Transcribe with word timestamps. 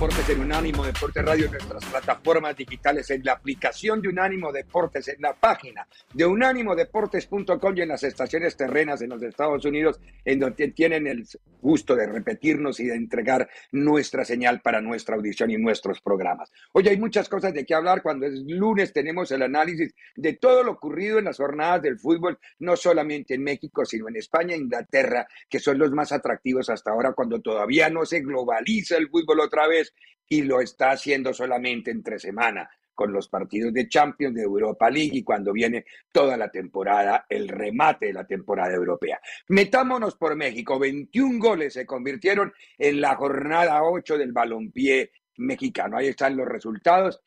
En 0.00 0.40
Unánimo 0.40 0.86
Deportes 0.86 1.24
Radio, 1.24 1.46
en 1.46 1.50
nuestras 1.50 1.84
plataformas 1.86 2.56
digitales, 2.56 3.10
en 3.10 3.24
la 3.24 3.32
aplicación 3.32 4.00
de 4.00 4.08
Unánimo 4.08 4.52
Deportes, 4.52 5.08
en 5.08 5.20
la 5.20 5.34
página 5.34 5.88
de 6.14 6.24
unánimodeportes.com 6.24 7.76
y 7.76 7.80
en 7.80 7.88
las 7.88 8.04
estaciones 8.04 8.56
terrenas 8.56 9.02
en 9.02 9.10
los 9.10 9.20
Estados 9.24 9.64
Unidos, 9.64 9.98
en 10.24 10.38
donde 10.38 10.68
tienen 10.68 11.08
el 11.08 11.26
gusto 11.60 11.96
de 11.96 12.06
repetirnos 12.06 12.78
y 12.78 12.86
de 12.86 12.94
entregar 12.94 13.48
nuestra 13.72 14.24
señal 14.24 14.60
para 14.60 14.80
nuestra 14.80 15.16
audición 15.16 15.50
y 15.50 15.56
nuestros 15.56 16.00
programas. 16.00 16.52
Hoy 16.72 16.86
hay 16.86 16.96
muchas 16.96 17.28
cosas 17.28 17.52
de 17.52 17.66
qué 17.66 17.74
hablar. 17.74 18.00
Cuando 18.00 18.26
es 18.26 18.34
lunes 18.34 18.92
tenemos 18.92 19.32
el 19.32 19.42
análisis 19.42 19.92
de 20.14 20.34
todo 20.34 20.62
lo 20.62 20.72
ocurrido 20.72 21.18
en 21.18 21.24
las 21.24 21.38
jornadas 21.38 21.82
del 21.82 21.98
fútbol, 21.98 22.38
no 22.60 22.76
solamente 22.76 23.34
en 23.34 23.42
México, 23.42 23.84
sino 23.84 24.08
en 24.08 24.14
España 24.14 24.54
e 24.54 24.58
Inglaterra, 24.58 25.26
que 25.48 25.58
son 25.58 25.76
los 25.76 25.90
más 25.90 26.12
atractivos 26.12 26.70
hasta 26.70 26.92
ahora, 26.92 27.14
cuando 27.14 27.40
todavía 27.40 27.90
no 27.90 28.06
se 28.06 28.20
globaliza 28.20 28.96
el 28.96 29.08
fútbol 29.08 29.40
otra 29.40 29.66
vez 29.66 29.87
y 30.28 30.42
lo 30.42 30.60
está 30.60 30.90
haciendo 30.90 31.32
solamente 31.32 31.90
entre 31.90 32.18
semana 32.18 32.68
con 32.98 33.12
los 33.12 33.28
partidos 33.28 33.72
de 33.72 33.88
Champions, 33.88 34.34
de 34.34 34.42
Europa 34.42 34.90
League 34.90 35.12
y 35.12 35.22
cuando 35.22 35.52
viene 35.52 35.84
toda 36.10 36.36
la 36.36 36.50
temporada, 36.50 37.26
el 37.28 37.48
remate 37.48 38.06
de 38.06 38.12
la 38.12 38.26
temporada 38.26 38.74
europea. 38.74 39.20
Metámonos 39.50 40.16
por 40.16 40.34
México, 40.34 40.80
21 40.80 41.38
goles 41.38 41.74
se 41.74 41.86
convirtieron 41.86 42.52
en 42.76 43.00
la 43.00 43.14
jornada 43.14 43.84
8 43.84 44.18
del 44.18 44.32
balompié 44.32 45.12
mexicano. 45.36 45.96
Ahí 45.96 46.08
están 46.08 46.36
los 46.36 46.48
resultados. 46.48 47.20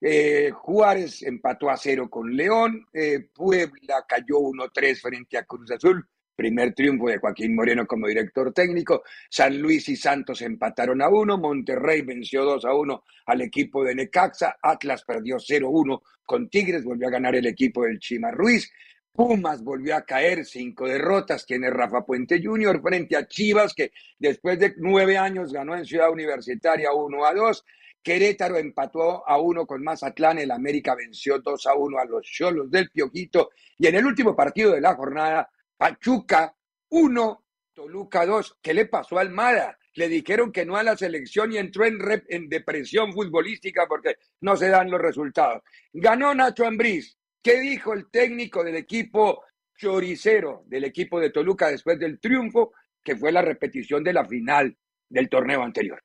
Eh, 0.00 0.50
Juárez 0.52 1.22
empató 1.22 1.70
a 1.70 1.76
cero 1.76 2.10
con 2.10 2.34
León, 2.34 2.88
eh, 2.92 3.28
Puebla 3.32 4.04
cayó 4.08 4.40
1-3 4.40 5.00
frente 5.00 5.38
a 5.38 5.44
Cruz 5.44 5.70
Azul, 5.70 6.04
primer 6.42 6.74
triunfo 6.74 7.06
de 7.06 7.18
Joaquín 7.18 7.54
Moreno 7.54 7.86
como 7.86 8.08
director 8.08 8.52
técnico. 8.52 9.04
San 9.30 9.62
Luis 9.62 9.88
y 9.88 9.94
Santos 9.94 10.42
empataron 10.42 11.00
a 11.00 11.08
uno. 11.08 11.38
Monterrey 11.38 12.02
venció 12.02 12.44
2 12.44 12.64
a 12.64 12.74
1 12.74 13.04
al 13.26 13.42
equipo 13.42 13.84
de 13.84 13.94
Necaxa. 13.94 14.56
Atlas 14.60 15.04
perdió 15.04 15.36
0-1 15.36 16.02
con 16.26 16.48
Tigres. 16.48 16.82
Volvió 16.82 17.06
a 17.06 17.12
ganar 17.12 17.36
el 17.36 17.46
equipo 17.46 17.84
del 17.84 18.00
Chima 18.00 18.32
Ruiz. 18.32 18.72
Pumas 19.12 19.62
volvió 19.62 19.94
a 19.94 20.04
caer, 20.04 20.44
cinco 20.44 20.88
derrotas, 20.88 21.44
tiene 21.44 21.68
Rafa 21.68 22.00
Puente 22.00 22.42
Jr. 22.42 22.80
frente 22.80 23.14
a 23.14 23.28
Chivas, 23.28 23.74
que 23.74 23.92
después 24.18 24.58
de 24.58 24.72
nueve 24.78 25.18
años 25.18 25.52
ganó 25.52 25.76
en 25.76 25.84
Ciudad 25.84 26.10
Universitaria 26.10 26.92
1 26.92 27.26
a 27.26 27.34
2. 27.34 27.64
Querétaro 28.02 28.56
empató 28.56 29.28
a 29.28 29.38
uno 29.38 29.66
con 29.66 29.84
Mazatlán, 29.84 30.38
el 30.38 30.50
América 30.50 30.94
venció 30.94 31.38
2 31.38 31.66
a 31.66 31.74
1 31.74 31.98
a 31.98 32.04
los 32.06 32.22
Cholos 32.26 32.70
del 32.70 32.90
Pioquito 32.90 33.50
y 33.78 33.86
en 33.86 33.96
el 33.96 34.06
último 34.06 34.34
partido 34.34 34.72
de 34.72 34.80
la 34.80 34.94
jornada 34.94 35.48
Pachuca 35.82 36.54
1, 36.90 37.44
Toluca 37.74 38.24
2. 38.24 38.58
¿Qué 38.62 38.72
le 38.72 38.86
pasó 38.86 39.18
a 39.18 39.22
Almada? 39.22 39.76
Le 39.94 40.08
dijeron 40.08 40.52
que 40.52 40.64
no 40.64 40.76
a 40.76 40.84
la 40.84 40.96
selección 40.96 41.52
y 41.52 41.56
entró 41.56 41.84
en, 41.84 42.48
depresión 42.48 43.12
futbolística 43.12 43.88
porque 43.88 44.14
no 44.42 44.56
se 44.56 44.68
dan 44.68 44.88
los 44.88 45.00
resultados. 45.00 45.64
Ganó 45.92 46.32
Nacho 46.36 46.64
Ambriz. 46.66 47.16
¿Qué 47.42 47.58
dijo 47.58 47.94
el 47.94 48.08
técnico 48.12 48.62
del 48.62 48.76
equipo 48.76 49.42
choricero 49.76 50.62
del 50.68 50.84
equipo 50.84 51.18
de 51.18 51.30
Toluca 51.30 51.68
después 51.68 51.98
del 51.98 52.20
triunfo, 52.20 52.74
que 53.02 53.16
fue 53.16 53.32
la 53.32 53.42
repetición 53.42 54.04
de 54.04 54.12
la 54.12 54.24
final 54.24 54.76
del 55.08 55.28
torneo 55.28 55.64
anterior? 55.64 56.00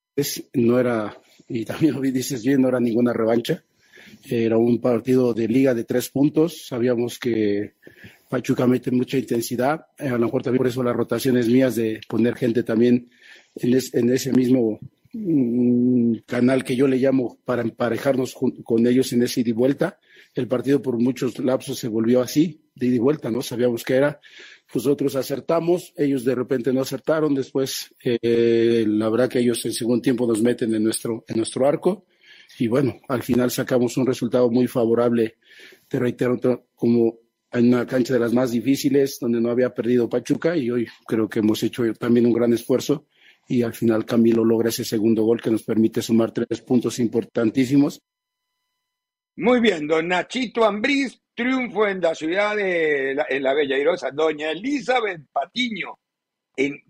No 0.55 0.79
era, 0.79 1.15
y 1.49 1.65
también 1.65 1.93
lo 1.93 2.01
dices 2.01 2.43
bien, 2.43 2.63
no 2.63 2.69
era 2.69 2.79
ninguna 2.79 3.13
revancha. 3.13 3.63
Era 4.27 4.57
un 4.57 4.81
partido 4.81 5.35
de 5.35 5.47
liga 5.47 5.75
de 5.75 5.83
tres 5.83 6.09
puntos. 6.09 6.65
Sabíamos 6.65 7.19
que 7.19 7.73
Pachuca 8.29 8.67
mete 8.67 8.91
mucha 8.91 9.17
intensidad. 9.17 9.87
Eh, 9.97 10.09
a 10.09 10.17
lo 10.17 10.25
mejor 10.25 10.43
también 10.43 10.59
por 10.59 10.67
eso 10.67 10.83
las 10.83 10.95
rotaciones 10.95 11.47
mías 11.47 11.75
de 11.75 12.01
poner 12.07 12.35
gente 12.35 12.63
también 12.63 13.09
en, 13.55 14.09
ese 14.09 14.31
mismo 14.33 14.79
mm, 15.13 16.15
canal 16.25 16.63
que 16.63 16.75
yo 16.75 16.87
le 16.87 16.97
llamo 16.97 17.37
para 17.45 17.61
emparejarnos 17.61 18.35
con 18.63 18.87
ellos 18.87 19.13
en 19.13 19.23
ese 19.23 19.41
ida 19.41 19.49
y 19.49 19.53
vuelta. 19.53 19.99
El 20.35 20.47
partido 20.47 20.81
por 20.81 20.99
muchos 20.99 21.39
lapsos 21.39 21.79
se 21.79 21.87
volvió 21.87 22.21
así, 22.21 22.61
de 22.75 22.87
ida 22.87 22.95
y 22.95 22.99
vuelta, 22.99 23.31
¿no? 23.31 23.41
Sabíamos 23.41 23.83
que 23.83 23.95
era. 23.95 24.19
Nosotros 24.73 25.15
acertamos, 25.15 25.93
ellos 25.95 26.25
de 26.25 26.35
repente 26.35 26.73
no 26.73 26.81
acertaron, 26.81 27.33
después 27.33 27.95
eh, 28.03 28.85
la 28.87 29.09
verdad 29.09 29.29
que 29.29 29.39
ellos 29.39 29.65
en 29.65 29.71
segundo 29.71 30.01
tiempo 30.01 30.27
nos 30.27 30.41
meten 30.41 30.75
en 30.75 30.83
nuestro, 30.83 31.23
en 31.27 31.37
nuestro 31.37 31.65
arco 31.65 32.05
y 32.59 32.67
bueno, 32.67 32.99
al 33.07 33.23
final 33.23 33.51
sacamos 33.51 33.97
un 33.97 34.07
resultado 34.07 34.49
muy 34.49 34.67
favorable, 34.67 35.35
te 35.87 35.99
reitero, 35.99 36.39
como 36.75 37.19
en 37.59 37.73
una 37.73 37.85
cancha 37.85 38.13
de 38.13 38.19
las 38.19 38.33
más 38.33 38.51
difíciles, 38.51 39.17
donde 39.19 39.41
no 39.41 39.49
había 39.49 39.73
perdido 39.73 40.09
Pachuca, 40.09 40.55
y 40.55 40.69
hoy 40.69 40.87
creo 41.05 41.27
que 41.27 41.39
hemos 41.39 41.61
hecho 41.63 41.91
también 41.93 42.25
un 42.25 42.33
gran 42.33 42.53
esfuerzo, 42.53 43.07
y 43.47 43.61
al 43.61 43.73
final 43.73 44.05
Camilo 44.05 44.43
logra 44.43 44.69
ese 44.69 44.83
segundo 44.83 45.23
gol 45.23 45.41
que 45.41 45.51
nos 45.51 45.63
permite 45.63 46.01
sumar 46.01 46.31
tres 46.31 46.61
puntos 46.61 46.99
importantísimos. 46.99 48.01
Muy 49.37 49.59
bien, 49.61 49.87
don 49.87 50.07
Nachito 50.07 50.65
Ambriz, 50.65 51.21
triunfo 51.33 51.87
en 51.87 52.01
la 52.01 52.15
ciudad 52.15 52.55
de 52.55 53.13
la, 53.15 53.25
en 53.29 53.43
la 53.43 53.53
Bella 53.53 53.77
Irosa. 53.77 54.09
Doña 54.11 54.51
Elizabeth 54.51 55.21
Patiño, 55.31 55.99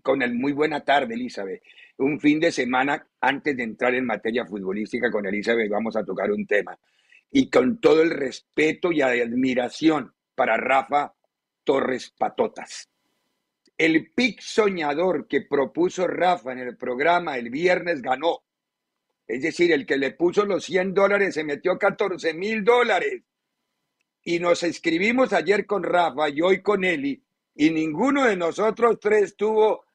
con 0.02 0.22
el 0.22 0.34
muy 0.34 0.52
buena 0.52 0.80
tarde, 0.80 1.14
Elizabeth. 1.14 1.62
Un 1.98 2.18
fin 2.18 2.40
de 2.40 2.50
semana 2.50 3.06
antes 3.20 3.56
de 3.56 3.64
entrar 3.64 3.94
en 3.94 4.06
materia 4.06 4.46
futbolística 4.46 5.10
con 5.10 5.26
Elizabeth, 5.26 5.68
vamos 5.68 5.94
a 5.96 6.04
tocar 6.04 6.30
un 6.30 6.46
tema. 6.46 6.78
Y 7.30 7.50
con 7.50 7.78
todo 7.80 8.02
el 8.02 8.10
respeto 8.10 8.90
y 8.90 9.02
admiración 9.02 10.14
para 10.38 10.56
Rafa 10.56 11.12
Torres 11.64 12.14
Patotas. 12.16 12.88
El 13.76 14.12
pic 14.12 14.40
soñador 14.40 15.26
que 15.26 15.42
propuso 15.42 16.06
Rafa 16.06 16.52
en 16.52 16.60
el 16.60 16.76
programa 16.76 17.36
el 17.36 17.50
viernes 17.50 18.00
ganó. 18.00 18.44
Es 19.26 19.42
decir, 19.42 19.72
el 19.72 19.84
que 19.84 19.96
le 19.96 20.12
puso 20.12 20.46
los 20.46 20.64
100 20.64 20.94
dólares 20.94 21.34
se 21.34 21.42
metió 21.42 21.76
14 21.76 22.34
mil 22.34 22.62
dólares. 22.62 23.24
Y 24.22 24.38
nos 24.38 24.62
escribimos 24.62 25.32
ayer 25.32 25.66
con 25.66 25.82
Rafa 25.82 26.28
y 26.28 26.40
hoy 26.40 26.62
con 26.62 26.84
Eli, 26.84 27.20
y 27.56 27.70
ninguno 27.70 28.24
de 28.24 28.36
nosotros 28.36 29.00
tres 29.00 29.36
tuvo 29.36 29.86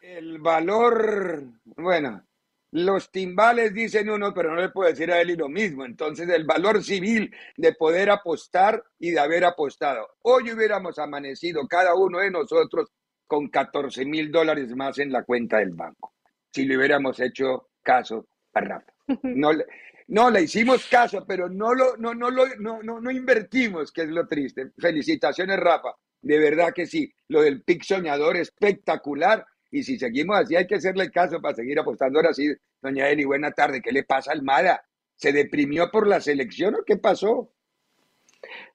el 0.00 0.38
valor, 0.38 1.44
bueno, 1.64 2.26
los 2.72 3.10
timbales 3.10 3.74
dicen 3.74 4.08
uno, 4.08 4.32
pero 4.32 4.54
no 4.54 4.60
le 4.60 4.70
puedo 4.70 4.88
decir 4.88 5.12
a 5.12 5.20
él 5.20 5.30
y 5.30 5.36
lo 5.36 5.48
mismo. 5.48 5.84
Entonces, 5.84 6.28
el 6.30 6.44
valor 6.44 6.82
civil 6.82 7.32
de 7.56 7.74
poder 7.74 8.10
apostar 8.10 8.82
y 8.98 9.10
de 9.10 9.20
haber 9.20 9.44
apostado. 9.44 10.08
Hoy 10.22 10.50
hubiéramos 10.50 10.98
amanecido 10.98 11.68
cada 11.68 11.94
uno 11.94 12.18
de 12.18 12.30
nosotros 12.30 12.90
con 13.26 13.48
14 13.48 14.06
mil 14.06 14.32
dólares 14.32 14.74
más 14.74 14.98
en 14.98 15.12
la 15.12 15.22
cuenta 15.22 15.58
del 15.58 15.72
banco. 15.72 16.14
Si 16.50 16.64
le 16.64 16.78
hubiéramos 16.78 17.20
hecho 17.20 17.68
caso 17.82 18.26
a 18.54 18.60
Rafa. 18.60 18.92
No 19.22 19.52
le, 19.52 19.66
no, 20.08 20.30
le 20.30 20.42
hicimos 20.42 20.86
caso, 20.86 21.26
pero 21.26 21.50
no 21.50 21.74
lo, 21.74 21.96
no, 21.98 22.14
no, 22.14 22.30
lo, 22.30 22.46
no, 22.58 22.82
no, 22.82 23.00
no 23.00 23.10
invertimos, 23.10 23.92
que 23.92 24.02
es 24.02 24.08
lo 24.08 24.26
triste. 24.26 24.70
Felicitaciones, 24.78 25.58
Rafa. 25.60 25.94
De 26.22 26.38
verdad 26.38 26.72
que 26.72 26.86
sí. 26.86 27.12
Lo 27.28 27.42
del 27.42 27.62
pick 27.62 27.82
soñador 27.82 28.38
espectacular. 28.38 29.44
Y 29.72 29.82
si 29.82 29.98
seguimos 29.98 30.38
así, 30.38 30.54
hay 30.54 30.66
que 30.66 30.74
hacerle 30.74 31.10
caso 31.10 31.40
para 31.40 31.54
seguir 31.54 31.78
apostando. 31.80 32.18
Ahora 32.18 32.34
sí, 32.34 32.54
doña 32.82 33.08
Eli, 33.08 33.24
buena 33.24 33.52
tarde. 33.52 33.80
¿Qué 33.80 33.90
le 33.90 34.04
pasa 34.04 34.30
a 34.30 34.34
Almada? 34.34 34.84
¿Se 35.16 35.32
deprimió 35.32 35.90
por 35.90 36.06
la 36.06 36.20
selección 36.20 36.74
o 36.74 36.84
qué 36.84 36.98
pasó? 36.98 37.50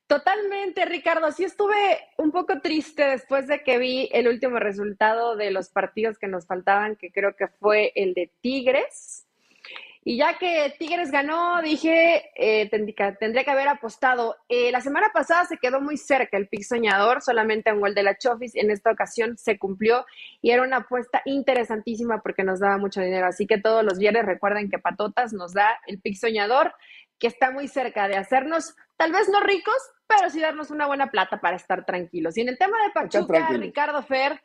Totalmente, 0.07 0.85
Ricardo. 0.85 1.31
Sí 1.31 1.43
estuve 1.43 1.99
un 2.17 2.31
poco 2.31 2.61
triste 2.61 3.03
después 3.03 3.45
de 3.47 3.61
que 3.61 3.77
vi 3.77 4.09
el 4.11 4.27
último 4.27 4.57
resultado 4.57 5.35
de 5.35 5.51
los 5.51 5.69
partidos 5.69 6.17
que 6.17 6.27
nos 6.27 6.47
faltaban, 6.47 6.95
que 6.95 7.11
creo 7.11 7.35
que 7.35 7.47
fue 7.47 7.91
el 7.93 8.15
de 8.15 8.31
Tigres. 8.41 9.26
Y 10.09 10.15
ya 10.15 10.37
que 10.37 10.73
Tigres 10.79 11.11
ganó, 11.11 11.61
dije, 11.61 12.31
eh, 12.35 12.69
tendría, 12.69 13.43
que 13.43 13.51
haber 13.51 13.67
apostado. 13.67 14.37
Eh, 14.47 14.71
la 14.71 14.79
semana 14.79 15.11
pasada 15.13 15.43
se 15.43 15.57
quedó 15.57 15.81
muy 15.81 15.97
cerca 15.97 16.37
el 16.37 16.47
pick 16.47 16.63
soñador, 16.63 17.21
solamente 17.21 17.73
un 17.73 17.81
gol 17.81 17.93
de 17.93 18.03
la 18.03 18.17
Chofis. 18.17 18.55
En 18.55 18.71
esta 18.71 18.89
ocasión 18.89 19.37
se 19.37 19.59
cumplió 19.59 20.05
y 20.41 20.51
era 20.51 20.63
una 20.63 20.77
apuesta 20.77 21.21
interesantísima 21.25 22.21
porque 22.21 22.45
nos 22.45 22.61
daba 22.61 22.77
mucho 22.77 23.01
dinero. 23.01 23.27
Así 23.27 23.47
que 23.47 23.57
todos 23.57 23.83
los 23.83 23.99
viernes 23.99 24.25
recuerden 24.25 24.69
que 24.69 24.79
Patotas 24.79 25.33
nos 25.33 25.51
da 25.53 25.77
el 25.87 25.99
pick 25.99 26.15
soñador, 26.15 26.73
que 27.19 27.27
está 27.27 27.51
muy 27.51 27.67
cerca 27.67 28.07
de 28.07 28.15
hacernos, 28.15 28.77
tal 28.95 29.11
vez 29.11 29.27
no 29.27 29.41
ricos, 29.41 29.75
pero 30.07 30.29
sí 30.29 30.39
darnos 30.39 30.71
una 30.71 30.87
buena 30.87 31.11
plata 31.11 31.41
para 31.41 31.57
estar 31.57 31.83
tranquilos. 31.83 32.37
Y 32.37 32.41
en 32.43 32.47
el 32.47 32.57
tema 32.57 32.77
de 32.81 32.93
Pachuca, 32.93 33.49
Ricardo 33.49 34.01
Fer, 34.03 34.41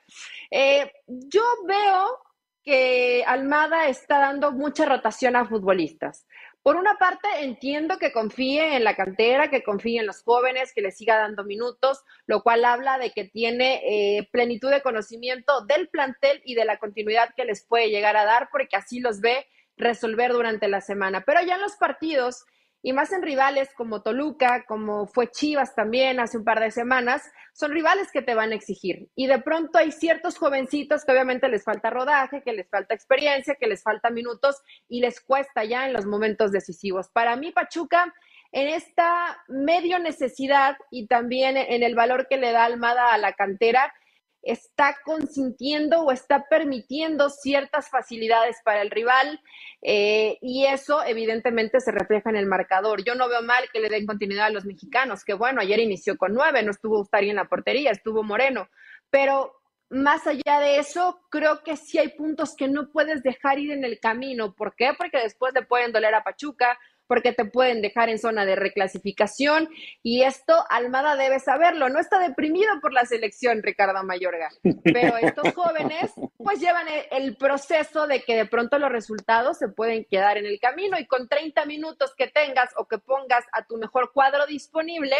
eh, 0.51 0.91
yo 1.07 1.45
veo 1.69 2.19
que 2.63 3.25
Almada 3.27 3.89
está 3.89 4.19
dando 4.19 4.53
mucha 4.53 4.85
rotación 4.85 5.37
a 5.37 5.45
futbolistas. 5.47 6.27
Por 6.63 6.77
una 6.77 6.97
parte, 6.97 7.27
entiendo 7.41 7.99
que 7.99 8.13
confíe 8.13 8.77
en 8.77 8.85
la 8.85 8.95
cantera, 8.95 9.51
que 9.51 9.65
confíe 9.65 9.99
en 9.99 10.07
los 10.07 10.23
jóvenes, 10.23 10.73
que 10.73 10.81
le 10.81 10.93
siga 10.93 11.17
dando 11.17 11.43
minutos, 11.43 12.05
lo 12.27 12.43
cual 12.45 12.65
habla 12.65 12.99
de 12.99 13.11
que 13.11 13.25
tiene 13.25 13.83
eh, 13.85 14.29
plenitud 14.31 14.71
de 14.71 14.81
conocimiento 14.81 15.65
del 15.67 15.89
plantel 15.89 16.41
y 16.45 16.55
de 16.55 16.65
la 16.65 16.79
continuidad 16.79 17.35
que 17.35 17.45
les 17.45 17.67
puede 17.67 17.91
llegar 17.91 18.17
a 18.17 18.25
dar, 18.25 18.49
porque 18.53 18.77
así 18.77 19.01
los 19.01 19.21
ve 19.21 19.47
resolver 19.77 20.33
durante 20.33 20.69
la 20.69 20.81
semana. 20.81 21.25
Pero 21.27 21.43
ya 21.43 21.57
en 21.57 21.63
los 21.63 21.75
partidos 21.75 22.45
y 22.83 22.93
más 22.93 23.13
en 23.13 23.23
rivales 23.23 23.73
como 23.75 24.03
Toluca, 24.03 24.65
como 24.67 25.07
fue 25.07 25.31
Chivas 25.31 25.75
también 25.75 26.19
hace 26.19 26.39
un 26.39 26.45
par 26.45 26.61
de 26.61 26.73
semanas, 26.73 27.31
son 27.53 27.71
rivales 27.71 28.11
que 28.11 28.23
te 28.23 28.35
van 28.35 28.51
a 28.51 28.57
exigir. 28.57 29.09
Y 29.15 29.29
de 29.29 29.39
pronto 29.41 29.79
hay 29.79 29.93
ciertos 29.93 30.37
jovencitos 30.37 31.05
que 31.05 31.13
obviamente 31.13 31.49
les 31.49 31.65
falta 31.65 31.91
rodaje, 31.91 32.43
que 32.43 32.53
les 32.53 32.69
falta 32.69 32.95
experiencia, 32.95 33.55
que 33.55 33.69
les 33.69 33.83
falta 33.83 34.11
minutos 34.11 34.63
y 34.89 35.01
les 35.01 35.21
cuesta 35.21 35.65
ya 35.65 35.87
en 35.87 35.93
los 35.93 36.07
momentos 36.07 36.51
decisivos. 36.51 37.09
Para 37.11 37.37
mí, 37.37 37.53
Pachuca, 37.53 38.13
en 38.51 38.69
esta 38.69 39.43
medio 39.49 39.99
necesidad 39.99 40.77
y 40.91 41.07
también 41.07 41.57
en 41.57 41.83
el 41.83 41.95
valor 41.95 42.27
que 42.29 42.37
le 42.37 42.53
da 42.53 42.65
Almada 42.65 43.13
a 43.13 43.19
la 43.19 43.33
cantera, 43.33 43.95
está 44.43 44.97
consintiendo 45.05 46.03
o 46.03 46.13
está 46.13 46.47
permitiendo 46.49 47.31
ciertas 47.31 47.89
facilidades 47.89 48.57
para 48.65 48.83
el 48.83 48.91
rival 48.91 49.41
eh, 49.83 50.39
y 50.41 50.67
eso 50.67 51.03
evidentemente 51.05 51.81
se 51.81 51.93
refleja 51.93 52.31
en 52.31 52.37
el 52.37 52.47
marcador. 52.47 53.05
Yo 53.05 53.15
no 53.15 53.29
veo 53.29 53.43
mal 53.43 53.65
que 53.73 53.81
le 53.81 53.89
den 53.89 54.07
continuidad 54.07 54.47
a 54.47 54.51
los 54.51 54.65
mexicanos, 54.65 55.25
que 55.25 55.35
bueno, 55.35 55.61
ayer 55.61 55.79
inició 55.79 56.17
con 56.17 56.35
nueve, 56.35 56.63
no 56.63 56.73
estuvo 56.73 57.01
Ustari 57.01 57.31
en 57.31 57.37
la 57.37 57.49
portería, 57.49 57.93
estuvo 57.93 58.23
Moreno, 58.23 58.69
pero 59.11 59.63
más 59.93 60.27
allá 60.27 60.59
de 60.59 60.79
eso, 60.79 61.21
creo 61.29 61.63
que 61.63 61.77
sí 61.77 61.99
hay 61.99 62.09
puntos 62.09 62.57
que 62.57 62.67
no 62.67 62.91
puedes 62.91 63.23
dejar 63.23 63.59
ir 63.59 63.73
en 63.73 63.85
el 63.85 64.01
camino. 64.01 64.55
¿Por 64.55 64.75
qué? 64.75 64.93
Porque 64.97 65.19
después 65.19 65.53
le 65.53 65.67
pueden 65.67 65.93
doler 65.93 66.15
a 66.15 66.25
Pachuca, 66.25 66.79
porque 67.13 67.35
te 67.35 67.45
pueden 67.45 67.83
dejar 67.83 68.09
en 68.09 68.19
zona 68.19 68.47
de 68.47 68.57
reclasificación 68.57 69.69
y 70.03 70.23
esto 70.23 70.55
Almada 70.71 71.15
debe 71.15 71.41
saberlo. 71.41 71.91
No 71.91 72.01
está 72.01 72.19
deprimido 72.19 72.71
por 72.81 72.95
la 72.95 73.05
selección, 73.05 73.63
Ricardo 73.63 74.03
Mayorga, 74.03 74.49
pero 74.83 75.19
estos 75.19 75.53
jóvenes 75.55 76.11
pues 76.39 76.59
llevan 76.59 76.87
el, 77.11 77.37
proceso 77.37 78.07
de 78.07 78.23
que 78.23 78.35
de 78.35 78.47
pronto 78.47 78.79
los 78.79 78.91
resultados 78.91 79.59
se 79.59 79.69
pueden 79.69 80.07
quedar 80.11 80.39
en 80.39 80.47
el 80.47 80.59
camino 80.59 80.99
y 80.99 81.07
con 81.07 81.29
30 81.29 81.67
minutos 81.67 82.15
que 82.17 82.29
tengas 82.29 82.71
o 82.79 82.89
que 82.89 82.97
pongas 82.97 83.45
a 83.53 83.67
tu 83.67 83.77
mejor 83.77 84.13
cuadro 84.15 84.47
disponible, 84.47 85.17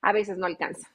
a 0.00 0.14
veces 0.14 0.38
no 0.38 0.46
alcanza. 0.46 0.88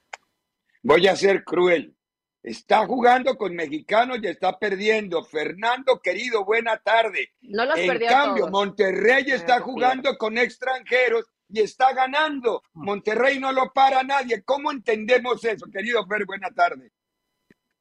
Voy 0.82 1.06
a 1.06 1.16
ser 1.16 1.44
cruel. 1.44 1.96
Está 2.42 2.86
jugando 2.86 3.36
con 3.36 3.54
mexicanos 3.54 4.20
y 4.22 4.28
está 4.28 4.58
perdiendo. 4.58 5.24
Fernando, 5.24 6.00
querido, 6.00 6.46
buena 6.46 6.78
tarde. 6.78 7.34
No 7.42 7.66
los 7.66 7.78
en 7.78 8.00
cambio, 8.00 8.48
Monterrey 8.48 9.26
está 9.32 9.60
jugando 9.60 10.18
con 10.18 10.38
extranjeros 10.38 11.26
y 11.50 11.60
está 11.62 11.94
ganando. 11.94 12.64
Mm. 12.74 12.86
Monterrey 12.86 13.40
no 13.40 13.52
lo 13.52 13.74
para 13.74 14.04
nadie. 14.04 14.42
¿Cómo 14.44 14.72
entendemos 14.72 15.44
eso, 15.44 15.66
querido 15.72 16.06
Fer? 16.08 16.26
Buena 16.26 16.50
tarde. 16.52 16.92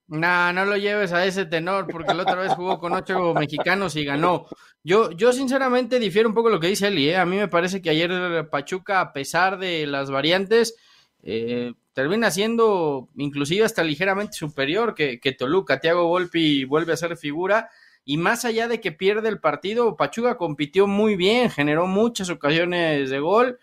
No, 0.08 0.52
no 0.54 0.64
lo 0.64 0.76
lleves 0.78 1.12
a 1.12 1.26
ese 1.26 1.44
tenor, 1.44 1.86
porque 1.86 2.14
la 2.14 2.22
otra 2.22 2.36
vez 2.36 2.54
jugó 2.54 2.80
con 2.80 2.94
ocho 2.94 3.34
mexicanos 3.34 3.94
y 3.94 4.06
ganó. 4.06 4.46
Yo, 4.82 5.10
yo 5.10 5.34
sinceramente 5.34 5.98
difiero 5.98 6.30
un 6.30 6.34
poco 6.34 6.48
lo 6.48 6.58
que 6.58 6.68
dice 6.68 6.88
Eli. 6.88 7.10
¿eh? 7.10 7.16
A 7.18 7.26
mí 7.26 7.36
me 7.36 7.48
parece 7.48 7.82
que 7.82 7.90
ayer 7.90 8.48
Pachuca, 8.48 9.02
a 9.02 9.12
pesar 9.12 9.58
de 9.58 9.86
las 9.86 10.10
variantes, 10.10 10.76
eh, 11.22 11.74
termina 11.98 12.30
siendo 12.30 13.08
inclusive 13.16 13.64
hasta 13.64 13.82
ligeramente 13.82 14.34
superior 14.34 14.94
que, 14.94 15.36
Toluca. 15.36 15.80
Thiago 15.80 16.06
Volpi 16.06 16.62
vuelve 16.62 16.92
a 16.92 16.96
ser 16.96 17.16
figura 17.16 17.70
y 18.04 18.18
más 18.18 18.44
allá 18.44 18.68
de 18.68 18.80
que 18.80 18.92
pierde 18.92 19.28
el 19.28 19.40
partido, 19.40 19.96
Pachuca 19.96 20.36
compitió 20.36 20.86
muy 20.86 21.16
bien, 21.16 21.50
generó 21.50 21.88
muchas 21.88 22.30
ocasiones 22.30 23.10
de 23.10 23.18
gol 23.18 23.58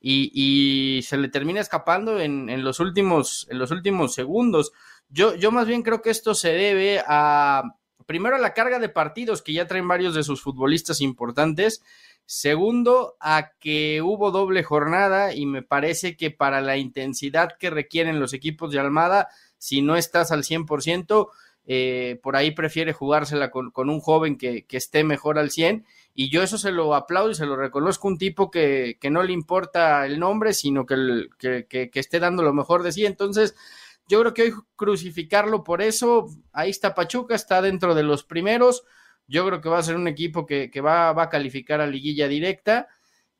y, 0.00 1.00
se 1.04 1.16
le 1.16 1.28
termina 1.28 1.60
escapando 1.60 2.18
en, 2.18 2.64
los 2.64 2.80
últimos, 2.80 3.46
en 3.50 3.60
los 3.60 3.70
últimos 3.70 4.14
segundos. 4.14 4.72
Yo, 5.08 5.36
yo 5.36 5.52
más 5.52 5.68
bien 5.68 5.84
creo 5.84 6.02
que 6.02 6.10
esto 6.10 6.34
se 6.34 6.50
debe 6.54 7.04
a, 7.06 7.62
primero 8.04 8.34
a 8.34 8.40
la 8.40 8.52
carga 8.52 8.80
de 8.80 8.88
partidos 8.88 9.42
que 9.42 9.52
ya 9.52 9.68
traen 9.68 9.86
varios 9.86 10.16
de 10.16 10.24
sus 10.24 10.42
futbolistas 10.42 11.00
importantes 11.00 11.84
Segundo, 12.26 13.16
a 13.20 13.52
que 13.60 14.02
hubo 14.02 14.32
doble 14.32 14.64
jornada 14.64 15.32
y 15.32 15.46
me 15.46 15.62
parece 15.62 16.16
que 16.16 16.32
para 16.32 16.60
la 16.60 16.76
intensidad 16.76 17.52
que 17.56 17.70
requieren 17.70 18.18
los 18.18 18.34
equipos 18.34 18.72
de 18.72 18.80
Almada, 18.80 19.28
si 19.58 19.80
no 19.80 19.96
estás 19.96 20.32
al 20.32 20.42
100%, 20.42 21.28
eh, 21.68 22.18
por 22.22 22.34
ahí 22.34 22.50
prefiere 22.50 22.92
jugársela 22.92 23.52
con, 23.52 23.72
un 23.76 24.00
joven 24.00 24.36
que, 24.36 24.66
esté 24.70 25.04
mejor 25.04 25.38
al 25.38 25.50
100. 25.50 25.86
Y 26.14 26.28
yo 26.30 26.42
eso 26.42 26.58
se 26.58 26.72
lo 26.72 26.96
aplaudo 26.96 27.30
y 27.30 27.36
se 27.36 27.46
lo 27.46 27.54
reconozco, 27.54 28.08
un 28.08 28.18
tipo 28.18 28.50
que, 28.50 28.98
no 29.08 29.22
le 29.22 29.32
importa 29.32 30.04
el 30.04 30.18
nombre, 30.18 30.52
sino 30.52 30.84
que, 30.84 31.28
que 31.38 31.90
esté 31.94 32.18
dando 32.18 32.42
lo 32.42 32.52
mejor 32.52 32.82
de 32.82 32.90
sí. 32.90 33.06
Entonces, 33.06 33.54
yo 34.08 34.20
creo 34.20 34.34
que 34.34 34.42
hoy 34.42 34.54
crucificarlo 34.74 35.62
por 35.62 35.80
eso, 35.80 36.26
ahí 36.52 36.70
está 36.70 36.94
Pachuca, 36.94 37.36
está 37.36 37.62
dentro 37.62 37.94
de 37.94 38.02
los 38.02 38.24
primeros 38.24 38.84
yo 39.28 39.46
creo 39.46 39.60
que 39.60 39.68
va 39.68 39.78
a 39.78 39.82
ser 39.82 39.96
un 39.96 40.08
equipo 40.08 40.46
que, 40.46 40.70
va, 40.80 41.10
a 41.10 41.28
calificar 41.28 41.80
a 41.80 41.86
liguilla 41.86 42.28
directa. 42.28 42.88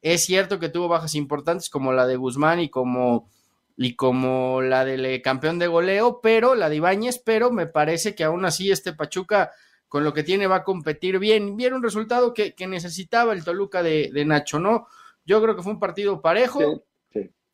Es 0.03 0.25
cierto 0.25 0.59
que 0.59 0.69
tuvo 0.69 0.89
bajas 0.89 1.15
importantes 1.15 1.71
como 1.71 1.93
la 1.93 2.07
de 2.07 2.17
Guzmán 2.17 2.61
y 2.61 2.69
como, 2.69 3.29
y 3.77 3.95
como 3.95 4.63
la 4.63 4.85
del 4.85 5.05
eh, 5.05 5.23
campeón 5.23 5.59
de 5.59 5.67
goleo, 5.67 6.21
pero 6.21 6.55
la 6.55 6.69
de 6.69 6.77
Ibáñez, 6.77 7.19
pero 7.19 7.51
me 7.51 7.67
parece 7.67 8.15
que 8.15 8.25
aún 8.25 8.45
así 8.45 8.71
este 8.71 8.93
Pachuca 8.93 9.53
con 9.89 10.05
lo 10.05 10.13
que 10.13 10.25
tiene 10.25 10.47
va 10.47 10.57
a 10.57 10.65
competir 10.65 11.19
bien. 11.19 11.57
Vieron 11.57 11.79
un 11.79 11.85
resultado 11.85 12.35
que, 12.35 12.55
necesitaba 12.67 13.33
el 13.33 13.45
Toluca 13.45 13.83
de, 13.83 14.25
Nacho, 14.27 14.59
¿no? 14.59 14.89
Yo 15.25 15.41
creo 15.41 15.57
que 15.57 15.63
fue 15.63 15.73
un 15.73 15.81
partido 15.81 16.21
parejo. 16.21 16.85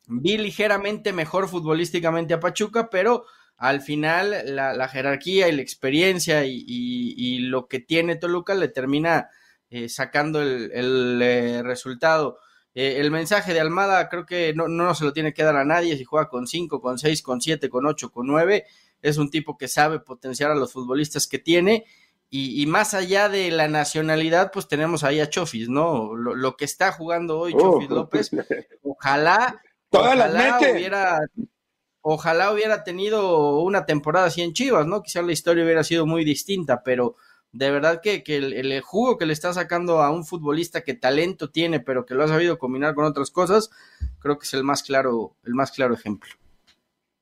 Vi 0.07 0.37
ligeramente 0.37 1.13
mejor 1.13 1.47
futbolísticamente 1.47 2.33
a 2.33 2.39
Pachuca, 2.39 2.89
pero 2.89 3.25
al 3.57 3.81
final 3.81 4.55
la, 4.55 4.87
jerarquía 4.87 5.47
y 5.47 5.53
la 5.53 5.61
experiencia 5.61 6.43
y, 6.45 7.39
lo 7.39 7.67
que 7.67 7.79
tiene 7.79 8.15
Toluca 8.15 8.55
le 8.55 8.67
termina 8.67 9.29
eh, 9.69 9.89
sacando 9.89 10.41
el, 10.41 11.19
eh, 11.21 11.61
resultado. 11.63 12.39
Eh, 12.75 12.97
el 12.99 13.11
mensaje 13.11 13.53
de 13.53 13.59
Almada 13.59 14.09
creo 14.09 14.25
que 14.25 14.53
no, 14.53 14.67
no 14.67 14.95
se 14.95 15.05
lo 15.05 15.13
tiene 15.13 15.33
que 15.33 15.43
dar 15.43 15.55
a 15.55 15.65
nadie 15.65 15.97
si 15.97 16.03
juega 16.03 16.27
con 16.27 16.47
5, 16.47 16.81
con 16.81 16.97
6, 16.97 17.21
con 17.21 17.41
7, 17.41 17.69
con 17.69 17.85
8, 17.85 18.11
con 18.11 18.27
9. 18.27 18.65
Es 19.01 19.17
un 19.17 19.29
tipo 19.29 19.57
que 19.57 19.67
sabe 19.67 19.99
potenciar 19.99 20.51
a 20.51 20.55
los 20.55 20.73
futbolistas 20.73 21.27
que 21.27 21.39
tiene. 21.39 21.85
Y, 22.35 22.65
más 22.65 22.95
allá 22.95 23.29
de 23.29 23.51
la 23.51 23.67
nacionalidad, 23.67 24.51
pues 24.51 24.67
tenemos 24.67 25.03
ahí 25.03 25.19
a 25.19 25.29
Chofis, 25.29 25.69
¿no? 25.69 26.15
Lo, 26.15 26.55
que 26.57 26.65
está 26.65 26.91
jugando 26.91 27.37
hoy 27.37 27.53
Chofis 27.53 27.91
oh. 27.91 27.93
López, 27.93 28.31
ojalá, 28.81 29.61
ojalá 29.91 30.57
hubiera 30.59 31.19
ojalá 32.03 32.51
hubiera 32.51 32.83
tenido 32.83 33.59
una 33.61 33.85
temporada 33.85 34.27
así 34.27 34.41
en 34.41 34.53
Chivas, 34.53 34.85
¿no? 34.85 35.01
Quizá 35.01 35.21
la 35.21 35.31
historia 35.31 35.63
hubiera 35.63 35.83
sido 35.83 36.05
muy 36.05 36.23
distinta, 36.23 36.83
pero 36.83 37.15
de 37.53 37.71
verdad 37.71 38.01
que, 38.01 38.23
el, 38.27 38.81
jugo 38.81 39.17
que 39.17 39.25
le 39.25 39.33
está 39.33 39.53
sacando 39.53 40.01
a 40.01 40.11
un 40.11 40.25
futbolista 40.25 40.81
que 40.81 40.95
talento 40.95 41.49
tiene, 41.49 41.79
pero 41.79 42.05
que 42.05 42.13
lo 42.13 42.23
ha 42.23 42.27
sabido 42.27 42.59
combinar 42.59 42.93
con 42.93 43.05
otras 43.05 43.31
cosas, 43.31 43.69
creo 44.19 44.37
que 44.37 44.45
es 44.45 44.53
el 44.53 44.63
más 44.63 44.83
claro, 44.83 45.37
el 45.43 45.53
más 45.53 45.71
claro 45.71 45.93
ejemplo. 45.93 46.29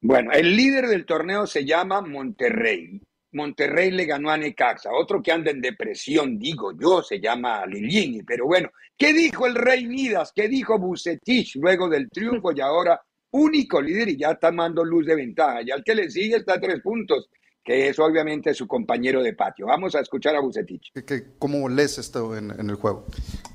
Bueno, 0.02 0.32
el 0.32 0.56
líder 0.56 0.88
del 0.88 1.06
torneo 1.06 1.46
se 1.46 1.64
llama 1.64 2.02
Monterrey. 2.02 3.00
Monterrey 3.34 3.92
le 3.92 4.06
ganó 4.06 4.32
a 4.32 4.38
Necaxa, 4.38 4.90
otro 4.92 5.22
que 5.22 5.32
anda 5.32 5.52
en 5.52 5.62
depresión, 5.62 6.40
digo 6.40 6.74
yo, 6.78 7.04
se 7.04 7.20
llama 7.20 7.66
Lilini, 7.66 8.24
pero 8.24 8.46
bueno, 8.46 8.70
¿qué 8.98 9.14
dijo 9.14 9.46
el 9.46 9.56
Rey 9.56 9.86
Midas? 9.86 10.34
¿Qué 10.36 10.50
dijo 10.50 10.80
Bucetich 10.80 11.56
luego 11.56 11.88
del 11.88 12.10
triunfo 12.10 12.52
y 12.52 12.60
ahora 12.60 13.00
único 13.32 13.82
líder 13.82 14.10
y 14.10 14.18
ya 14.18 14.32
está 14.32 14.52
dando 14.52 14.84
luz 14.84 15.06
de 15.06 15.16
ventaja? 15.16 15.62
Y 15.64 15.72
al 15.72 15.84
que 15.84 15.96
le 15.96 16.10
sigue 16.10 16.38
está 16.38 16.56
a 16.56 16.60
tres 16.60 16.82
puntos, 16.82 17.30
que 17.64 17.90
es 17.90 18.00
obviamente 18.00 18.54
su 18.54 18.68
compañero 18.68 19.22
de 19.22 19.34
patio. 19.34 19.68
Vamos 19.68 19.96
a 19.96 20.00
escuchar 20.00 20.36
a 20.36 20.42
Bucetich. 20.42 20.92
¿Cómo 21.40 21.70
lees 21.70 21.98
esto 21.98 22.36
en, 22.36 22.52
el 22.52 22.76
juego? 22.76 23.06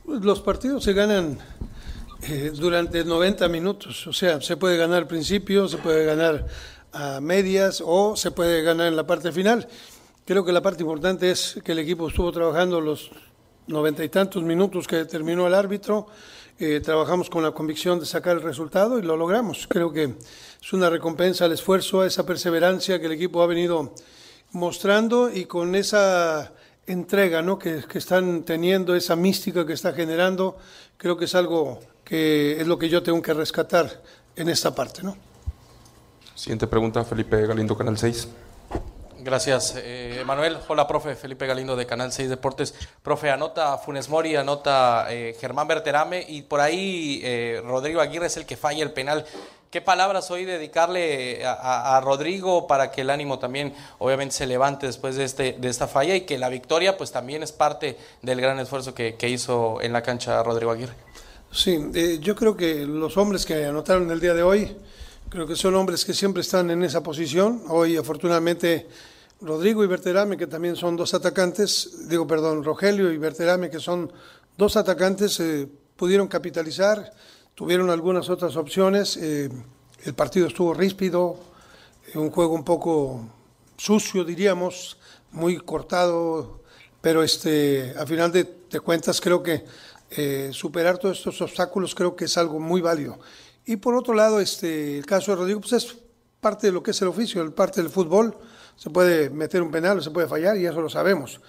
Pues 0.04 0.21
los 0.23 0.40
partidos 0.40 0.85
se 0.85 0.92
ganan 0.92 1.38
eh, 2.28 2.52
durante 2.54 3.04
90 3.04 3.49
minutos, 3.49 4.06
o 4.06 4.12
sea, 4.12 4.40
se 4.40 4.56
puede 4.56 4.76
ganar 4.76 4.99
al 4.99 5.06
principio, 5.06 5.68
se 5.68 5.78
puede 5.78 6.04
ganar 6.04 6.47
a 6.92 7.21
medias 7.21 7.83
o 7.85 8.16
se 8.16 8.30
puede 8.30 8.62
ganar 8.62 8.87
en 8.87 8.97
la 8.97 9.06
parte 9.06 9.33
final. 9.33 9.68
Creo 10.25 10.45
que 10.45 10.52
la 10.52 10.62
parte 10.62 10.83
importante 10.83 11.30
es 11.30 11.61
que 11.64 11.73
el 11.73 11.78
equipo 11.80 12.09
estuvo 12.09 12.33
trabajando 12.33 12.80
los 12.80 13.11
noventa 13.66 14.04
y 14.04 14.09
tantos 14.09 14.42
minutos 14.42 14.87
que 14.87 15.04
terminó 15.04 15.47
el 15.47 15.54
árbitro. 15.54 16.06
Eh, 16.59 16.81
trabajamos 16.81 17.29
con 17.29 17.43
la 17.43 17.51
convicción 17.51 18.01
de 18.01 18.07
sacar 18.07 18.37
el 18.37 18.43
resultado 18.43 18.99
y 18.99 19.03
lo 19.03 19.17
logramos. 19.19 19.67
Creo 19.69 19.93
que 19.93 20.15
es 20.63 20.73
una 20.73 20.89
recompensa 20.89 21.45
al 21.45 21.53
esfuerzo, 21.53 22.01
a 22.01 22.07
esa 22.07 22.25
perseverancia 22.25 22.99
que 22.99 23.07
el 23.07 23.13
equipo 23.13 23.43
ha 23.43 23.47
venido 23.47 23.93
mostrando 24.53 25.31
y 25.31 25.45
con 25.45 25.75
esa 25.75 26.53
entrega 26.87 27.43
¿no? 27.43 27.59
que, 27.59 27.85
que 27.87 27.99
están 27.99 28.45
teniendo, 28.45 28.95
esa 28.95 29.17
mística 29.17 29.67
que 29.67 29.75
está 29.75 29.93
generando, 29.93 30.57
creo 30.97 31.19
que 31.19 31.27
es 31.27 31.35
algo 31.35 31.81
que 32.03 32.59
es 32.59 32.67
lo 32.67 32.79
que 32.79 32.89
yo 32.89 33.03
tengo 33.03 33.21
que 33.21 33.35
rescatar 33.35 34.03
en 34.35 34.49
esta 34.49 34.75
parte. 34.75 35.03
¿no? 35.03 35.15
Siguiente 36.35 36.67
pregunta, 36.67 37.05
Felipe 37.05 37.47
Galindo, 37.47 37.77
Canal 37.77 37.99
6. 37.99 38.29
Gracias, 39.26 39.75
eh, 39.76 40.23
Manuel. 40.25 40.56
Hola, 40.68 40.87
profe. 40.87 41.16
Felipe 41.16 41.49
Galindo 41.49 41.75
de 41.75 41.85
Canal 41.85 42.12
6 42.12 42.30
Deportes. 42.30 42.73
Profe, 43.02 43.28
anota 43.28 43.76
Funes 43.76 44.09
Mori, 44.09 44.37
anota 44.37 45.09
eh, 45.11 45.37
Germán 45.40 45.66
Berterame 45.66 46.25
y 46.28 46.42
por 46.42 46.61
ahí 46.61 47.21
eh, 47.25 47.61
Rodrigo 47.64 48.00
Aguirre 48.00 48.26
es 48.26 48.37
el 48.37 48.47
que 48.47 48.56
falla 48.56 48.85
el 48.85 48.92
penal. 48.92 49.26
¿Qué 49.68 49.80
palabras 49.80 50.30
hoy 50.30 50.45
dedicarle 50.45 51.45
a, 51.45 52.00
Rodrigo 52.04 52.68
para 52.68 52.92
que 52.92 53.00
el 53.00 53.11
ánimo 53.11 53.40
también 53.40 53.75
obviamente 53.99 54.33
se 54.33 54.47
levante 54.47 54.87
después 54.87 55.16
de, 55.16 55.25
este, 55.25 55.56
de 55.59 55.68
esta 55.71 55.88
falla 55.88 56.14
y 56.14 56.21
que 56.21 56.38
la 56.38 56.49
victoria 56.49 56.97
pues 56.97 57.11
también 57.11 57.42
es 57.42 57.50
parte 57.50 57.97
del 58.23 58.40
gran 58.40 58.61
esfuerzo 58.61 58.95
que, 58.95 59.16
que 59.16 59.28
hizo 59.28 59.83
en 59.83 59.92
la 59.92 60.02
cancha 60.02 60.40
Rodrigo 60.45 60.71
Aguirre? 60.71 60.95
Sí, 61.50 62.21
yo 62.21 62.37
creo 62.37 62.56
que 62.56 62.87
los 62.87 63.16
hombres 63.16 63.45
que 63.45 63.66
anotaron 63.66 64.09
el 64.09 64.21
día 64.21 64.35
de 64.35 64.45
hoy 64.45 64.76
Creo 65.28 65.45
que 65.45 65.56
son 65.56 65.75
hombres 65.75 66.04
que 66.04 66.14
siempre 66.14 66.42
están 66.42 66.71
en 66.71 66.85
esa 66.85 67.02
posición. 67.02 67.64
Hoy, 67.68 67.97
afortunadamente, 67.97 68.87
Rodrigo 69.40 69.85
y 69.85 69.87
Berterame, 69.87 70.37
que 70.37 70.47
también 70.47 70.76
son 70.76 70.97
dos 70.97 71.12
atacantes, 71.12 72.09
digo, 72.09 72.26
perdón, 72.26 72.64
Rogelio 72.64 73.12
y 73.12 73.19
Berterame, 73.19 73.69
que 73.69 73.81
son 73.81 74.11
dos 74.57 74.76
atacantes, 74.76 75.38
eh, 75.40 75.69
pudieron 75.95 76.26
capitalizar, 76.26 77.12
tuvieron 77.55 77.90
algunas 77.90 78.31
otras 78.31 78.57
opciones. 78.57 79.16
Eh, 79.19 79.50
el 80.05 80.14
partido 80.14 80.47
estuvo 80.47 80.73
ríspido, 80.73 81.37
eh, 82.14 82.19
un 82.19 82.31
juego 82.31 82.55
un 82.55 82.64
poco 82.64 83.28
sucio, 83.76 84.25
diríamos, 84.25 84.97
muy 85.33 85.59
cortado, 85.59 86.62
pero 87.02 87.23
este, 87.23 87.95
a 87.99 88.07
final 88.07 88.33
de, 88.33 88.57
cuentas 88.83 89.21
creo 89.23 89.43
que 89.43 89.64
superar 90.52 90.99
todos 90.99 91.19
estos 91.19 91.40
obstáculos 91.40 91.95
creo 91.95 92.14
que 92.14 92.26
es 92.26 92.37
algo 92.37 92.61
muy 92.61 92.81
válido. 92.81 93.19
Y 93.64 93.76
por 93.76 93.95
otro 93.95 94.14
lado, 94.14 94.38
este, 94.38 94.99
el 94.99 95.07
caso 95.07 95.33
de 95.33 95.37
Rodrigo, 95.37 95.61
pues 95.61 95.73
es 95.73 95.97
parte 96.40 96.69
de 96.69 96.73
lo 96.73 96.83
que 96.83 96.93
es 96.93 97.02
el 97.02 97.09
oficio, 97.09 97.55
parte 97.55 97.83
del 97.83 97.90
fútbol. 97.90 98.37
Se 98.76 98.90
puede 98.90 99.30
meter 99.30 99.62
un 99.62 99.71
penal, 99.71 100.02
se 100.02 100.11
puede 100.11 100.28
fallar 100.28 100.56
y 100.56 100.66
eso 100.66 100.80
lo 100.80 100.88
sabemos. 100.88 101.40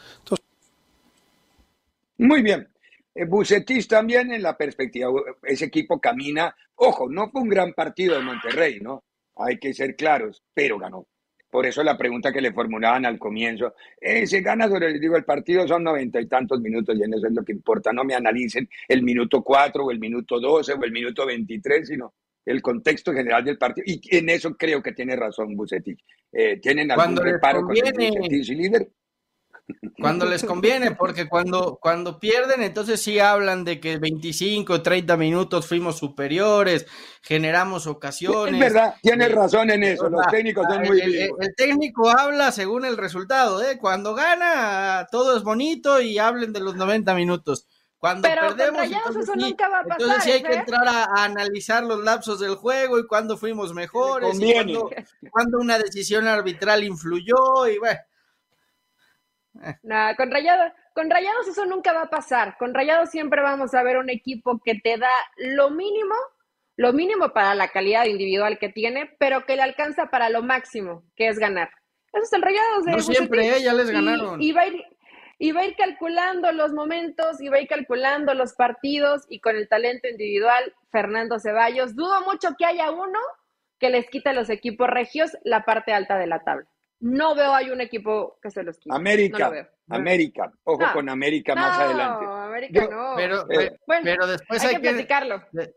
Muy 2.18 2.42
bien. 2.42 2.68
Eh, 3.14 3.26
Bucetis 3.26 3.88
también 3.88 4.32
en 4.32 4.42
la 4.42 4.58
perspectiva, 4.58 5.10
ese 5.44 5.66
equipo 5.66 6.00
camina, 6.00 6.56
ojo, 6.76 7.10
no 7.10 7.30
fue 7.30 7.42
un 7.42 7.50
gran 7.50 7.74
partido 7.74 8.16
de 8.16 8.22
Monterrey, 8.22 8.80
¿no? 8.80 9.04
Hay 9.36 9.60
que 9.60 9.74
ser 9.74 9.96
claros, 9.96 10.44
pero 10.54 10.80
ganó. 10.80 11.06
Por 11.50 11.66
eso 11.66 11.84
la 11.84 11.98
pregunta 11.98 12.32
que 12.32 12.42
le 12.42 12.54
formulaban 12.54 13.06
al 13.06 13.18
comienzo, 13.18 13.74
eh, 14.02 14.28
se 14.28 14.42
gana 14.42 14.68
sobre, 14.68 15.00
digo, 15.00 15.16
el 15.16 15.24
partido 15.24 15.68
son 15.68 15.84
noventa 15.84 16.20
y 16.20 16.28
tantos 16.28 16.60
minutos 16.60 16.98
y 16.98 17.04
en 17.04 17.14
eso 17.14 17.28
es 17.28 17.34
lo 17.34 17.44
que 17.44 17.54
importa, 17.54 17.94
no 17.94 18.04
me 18.04 18.16
analicen 18.16 18.70
el 18.88 19.02
minuto 19.02 19.44
cuatro 19.44 19.86
o 19.86 19.92
el 19.92 20.00
minuto 20.00 20.40
doce 20.40 20.74
o 20.74 20.84
el 20.84 20.92
minuto 20.92 21.26
veintitrés, 21.26 21.88
sino 21.88 22.14
el 22.48 22.62
contexto 22.62 23.14
general 23.14 23.44
del 23.44 23.58
partido. 23.58 23.84
Y 23.86 24.02
en 24.16 24.30
eso 24.30 24.56
creo 24.56 24.82
que 24.82 24.94
tiene 24.94 25.16
razón 25.16 25.56
Bucetich. 25.56 26.00
Eh, 26.32 26.60
¿Tienen 26.62 26.92
algún 26.92 27.18
reparo 27.18 27.64
con 27.64 27.76
el 27.76 27.94
líder? 28.30 28.90
Cuando 30.00 30.26
les 30.26 30.46
conviene, 30.46 30.92
porque 30.92 31.28
cuando, 31.28 31.78
cuando 31.82 32.22
pierden, 32.22 32.62
entonces 32.62 33.02
sí 33.02 33.20
hablan 33.20 33.66
de 33.66 33.82
que 33.82 33.98
25, 33.98 34.82
30 34.82 35.18
minutos 35.18 35.68
fuimos 35.68 35.98
superiores, 35.98 36.86
generamos 37.22 37.86
ocasiones. 37.86 38.54
Es 38.54 38.60
verdad, 38.60 38.96
tienes 39.02 39.30
razón 39.34 39.70
en 39.70 39.84
eso, 39.84 40.10
los 40.10 40.26
técnicos 40.28 40.66
son 40.70 40.84
muy 40.84 41.02
el, 41.02 41.16
el, 41.16 41.30
el, 41.42 41.56
técnico 41.58 42.10
habla 42.10 42.54
según 42.54 42.86
el 42.86 42.96
resultado, 42.96 43.62
¿eh? 43.62 43.78
Cuando 43.78 44.16
gana, 44.16 45.06
todo 45.12 45.36
es 45.36 45.44
bonito 45.44 46.00
y 46.00 46.18
hablen 46.18 46.54
de 46.54 46.62
los 46.62 46.76
90 46.76 47.14
minutos. 47.14 47.68
Cuando 48.00 48.28
Pero 48.28 48.42
perdemos, 48.42 48.84
entonces, 48.84 49.24
eso 49.24 49.34
sí, 49.34 49.40
nunca 49.40 49.70
va 49.70 49.80
a 49.80 49.84
pasar, 49.84 50.02
entonces 50.02 50.24
sí 50.24 50.32
hay 50.32 50.44
que 50.44 50.54
¿eh? 50.54 50.60
entrar 50.60 50.88
a, 50.88 51.06
a, 51.06 51.24
analizar 51.24 51.84
los 51.84 52.04
lapsos 52.04 52.40
del 52.40 52.56
juego 52.56 53.00
y 53.00 53.08
cuándo 53.08 53.38
fuimos 53.38 53.74
mejores, 53.74 54.40
y 54.40 54.54
cuándo, 54.54 54.90
cuándo 55.32 55.58
una 55.60 55.80
decisión 55.80 56.28
arbitral 56.28 56.84
influyó 56.84 57.68
y 57.68 57.80
bueno. 57.80 58.00
Nah, 59.82 60.16
con 60.16 60.30
Rayados, 60.30 60.72
con 60.94 61.10
Rayados 61.10 61.48
eso 61.48 61.66
nunca 61.66 61.94
va 61.94 62.04
a 62.04 62.10
pasar. 62.10 62.56
Con 62.60 62.76
Rayados 62.76 63.10
siempre 63.10 63.42
vamos 63.42 63.74
a 63.74 63.82
ver 63.82 63.98
un 63.98 64.10
equipo 64.12 64.62
que 64.64 64.76
te 64.76 64.98
da 64.98 65.10
lo 65.38 65.72
mínimo, 65.72 66.14
lo 66.76 66.94
mínimo 66.94 67.34
para 67.34 67.56
la 67.56 67.70
calidad 67.70 68.06
individual 68.06 68.60
que 68.60 68.70
tiene, 68.70 69.16
pero 69.18 69.46
que 69.46 69.56
le 69.56 69.64
alcanza 69.64 70.12
para 70.12 70.30
lo 70.30 70.44
máximo, 70.44 71.04
que 71.16 71.28
es 71.28 71.40
ganar. 71.40 71.72
Eso 72.14 72.24
es 72.24 72.34
el 72.34 72.42
Rayados 72.44 72.86
de 72.86 72.92
No 72.92 73.00
siempre, 73.00 73.58
eh, 73.58 73.64
ya 73.64 73.74
les 73.74 73.90
ganaron. 73.90 74.42
Y, 74.42 74.50
y 74.50 74.52
va 74.52 74.62
a 74.62 74.68
ir, 74.68 74.86
y 75.40 75.52
va 75.52 75.62
a 75.62 75.66
ir 75.66 75.76
calculando 75.76 76.52
los 76.52 76.74
momentos, 76.74 77.40
y 77.42 77.50
va 77.50 77.58
a 77.58 77.62
ir 77.62 77.68
calculando 77.68 78.34
los 78.34 78.54
partidos, 78.54 79.26
y 79.30 79.40
con 79.40 79.56
el 79.56 79.68
talento 79.68 80.08
individual, 80.08 80.74
Fernando 80.92 81.40
Ceballos, 81.40 81.96
dudo 81.96 82.22
mucho 82.22 82.50
que 82.58 82.66
haya 82.66 82.92
uno 82.92 83.20
que 83.80 83.90
les 83.90 84.10
quite 84.10 84.30
a 84.30 84.34
los 84.34 84.50
equipos 84.50 84.88
regios 84.90 85.38
la 85.44 85.64
parte 85.64 85.94
alta 85.94 86.18
de 86.18 86.28
la 86.28 86.44
tabla. 86.44 86.68
No 87.00 87.36
veo 87.36 87.54
hay 87.54 87.70
un 87.70 87.80
equipo 87.80 88.40
que 88.42 88.50
se 88.50 88.64
los 88.64 88.80
quite. 88.80 88.96
América, 88.96 89.52
no 89.86 89.96
América, 89.96 90.52
ojo 90.64 90.82
no, 90.82 90.94
con 90.94 91.10
América 91.10 91.54
más 91.54 91.78
no, 91.78 91.86
adelante. 91.86 92.26
América 92.26 92.82
Yo, 92.82 92.90
no. 92.90 93.14
Pero, 93.16 93.52
Eh, 93.52 93.78
bueno, 93.86 94.02
pero 94.04 94.26
después 94.26 94.64
hay, 94.64 94.70
hay, 94.70 94.76
que, 94.78 94.82
que, 94.82 94.90
platicarlo. 94.90 95.44
de, 95.52 95.76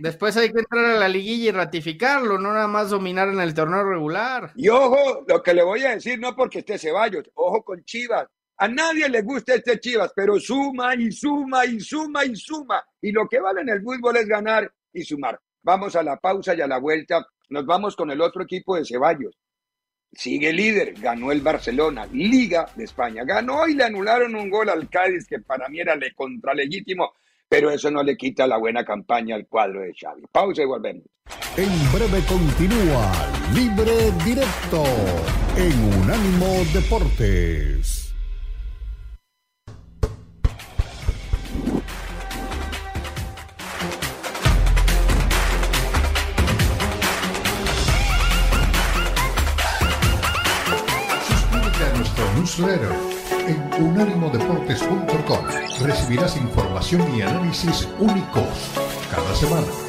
después 0.00 0.36
hay 0.36 0.50
que 0.50 0.58
entrar 0.58 0.84
a 0.84 0.98
la 0.98 1.08
liguilla 1.08 1.50
y 1.50 1.52
ratificarlo, 1.52 2.38
no 2.38 2.52
nada 2.52 2.66
más 2.66 2.90
dominar 2.90 3.28
en 3.28 3.38
el 3.38 3.54
torneo 3.54 3.84
regular. 3.84 4.50
Y 4.56 4.68
ojo, 4.68 5.24
lo 5.28 5.40
que 5.40 5.54
le 5.54 5.62
voy 5.62 5.84
a 5.84 5.90
decir, 5.90 6.18
no 6.18 6.34
porque 6.34 6.58
esté 6.58 6.78
Ceballos, 6.78 7.30
ojo 7.34 7.62
con 7.62 7.84
Chivas. 7.84 8.26
A 8.58 8.68
nadie 8.68 9.08
le 9.08 9.20
gusta 9.20 9.54
este 9.54 9.78
Chivas, 9.78 10.12
pero 10.16 10.40
suma 10.40 10.94
y 10.94 11.12
suma 11.12 11.66
y 11.66 11.78
suma 11.78 12.24
y 12.24 12.34
suma. 12.34 12.82
Y 13.02 13.12
lo 13.12 13.28
que 13.28 13.38
vale 13.38 13.60
en 13.60 13.68
el 13.68 13.82
fútbol 13.82 14.16
es 14.16 14.26
ganar 14.26 14.72
y 14.92 15.02
sumar. 15.02 15.38
Vamos 15.62 15.94
a 15.94 16.02
la 16.02 16.16
pausa 16.16 16.54
y 16.54 16.62
a 16.62 16.66
la 16.66 16.78
vuelta. 16.78 17.26
Nos 17.50 17.66
vamos 17.66 17.94
con 17.94 18.10
el 18.10 18.20
otro 18.20 18.44
equipo 18.44 18.76
de 18.76 18.84
Ceballos. 18.84 19.36
Sigue 20.10 20.52
líder, 20.52 20.94
ganó 20.94 21.32
el 21.32 21.42
Barcelona, 21.42 22.06
Liga 22.06 22.66
de 22.74 22.84
España. 22.84 23.24
Ganó 23.24 23.68
y 23.68 23.74
le 23.74 23.84
anularon 23.84 24.34
un 24.34 24.48
gol 24.48 24.70
al 24.70 24.88
Cádiz 24.88 25.26
que 25.26 25.40
para 25.40 25.68
mí 25.68 25.80
era 25.80 25.94
le 25.94 26.14
contralegítimo, 26.14 27.12
pero 27.46 27.70
eso 27.70 27.90
no 27.90 28.02
le 28.02 28.16
quita 28.16 28.46
la 28.46 28.56
buena 28.56 28.84
campaña 28.84 29.34
al 29.34 29.46
cuadro 29.46 29.82
de 29.82 29.92
Xavi. 29.92 30.22
Pausa 30.32 30.62
y 30.62 30.66
volvemos. 30.66 31.04
En 31.58 31.92
breve 31.92 32.24
continúa 32.26 33.12
Libre 33.54 34.12
Directo 34.24 34.84
en 35.56 36.00
Unánimo 36.00 36.64
Deportes. 36.72 37.95
En 52.58 53.84
unánimodeportes.com. 53.84 55.44
Recibirás 55.82 56.36
información 56.38 57.14
y 57.14 57.20
análisis 57.20 57.86
únicos 57.98 58.70
cada 59.10 59.34
semana. 59.34 59.85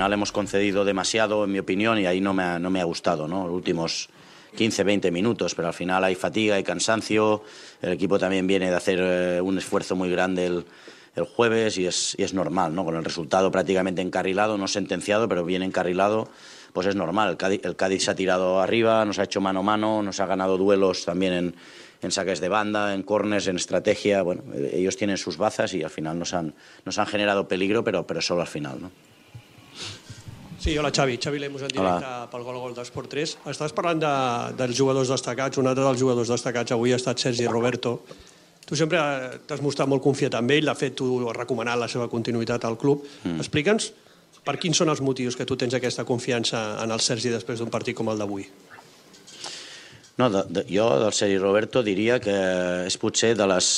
Final 0.00 0.14
hemos 0.14 0.32
concedido 0.32 0.82
demasiado, 0.86 1.44
en 1.44 1.52
mi 1.52 1.58
opinión, 1.58 1.98
y 1.98 2.06
ahí 2.06 2.22
no 2.22 2.32
me 2.32 2.42
ha, 2.42 2.58
no 2.58 2.70
me 2.70 2.80
ha 2.80 2.84
gustado, 2.84 3.28
¿no? 3.28 3.46
Los 3.46 3.54
últimos 3.54 4.08
15, 4.56 4.82
20 4.82 5.10
minutos, 5.10 5.54
pero 5.54 5.68
al 5.68 5.74
final 5.74 6.02
hay 6.04 6.14
fatiga, 6.14 6.54
hay 6.54 6.62
cansancio. 6.62 7.44
El 7.82 7.92
equipo 7.92 8.18
también 8.18 8.46
viene 8.46 8.70
de 8.70 8.76
hacer 8.76 8.98
eh, 8.98 9.40
un 9.42 9.58
esfuerzo 9.58 9.96
muy 9.96 10.10
grande 10.10 10.46
el, 10.46 10.64
el 11.16 11.24
jueves 11.24 11.76
y 11.76 11.84
es, 11.84 12.16
y 12.18 12.22
es 12.22 12.32
normal, 12.32 12.74
¿no? 12.74 12.82
Con 12.86 12.96
el 12.96 13.04
resultado 13.04 13.50
prácticamente 13.50 14.00
encarrilado, 14.00 14.56
no 14.56 14.68
sentenciado, 14.68 15.28
pero 15.28 15.44
bien 15.44 15.62
encarrilado, 15.62 16.30
pues 16.72 16.86
es 16.86 16.96
normal. 16.96 17.28
El 17.28 17.36
Cádiz, 17.36 17.60
el 17.62 17.76
Cádiz 17.76 18.04
se 18.04 18.12
ha 18.12 18.14
tirado 18.14 18.58
arriba, 18.58 19.04
nos 19.04 19.18
ha 19.18 19.24
hecho 19.24 19.42
mano 19.42 19.60
a 19.60 19.64
mano, 19.64 20.02
nos 20.02 20.18
ha 20.18 20.24
ganado 20.24 20.56
duelos 20.56 21.04
también 21.04 21.34
en, 21.34 21.54
en 22.00 22.10
saques 22.10 22.40
de 22.40 22.48
banda, 22.48 22.94
en 22.94 23.02
corners, 23.02 23.48
en 23.48 23.56
estrategia. 23.56 24.22
Bueno, 24.22 24.44
ellos 24.72 24.96
tienen 24.96 25.18
sus 25.18 25.36
bazas 25.36 25.74
y 25.74 25.82
al 25.82 25.90
final 25.90 26.18
nos 26.18 26.32
han, 26.32 26.54
nos 26.86 26.98
han 26.98 27.04
generado 27.04 27.46
peligro, 27.48 27.84
pero, 27.84 28.06
pero 28.06 28.22
solo 28.22 28.40
al 28.40 28.46
final, 28.46 28.80
¿no? 28.80 29.09
Sí, 30.60 30.76
hola 30.76 30.90
Xavi. 30.92 31.16
Xavi 31.16 31.38
Lemus 31.40 31.62
en 31.64 31.72
directe 31.72 32.04
Hola. 32.04 32.26
pel 32.28 32.42
gol 32.44 32.58
gol 32.60 32.74
d'Esport 32.76 33.08
3. 33.08 33.38
Estàs 33.48 33.72
parlant 33.72 34.02
de, 34.02 34.10
dels 34.58 34.76
jugadors 34.76 35.08
destacats. 35.08 35.56
Un 35.56 35.70
altre 35.70 35.86
dels 35.86 36.00
jugadors 36.02 36.28
destacats 36.28 36.76
avui 36.76 36.92
ha 36.92 36.98
estat 37.00 37.22
Sergi 37.22 37.46
Roberto. 37.48 38.02
Tu 38.68 38.76
sempre 38.76 39.00
t'has 39.48 39.62
mostrat 39.64 39.88
molt 39.88 40.04
confiat 40.04 40.36
amb 40.36 40.52
ell, 40.52 40.68
de 40.68 40.74
fet 40.76 40.98
tu 41.00 41.08
has 41.24 41.38
recomanat 41.38 41.80
la 41.80 41.88
seva 41.88 42.10
continuïtat 42.12 42.68
al 42.68 42.76
club. 42.78 43.06
Mm. 43.24 43.40
Explica'ns 43.40 43.88
per 44.44 44.58
quins 44.60 44.76
són 44.76 44.92
els 44.92 45.00
motius 45.00 45.36
que 45.36 45.48
tu 45.48 45.56
tens 45.56 45.74
aquesta 45.74 46.04
confiança 46.04 46.60
en 46.84 46.92
el 46.92 47.00
Sergi 47.00 47.32
després 47.32 47.60
d'un 47.60 47.72
partit 47.72 47.96
com 47.96 48.12
el 48.12 48.20
d'avui. 48.20 48.44
No, 50.20 50.28
de, 50.28 50.44
de, 50.44 50.66
jo 50.68 50.86
del 51.00 51.16
Sergi 51.16 51.40
Roberto 51.40 51.80
diria 51.82 52.20
que 52.20 52.36
és 52.84 53.00
potser 53.00 53.32
de 53.38 53.48
les, 53.48 53.70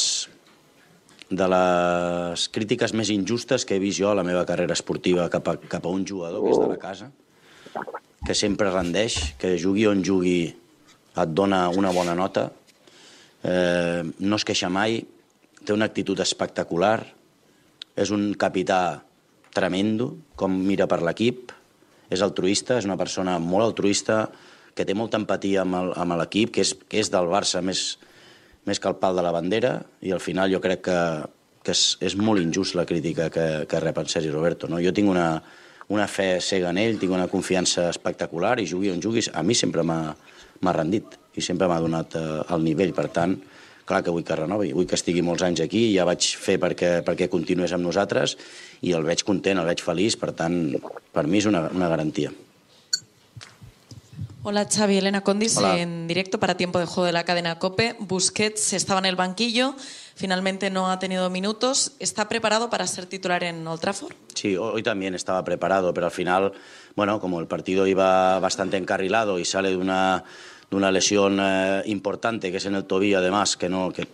de 1.33 1.49
les 1.49 2.47
crítiques 2.53 2.93
més 2.93 3.11
injustes 3.15 3.65
que 3.65 3.77
he 3.77 3.83
vist 3.83 4.01
jo 4.01 4.11
a 4.11 4.17
la 4.19 4.25
meva 4.27 4.45
carrera 4.49 4.77
esportiva 4.77 5.31
cap 5.33 5.49
a, 5.49 5.57
cap 5.57 5.87
a 5.87 5.93
un 5.93 6.05
jugador 6.09 6.45
que 6.45 6.53
és 6.53 6.61
de 6.61 6.69
la 6.69 6.81
casa, 6.81 7.09
que 8.27 8.37
sempre 8.37 8.71
rendeix, 8.71 9.17
que 9.41 9.57
jugui 9.61 9.87
on 9.89 10.05
jugui 10.05 10.53
et 10.53 11.33
dona 11.33 11.65
una 11.73 11.93
bona 11.93 12.15
nota, 12.19 12.51
eh, 13.45 14.03
no 14.05 14.37
es 14.37 14.47
queixa 14.49 14.69
mai, 14.73 15.01
té 15.65 15.75
una 15.75 15.89
actitud 15.89 16.21
espectacular, 16.21 16.99
és 17.97 18.12
un 18.12 18.33
capità 18.41 19.03
tremendo, 19.53 20.12
com 20.37 20.53
mira 20.53 20.89
per 20.89 21.03
l'equip, 21.05 21.53
és 22.12 22.23
altruista, 22.25 22.79
és 22.79 22.89
una 22.89 22.99
persona 23.01 23.39
molt 23.41 23.71
altruista, 23.71 24.27
que 24.73 24.87
té 24.89 24.97
molta 24.97 25.21
empatia 25.21 25.65
amb 25.65 26.17
l'equip, 26.17 26.53
que, 26.57 26.65
és, 26.65 26.73
que 26.89 27.01
és 27.01 27.12
del 27.12 27.29
Barça 27.29 27.61
més, 27.65 27.99
més 28.68 28.79
que 28.79 28.90
el 28.90 28.98
pal 29.01 29.16
de 29.18 29.25
la 29.25 29.33
bandera, 29.35 29.77
i 30.03 30.12
al 30.14 30.22
final 30.22 30.53
jo 30.53 30.61
crec 30.62 30.85
que, 30.87 30.98
que 31.66 31.75
és, 31.75 31.96
és 32.03 32.16
molt 32.18 32.42
injust 32.42 32.77
la 32.79 32.87
crítica 32.87 33.29
que, 33.33 33.46
que 33.68 33.81
rep 33.83 33.98
en 34.03 34.11
Sergi 34.11 34.31
Roberto. 34.31 34.70
No? 34.70 34.81
Jo 34.83 34.92
tinc 34.94 35.11
una, 35.11 35.27
una 35.92 36.07
fe 36.09 36.37
cega 36.40 36.70
en 36.70 36.79
ell, 36.83 36.98
tinc 37.01 37.14
una 37.14 37.31
confiança 37.31 37.88
espectacular, 37.90 38.59
i 38.61 38.68
jugui 38.70 38.92
on 38.92 39.03
juguis, 39.03 39.31
a 39.35 39.42
mi 39.42 39.57
sempre 39.59 39.85
m'ha 39.87 40.77
rendit 40.77 41.18
i 41.35 41.42
sempre 41.42 41.68
m'ha 41.70 41.81
donat 41.83 42.16
eh, 42.18 42.29
el 42.55 42.62
nivell. 42.66 42.94
Per 42.94 43.09
tant, 43.14 43.37
clar 43.88 44.03
que 44.05 44.14
vull 44.14 44.27
que 44.27 44.38
renovi, 44.38 44.72
vull 44.77 44.87
que 44.88 44.98
estigui 44.98 45.25
molts 45.27 45.44
anys 45.46 45.64
aquí, 45.64 45.88
ja 45.96 46.07
vaig 46.09 46.27
fer 46.38 46.59
perquè, 46.62 46.94
perquè 47.07 47.29
continués 47.33 47.75
amb 47.75 47.87
nosaltres 47.88 48.37
i 48.83 48.94
el 48.96 49.07
veig 49.09 49.25
content, 49.27 49.59
el 49.59 49.68
veig 49.68 49.83
feliç, 49.83 50.18
per 50.20 50.33
tant, 50.38 50.62
per 51.12 51.27
mi 51.27 51.42
és 51.42 51.51
una, 51.51 51.66
una 51.75 51.90
garantia. 51.92 52.33
Hola 54.44 54.66
Xavi, 54.68 54.98
Elena 54.98 55.20
Condis 55.20 55.57
Hola. 55.57 55.78
en 55.78 56.09
directo 56.09 56.40
para 56.40 56.57
Tiempo 56.57 56.81
de 56.81 56.87
Juego 56.87 57.05
de 57.05 57.12
la 57.12 57.22
cadena 57.22 57.61
COPE. 57.61 57.94
Busquets 58.00 58.72
estaba 58.72 58.98
en 58.98 59.07
el 59.07 59.14
banquillo, 59.14 59.76
finalmente 60.16 60.68
no 60.68 60.90
ha 60.90 60.98
tenido 60.98 61.31
minutos. 61.31 61.94
¿Está 62.00 62.28
preparado 62.28 62.68
para 62.68 62.88
ser 62.88 63.07
titular 63.07 63.44
en 63.44 63.64
Old 63.64 63.81
Trafford? 63.81 64.14
Sí, 64.35 64.57
hoy 64.57 64.83
también 64.83 65.14
estaba 65.14 65.44
preparado, 65.44 65.94
pero 65.94 66.07
al 66.07 66.12
final, 66.12 66.52
bueno, 66.96 67.20
como 67.20 67.38
el 67.38 67.46
partido 67.46 67.87
iba 67.87 68.40
bastante 68.40 68.76
encarrilado 68.76 69.38
y 69.38 69.44
sale 69.44 69.70
de 69.70 69.76
una, 69.76 70.24
de 70.68 70.76
una 70.76 70.90
lesión 70.90 71.38
eh, 71.40 71.83
importante, 71.87 72.50
que 72.50 72.57
es 72.57 72.66
en 72.66 72.74
el 72.74 72.85
tobillo 72.85 73.18
además, 73.18 73.57
que, 73.57 73.68
no, 73.68 73.92
que, 73.92 74.09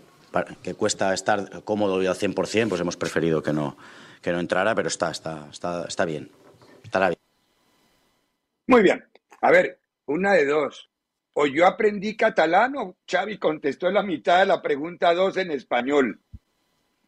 cuesta 0.74 1.14
estar 1.14 1.62
cómodo 1.64 2.02
y 2.02 2.06
al 2.06 2.16
100%, 2.16 2.68
pues 2.68 2.80
hemos 2.82 2.98
preferido 2.98 3.42
que 3.42 3.54
no, 3.54 3.78
que 4.20 4.30
no 4.30 4.40
entrara, 4.40 4.74
pero 4.74 4.88
está, 4.88 5.10
está, 5.10 5.48
está, 5.50 5.86
está 5.88 6.04
bien, 6.04 6.30
estará 6.84 7.08
bien. 7.08 7.18
Muy 8.66 8.82
bien. 8.82 9.02
A 9.40 9.50
ver, 9.50 9.77
una 10.12 10.32
de 10.34 10.46
dos. 10.46 10.90
O 11.34 11.46
yo 11.46 11.66
aprendí 11.66 12.16
catalán 12.16 12.74
o 12.76 12.96
Xavi 13.10 13.38
contestó 13.38 13.90
la 13.90 14.02
mitad 14.02 14.40
de 14.40 14.46
la 14.46 14.60
pregunta 14.60 15.14
dos 15.14 15.36
en 15.36 15.50
español. 15.52 16.20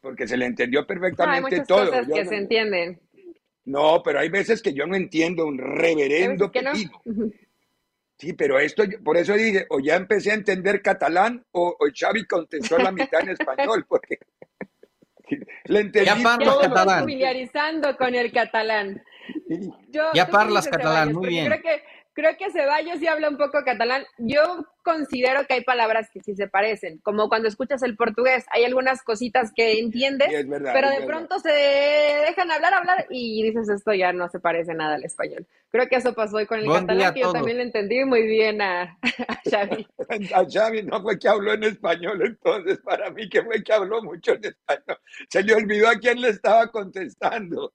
Porque 0.00 0.26
se 0.28 0.36
le 0.36 0.46
entendió 0.46 0.80
Hay 0.80 0.86
perfectamente 0.86 1.42
muchas 1.42 1.66
todo. 1.66 1.86
cosas 1.86 2.06
Yo 2.06 2.14
que 2.14 2.24
no- 2.24 2.30
se 2.30 2.36
entienden. 2.36 3.00
No, 3.64 4.02
pero 4.02 4.18
hay 4.20 4.28
veces 4.30 4.62
que 4.62 4.72
yo 4.72 4.86
no 4.86 4.96
entiendo 4.96 5.46
un 5.46 5.58
reverendo 5.58 6.50
¿Que 6.50 6.62
no? 6.62 6.72
pepino. 6.72 7.02
Sí, 8.18 8.32
pero 8.34 8.58
esto, 8.58 8.82
por 9.04 9.16
eso 9.16 9.34
dije, 9.34 9.66
o 9.70 9.80
ya 9.80 9.96
empecé 9.96 10.30
a 10.30 10.34
entender 10.34 10.82
catalán 10.82 11.44
o, 11.52 11.68
o 11.78 11.86
Xavi 11.94 12.24
contestó 12.26 12.78
la 12.78 12.92
mitad 12.92 13.20
en 13.22 13.30
español, 13.30 13.86
porque 13.88 14.18
le 15.66 15.80
entendí 15.80 16.06
Ya 16.06 16.16
parlas 16.22 16.54
todo. 16.54 16.62
Estás 16.62 16.84
familiarizando 16.86 17.96
con 17.96 18.14
el 18.14 18.32
catalán. 18.32 19.02
Yo, 19.88 20.02
Ya 20.14 20.26
parlas 20.28 20.66
catalán, 20.68 21.12
muy 21.14 21.28
bien. 21.28 21.46
Creo 21.46 21.62
que, 21.62 21.82
creo 22.12 22.37
que 22.37 22.51
Ceballos 22.51 22.99
sí 22.99 23.07
habla 23.07 23.29
un 23.29 23.37
poco 23.37 23.62
catalán. 23.64 24.05
Yo 24.18 24.42
considero 24.83 25.46
que 25.46 25.55
hay 25.55 25.64
palabras 25.64 26.09
que 26.12 26.20
sí 26.23 26.35
se 26.35 26.49
parecen, 26.49 26.99
como 26.99 27.29
cuando 27.29 27.49
escuchas 27.49 27.83
el 27.83 27.96
portugués, 27.96 28.44
hay 28.51 28.64
algunas 28.64 29.03
cositas 29.03 29.53
que 29.55 29.79
entiendes, 29.79 30.29
Sí, 30.29 30.42
verdad, 30.49 30.73
pero 30.73 30.88
de 30.88 30.94
verdad. 31.01 31.07
pronto 31.07 31.38
se 31.38 31.51
dejan 31.51 32.51
hablar, 32.51 32.75
hablar 32.75 33.07
y 33.11 33.42
dices 33.42 33.68
esto 33.68 33.92
ya 33.92 34.12
no 34.12 34.29
se 34.29 34.40
parece 34.40 34.75
nada 34.75 34.94
al 34.96 35.05
español. 35.05 35.46
Creo 35.70 35.88
que 35.88 35.96
eso 35.96 36.14
pasó 36.14 36.37
hoy 36.38 36.46
con 36.46 36.59
el 36.61 36.66
Buen 36.66 36.87
catalán, 36.87 37.14
que 37.14 37.20
yo 37.20 37.33
también 37.33 37.59
le 37.59 37.62
entendí 37.64 38.05
muy 38.05 38.23
bien 38.27 38.61
a, 38.62 38.83
a 39.29 39.40
Xavi. 39.51 39.87
A 40.35 40.44
Xavi 40.51 40.83
no 40.83 41.03
fue 41.03 41.18
que 41.18 41.29
habló 41.29 41.53
en 41.53 41.64
español, 41.64 42.23
entonces 42.25 42.79
para 42.79 43.11
mí 43.11 43.29
que 43.29 43.42
fue 43.42 43.62
que 43.62 43.73
habló 43.73 44.03
mucho 44.03 44.33
en 44.33 44.44
español. 44.46 44.99
Se 45.29 45.42
le 45.42 45.55
olvidó 45.55 45.88
a 45.88 45.94
quién 45.96 46.20
le 46.20 46.29
estaba 46.31 46.68
contestando. 46.68 47.73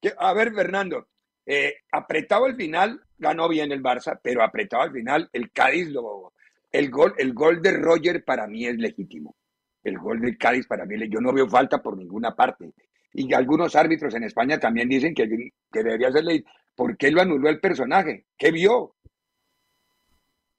Que- 0.00 0.14
a 0.18 0.32
ver, 0.34 0.52
Fernando, 0.54 1.08
eh, 1.46 1.76
apretado 1.90 2.44
al 2.44 2.56
final, 2.56 3.00
ganó 3.18 3.48
bien 3.48 3.72
el 3.72 3.82
Barça, 3.82 4.18
pero 4.22 4.42
apretado 4.42 4.82
al 4.82 4.92
final, 4.92 5.28
el 5.32 5.50
Cádiz 5.52 5.88
lo... 5.90 6.32
El 6.72 6.90
gol, 6.90 7.14
el 7.16 7.32
gol 7.32 7.62
de 7.62 7.72
Roger 7.72 8.24
para 8.24 8.46
mí 8.46 8.66
es 8.66 8.76
legítimo. 8.76 9.36
El 9.82 9.98
gol 9.98 10.20
del 10.20 10.36
Cádiz 10.36 10.66
para 10.66 10.84
mí, 10.84 10.96
yo 11.08 11.20
no 11.20 11.32
veo 11.32 11.48
falta 11.48 11.80
por 11.82 11.96
ninguna 11.96 12.34
parte. 12.34 12.72
Y 13.14 13.32
algunos 13.32 13.74
árbitros 13.76 14.14
en 14.14 14.24
España 14.24 14.58
también 14.60 14.88
dicen 14.88 15.14
que, 15.14 15.26
que 15.72 15.82
debería 15.82 16.12
ser 16.12 16.24
ley. 16.24 16.44
¿Por 16.74 16.96
qué 16.98 17.10
lo 17.10 17.22
anuló 17.22 17.48
el 17.48 17.60
personaje? 17.60 18.26
¿Qué 18.36 18.50
vio? 18.50 18.96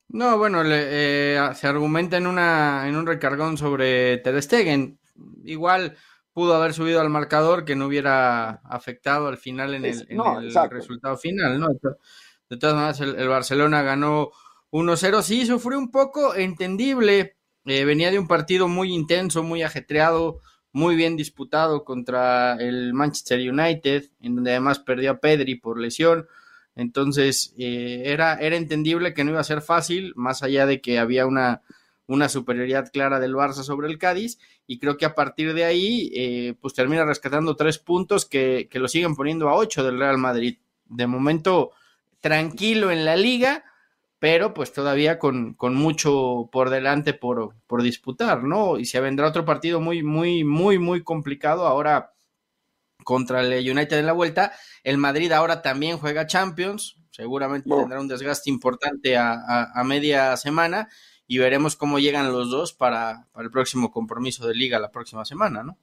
No, 0.10 0.38
bueno, 0.38 0.63
le- 0.63 1.36
eh, 1.36 1.54
se 1.54 1.67
argumenta 1.67 2.17
en, 2.17 2.28
una, 2.28 2.88
en 2.88 2.96
un 2.96 3.06
recargón 3.06 3.58
sobre 3.58 4.17
Ter 4.20 4.41
Stegen. 4.41 5.00
Igual 5.43 5.98
pudo 6.34 6.56
haber 6.56 6.74
subido 6.74 7.02
al 7.02 7.10
marcador 7.10 7.65
que 7.65 7.76
no 7.76 7.88
hubiera 7.88 8.62
afectado 8.63 9.28
al 9.28 9.38
final 9.38 9.76
en 9.76 9.86
el, 9.86 10.06
en 10.10 10.17
no, 10.17 10.39
el 10.39 10.46
exacto. 10.46 10.76
resultado 10.76 11.17
final, 11.17 11.60
¿no? 11.60 11.67
De 12.49 12.55
to- 12.55 12.55
De 12.55 12.60
todas 12.60 12.75
maneras, 12.75 12.99
el, 13.01 13.15
el 13.19 13.27
Barcelona 13.27 13.81
ganó 13.81 14.31
1-0. 14.71 15.21
Sí, 15.21 15.45
sufrió 15.45 15.77
un 15.77 15.91
poco, 15.91 16.36
entendible. 16.36 17.36
Eh, 17.65 17.86
venía 17.86 18.12
de 18.12 18.19
un 18.19 18.27
partido 18.27 18.67
muy 18.67 18.93
intenso, 18.93 19.43
muy 19.43 19.62
ajetreado, 19.63 20.41
muy 20.71 20.95
bien 20.95 21.17
disputado 21.17 21.83
contra 21.83 22.55
el 22.55 22.93
Manchester 22.93 23.39
United, 23.51 24.05
en 24.21 24.36
donde 24.36 24.51
además 24.51 24.79
perdió 24.79 25.12
a 25.12 25.19
Pedri 25.19 25.55
por 25.55 25.79
lesión. 25.79 26.27
Entonces, 26.75 27.53
eh, 27.57 28.03
era, 28.05 28.36
era 28.36 28.55
entendible 28.55 29.13
que 29.13 29.23
no 29.23 29.31
iba 29.31 29.39
a 29.39 29.43
ser 29.43 29.62
fácil, 29.62 30.13
más 30.15 30.43
allá 30.43 30.65
de 30.65 30.79
que 30.79 30.99
había 30.99 31.25
una, 31.25 31.62
una 32.05 32.29
superioridad 32.29 32.91
clara 32.91 33.19
del 33.19 33.33
Barça 33.33 33.63
sobre 33.63 33.88
el 33.88 33.97
Cádiz, 33.97 34.38
y 34.67 34.77
creo 34.79 34.95
que 34.97 35.05
a 35.05 35.15
partir 35.15 35.53
de 35.53 35.63
ahí, 35.65 36.12
eh, 36.15 36.53
pues 36.62 36.73
termina 36.73 37.03
rescatando 37.03 37.55
tres 37.55 37.79
puntos 37.79 38.25
que, 38.25 38.67
que 38.69 38.79
lo 38.79 38.88
siguen 38.88 39.15
poniendo 39.15 39.49
a 39.49 39.55
ocho 39.55 39.83
del 39.83 39.97
Real 39.99 40.17
Madrid. 40.19 40.57
De 40.86 41.07
momento, 41.07 41.71
tranquilo 42.21 42.91
en 42.91 43.06
la 43.06 43.15
liga, 43.15 43.63
pero 44.19 44.53
pues 44.53 44.73
todavía 44.73 45.19
con, 45.19 45.53
con 45.53 45.75
mucho 45.75 46.49
por 46.51 46.69
delante 46.69 47.13
por, 47.13 47.56
por 47.67 47.84
disputar, 47.84 48.43
¿no? 48.43 48.77
Y 48.80 48.86
se 48.86 48.99
vendrá 48.99 49.27
otro 49.27 49.45
partido 49.45 49.80
muy, 49.80 50.03
muy, 50.03 50.43
muy, 50.43 50.80
muy 50.80 51.03
complicado 51.03 51.67
ahora 51.67 52.13
contra 53.03 53.41
el 53.41 53.69
United 53.69 53.99
en 53.99 54.06
la 54.06 54.13
vuelta. 54.13 54.53
El 54.84 54.97
Madrid 54.97 55.32
ahora 55.32 55.62
también 55.62 55.97
juega 55.97 56.27
Champions, 56.27 56.97
seguramente 57.12 57.69
tendrá 57.80 57.99
un 58.01 58.08
desgaste 58.08 58.49
importante 58.49 59.15
a, 59.17 59.34
a- 59.34 59.71
a 59.80 59.84
media 59.84 60.36
semana 60.38 60.89
y 61.27 61.38
veremos 61.39 61.75
cómo 61.75 61.99
llegan 61.99 62.32
los 62.32 62.49
dos 62.49 62.73
para, 62.73 63.27
para 63.32 63.45
el 63.45 63.51
próximo 63.51 63.91
compromiso 63.91 64.47
de 64.47 64.56
liga 64.56 64.80
la 64.80 64.91
próxima 64.91 65.25
semana, 65.25 65.63
¿no? 65.63 65.77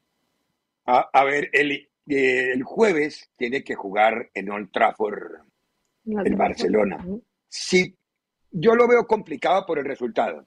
A, 0.87 1.09
a 1.13 1.25
ver, 1.25 1.51
el, 1.53 1.73
eh, 1.73 2.53
el 2.53 2.63
jueves 2.63 3.31
tiene 3.37 3.65
que 3.65 3.75
jugar 3.75 4.31
en 4.35 4.51
Old 4.51 4.71
Trafford 4.73 5.43
el 6.07 6.37
Barcelona. 6.37 7.05
Sí, 7.49 7.97
yo 8.51 8.75
lo 8.75 8.87
veo 8.87 9.07
complicado 9.07 9.65
por 9.67 9.79
el 9.79 9.85
resultado. 9.85 10.47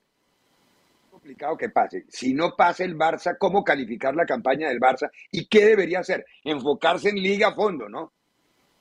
complicado 1.10 1.58
que 1.58 1.70
pase. 1.70 2.06
Si 2.10 2.34
no 2.34 2.56
pasa 2.56 2.84
el 2.84 2.96
Barça, 2.96 3.38
¿cómo 3.38 3.64
calificar 3.64 4.16
la 4.16 4.26
campaña 4.26 4.70
del 4.70 4.80
Barça? 4.80 5.10
¿Y 5.32 5.48
qué 5.48 5.66
debería 5.66 6.00
hacer? 6.00 6.26
Enfocarse 6.44 7.10
en 7.10 7.16
liga 7.16 7.50
a 7.50 7.56
fondo, 7.56 7.90
¿no? 7.90 8.14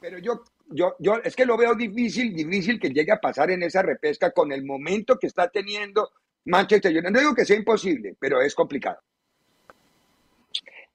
Pero 0.01 0.19
yo, 0.19 0.43
yo, 0.69 0.95
yo 0.99 1.17
es 1.25 1.35
que 1.35 1.47
lo 1.47 1.57
veo 1.57 1.75
difícil, 1.75 2.35
difícil 2.35 2.79
que 2.79 2.91
llegue 2.91 3.12
a 3.12 3.21
pasar 3.21 3.51
en 3.51 3.62
esa 3.62 3.83
repesca 3.83 4.31
con 4.31 4.53
el 4.53 4.65
momento 4.65 5.19
que 5.19 5.27
está 5.27 5.49
teniendo 5.49 6.11
Manchester 6.45 6.93
United. 6.93 7.11
No 7.11 7.21
digo 7.21 7.35
que 7.35 7.45
sea 7.45 7.57
imposible, 7.57 8.15
pero 8.21 8.41
es 8.41 8.55
complicado. 8.55 8.99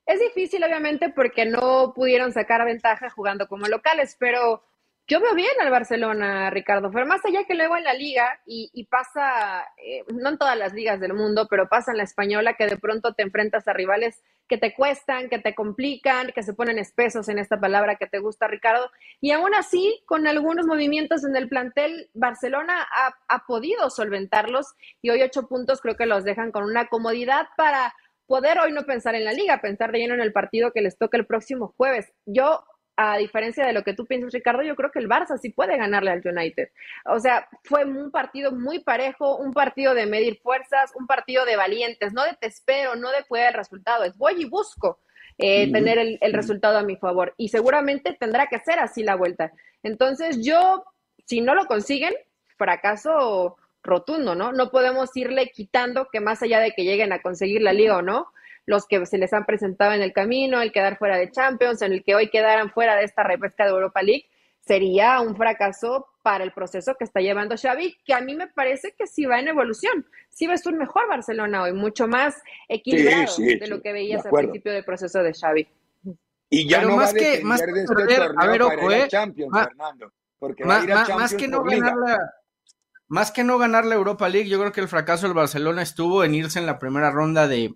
Es 0.06 0.20
difícil, 0.20 0.64
obviamente, 0.64 1.10
porque 1.10 1.46
no 1.46 1.94
pudieron 1.94 2.32
sacar 2.32 2.66
ventaja 2.66 3.10
jugando 3.10 3.48
como 3.48 3.68
locales, 3.68 4.16
pero 4.20 4.64
yo 5.08 5.20
veo 5.20 5.36
bien 5.36 5.52
al 5.60 5.72
Barcelona, 5.72 6.50
Ricardo, 6.50 6.90
pero 6.92 7.06
más 7.06 7.26
allá 7.26 7.44
que 7.44 7.54
luego 7.54 7.76
en 7.76 7.84
la 7.84 7.94
liga, 7.94 8.40
y, 8.46 8.86
pasa, 8.86 9.68
eh, 9.78 10.04
no 10.14 10.30
en 10.30 10.38
todas 10.38 10.58
las 10.58 10.74
ligas 10.74 11.00
del 11.00 11.14
mundo, 11.14 11.48
pero 11.50 11.68
pasa 11.68 11.92
en 11.92 11.98
la 11.98 12.04
española 12.04 12.54
que 12.54 12.68
de 12.68 12.78
pronto 12.78 13.14
te 13.14 13.24
enfrentas 13.24 13.68
a 13.68 13.74
rivales 13.74 14.24
que 14.48 14.58
te 14.58 14.74
cuestan, 14.74 15.30
que 15.30 15.40
te 15.40 15.54
complican, 15.54 16.32
que 16.34 16.44
se 16.44 16.54
ponen 16.54 16.80
espesos 16.80 17.30
en 17.30 17.40
esta 17.40 17.60
palabra 17.60 17.96
que 17.96 18.08
te 18.08 18.20
gusta, 18.20 18.48
Ricardo. 18.48 18.90
Y 19.20 19.32
aún 19.32 19.54
así, 19.54 20.02
con 20.06 20.28
algunos 20.28 20.66
movimientos 20.66 21.26
en 21.26 21.36
el 21.36 21.50
plantel, 21.50 22.10
Barcelona 22.14 22.88
ha, 22.92 23.16
ha 23.28 23.46
podido 23.46 23.90
solventarlos 23.90 24.68
y 25.02 25.10
hoy 25.10 25.24
ocho 25.24 25.48
puntos 25.48 25.82
creo 25.82 25.96
que 25.96 26.06
los 26.06 26.24
dejan 26.24 26.52
con 26.52 26.64
una 26.64 26.88
comodidad 26.88 27.48
para 27.58 27.94
poder 28.28 28.60
hoy 28.60 28.72
no 28.72 28.84
pensar 28.84 29.16
en 29.16 29.26
la 29.26 29.34
liga, 29.34 29.60
pensar 29.60 29.92
de 29.92 30.00
lleno 30.00 30.14
en 30.14 30.22
el 30.22 30.32
partido 30.32 30.72
que 30.72 30.82
les 30.82 30.98
toca 30.98 31.18
el 31.18 31.26
próximo 31.26 31.74
jueves. 31.76 32.14
Yo 32.26 32.64
a 33.02 33.18
diferencia 33.18 33.66
de 33.66 33.74
lo 33.74 33.84
que 33.84 33.94
tú 33.94 34.06
piensas, 34.06 34.34
Ricardo, 34.34 34.62
yo 34.62 34.76
creo 34.76 34.92
que 34.92 35.00
el 35.00 35.10
Barça 35.10 35.38
sí 35.40 35.50
puede 35.50 35.78
ganarle 35.78 36.12
al 36.12 36.22
United. 36.24 36.70
O 37.06 37.20
sea, 37.20 37.48
fue 37.64 37.84
un 37.86 38.12
partido 38.12 38.52
muy 38.52 38.80
parejo, 38.80 39.38
un 39.38 39.54
partido 39.54 39.94
de 39.94 40.06
medir 40.06 40.40
fuerzas, 40.42 40.92
un 40.96 41.08
partido 41.08 41.46
de 41.46 41.56
valientes, 41.56 42.14
no 42.14 42.24
de 42.24 42.34
te 42.40 42.48
espero, 42.48 42.96
no 42.96 43.10
de 43.12 43.24
puede 43.28 43.48
el 43.48 43.54
resultado, 43.54 44.04
es 44.04 44.16
voy 44.18 44.42
y 44.42 44.46
busco 44.46 45.00
eh, 45.38 45.72
tener 45.72 45.98
el, 45.98 46.18
el, 46.22 46.34
resultado 46.34 46.78
a 46.78 46.84
mi 46.84 46.96
favor. 46.96 47.34
Y 47.38 47.50
seguramente 47.50 48.16
tendrá 48.20 48.48
que 48.48 48.60
ser 48.60 48.80
así 48.80 49.04
la 49.04 49.16
vuelta. 49.16 49.52
Entonces, 49.82 50.46
yo, 50.46 50.84
si 51.26 51.42
no 51.42 51.56
lo 51.56 51.66
consiguen, 51.66 52.14
fracaso 52.58 53.58
rotundo, 53.84 54.36
¿no? 54.36 54.52
No 54.52 54.70
podemos 54.70 55.10
irle 55.16 55.50
quitando 55.50 56.08
que 56.12 56.20
más 56.20 56.44
allá 56.44 56.60
de 56.60 56.72
que 56.72 56.84
lleguen 56.84 57.14
a 57.14 57.22
conseguir 57.22 57.62
la 57.62 57.74
liga 57.74 57.98
o 57.98 58.02
no, 58.02 58.28
los 58.66 58.86
que 58.86 59.06
se 59.06 59.18
les 59.18 59.34
han 59.34 59.46
presentado 59.46 59.94
en 59.94 60.02
el 60.02 60.14
camino, 60.14 60.62
el 60.62 60.72
quedar 60.72 60.98
fuera 60.98 61.18
de 61.18 61.32
Champions, 61.32 61.82
en 61.82 61.94
el 61.94 62.04
que 62.04 62.16
hoy 62.16 62.30
quedaran 62.30 62.72
fuera 62.72 62.96
de 62.96 63.04
esta 63.04 63.24
repesca 63.24 63.66
de 63.66 63.72
Europa 63.72 64.02
League, 64.02 64.26
sería 64.62 65.20
un 65.22 65.36
fracaso 65.36 66.08
para 66.22 66.44
el 66.44 66.52
proceso 66.52 66.96
que 66.98 67.04
está 67.04 67.20
llevando 67.20 67.58
Xavi, 67.58 67.98
que 68.06 68.14
a 68.14 68.22
mí 68.22 68.36
me 68.36 68.48
parece 68.48 68.94
que 68.98 69.08
sí 69.08 69.26
va 69.26 69.40
en 69.40 69.48
evolución. 69.48 70.06
Sí 70.30 70.48
ves 70.48 70.66
un 70.68 70.78
mejor 70.78 71.08
Barcelona 71.10 71.64
hoy, 71.64 71.74
mucho 71.74 72.08
más 72.08 72.36
equilibrado 72.70 73.36
de 73.38 73.68
lo 73.68 73.82
que 73.82 73.92
veías 73.92 74.26
al 74.26 74.32
principio 74.32 74.72
del 74.72 74.86
proceso 74.86 75.24
de 75.24 75.34
Xavi. 75.34 75.68
Y 76.50 76.70
ya 76.70 76.84
no 76.84 76.98
más 76.98 77.14
que 77.14 77.42
más 77.44 77.62
de 77.62 77.72
este 77.72 77.86
torneo 77.86 78.34
a 78.38 78.48
ver, 78.48 78.62
ojo, 78.62 78.92
eh, 78.92 79.08
Champions, 79.08 79.58
Fernando, 79.58 80.12
porque 80.38 80.66
más, 80.66 80.86
más 81.10 81.34
que 81.34 81.48
no 81.48 81.64
ganar 81.64 81.96
la 81.96 82.20
más 83.08 83.32
que 83.32 83.44
no 83.44 83.58
ganar 83.58 83.86
la 83.86 83.96
Europa 83.96 84.30
League, 84.30 84.48
yo 84.48 84.58
creo 84.58 84.72
que 84.72 84.80
el 84.80 84.88
fracaso 84.88 85.28
del 85.28 85.36
Barcelona 85.36 85.82
estuvo 85.82 86.24
en 86.24 86.34
irse 86.34 86.60
en 86.60 86.66
la 86.66 86.80
primera 86.80 87.12
ronda 87.12 87.46
de, 87.46 87.74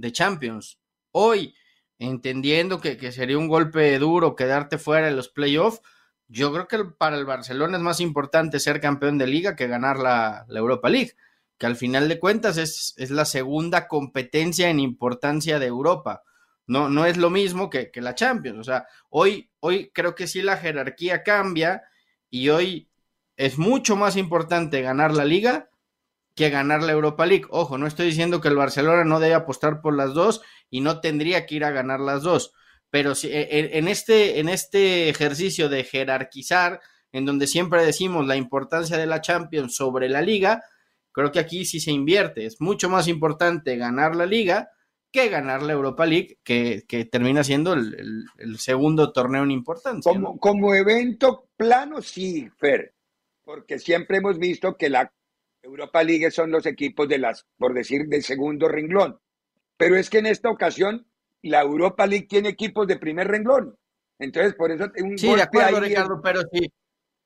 de 0.00 0.12
Champions. 0.12 0.78
Hoy, 1.12 1.54
entendiendo 1.98 2.80
que, 2.80 3.12
sería 3.12 3.38
un 3.38 3.48
golpe 3.48 3.98
duro 3.98 4.34
quedarte 4.34 4.78
fuera 4.78 5.06
de 5.06 5.12
los 5.12 5.28
playoffs, 5.28 5.80
yo 6.28 6.52
creo 6.52 6.68
que 6.68 6.84
para 6.96 7.16
el 7.16 7.24
Barcelona 7.24 7.76
es 7.76 7.82
más 7.82 8.00
importante 8.00 8.60
ser 8.60 8.80
campeón 8.80 9.18
de 9.18 9.26
liga 9.26 9.56
que 9.56 9.66
ganar 9.66 9.98
la, 9.98 10.46
Europa 10.48 10.88
League, 10.88 11.14
que 11.58 11.66
al 11.66 11.76
final 11.76 12.08
de 12.08 12.18
cuentas 12.18 12.56
es, 12.56 12.94
es, 12.96 13.10
la 13.10 13.24
segunda 13.24 13.88
competencia 13.88 14.70
en 14.70 14.80
importancia 14.80 15.58
de 15.58 15.66
Europa. 15.66 16.22
No, 16.66 16.88
no 16.88 17.04
es 17.04 17.16
lo 17.16 17.30
mismo 17.30 17.68
que, 17.68 17.90
que 17.90 18.00
la 18.00 18.14
Champions. 18.14 18.58
O 18.58 18.64
sea, 18.64 18.86
hoy, 19.08 19.50
hoy 19.58 19.90
creo 19.92 20.14
que 20.14 20.28
sí 20.28 20.40
la 20.40 20.56
jerarquía 20.56 21.24
cambia 21.24 21.82
y 22.30 22.48
hoy 22.48 22.88
es 23.36 23.58
mucho 23.58 23.96
más 23.96 24.16
importante 24.16 24.82
ganar 24.82 25.12
la 25.12 25.24
liga 25.24 25.69
que 26.34 26.50
ganar 26.50 26.82
la 26.82 26.92
Europa 26.92 27.26
League. 27.26 27.46
Ojo, 27.50 27.78
no 27.78 27.86
estoy 27.86 28.06
diciendo 28.06 28.40
que 28.40 28.48
el 28.48 28.56
Barcelona 28.56 29.04
no 29.04 29.20
debe 29.20 29.34
apostar 29.34 29.80
por 29.80 29.94
las 29.94 30.14
dos 30.14 30.42
y 30.70 30.80
no 30.80 31.00
tendría 31.00 31.46
que 31.46 31.56
ir 31.56 31.64
a 31.64 31.70
ganar 31.70 32.00
las 32.00 32.22
dos, 32.22 32.52
pero 32.90 33.14
si, 33.14 33.28
e, 33.28 33.42
e, 33.42 33.78
en, 33.78 33.88
este, 33.88 34.40
en 34.40 34.48
este 34.48 35.08
ejercicio 35.08 35.68
de 35.68 35.84
jerarquizar, 35.84 36.80
en 37.12 37.24
donde 37.24 37.46
siempre 37.46 37.84
decimos 37.84 38.26
la 38.26 38.36
importancia 38.36 38.96
de 38.96 39.06
la 39.06 39.20
Champions 39.20 39.74
sobre 39.74 40.08
la 40.08 40.22
liga, 40.22 40.62
creo 41.12 41.32
que 41.32 41.40
aquí 41.40 41.64
sí 41.64 41.80
se 41.80 41.90
invierte. 41.90 42.46
Es 42.46 42.60
mucho 42.60 42.88
más 42.88 43.08
importante 43.08 43.76
ganar 43.76 44.14
la 44.16 44.26
liga 44.26 44.70
que 45.12 45.28
ganar 45.28 45.62
la 45.62 45.72
Europa 45.72 46.06
League, 46.06 46.38
que, 46.44 46.84
termina 47.10 47.42
siendo 47.42 47.72
el, 47.72 48.26
segundo 48.58 49.12
torneo 49.12 49.42
en 49.42 49.50
importancia. 49.50 50.12
Como, 50.12 50.38
como 50.38 50.74
evento 50.74 51.48
plano, 51.56 52.00
sí, 52.00 52.48
Fer, 52.58 52.94
porque 53.42 53.78
siempre 53.80 54.18
hemos 54.18 54.38
visto 54.38 54.76
que 54.76 54.88
la 54.88 55.12
Europa 55.62 56.02
League 56.02 56.30
son 56.30 56.50
los 56.50 56.66
equipos 56.66 57.08
de 57.08 57.18
las, 57.18 57.46
por 57.58 57.74
decir, 57.74 58.06
del 58.06 58.22
segundo 58.22 58.68
renglón. 58.68 59.20
Pero 59.76 59.96
es 59.96 60.10
que 60.10 60.18
en 60.18 60.26
esta 60.26 60.50
ocasión 60.50 61.06
la 61.42 61.62
Europa 61.62 62.06
League 62.06 62.26
tiene 62.28 62.50
equipos 62.50 62.86
de 62.86 62.96
primer 62.96 63.28
renglón. 63.28 63.76
Entonces, 64.18 64.54
por 64.54 64.70
eso 64.70 64.90
un 65.02 65.16
Sí, 65.16 65.34
de 65.34 65.42
acuerdo, 65.42 65.80
Ricardo, 65.80 66.20
pero 66.22 66.42
sí. 66.52 66.70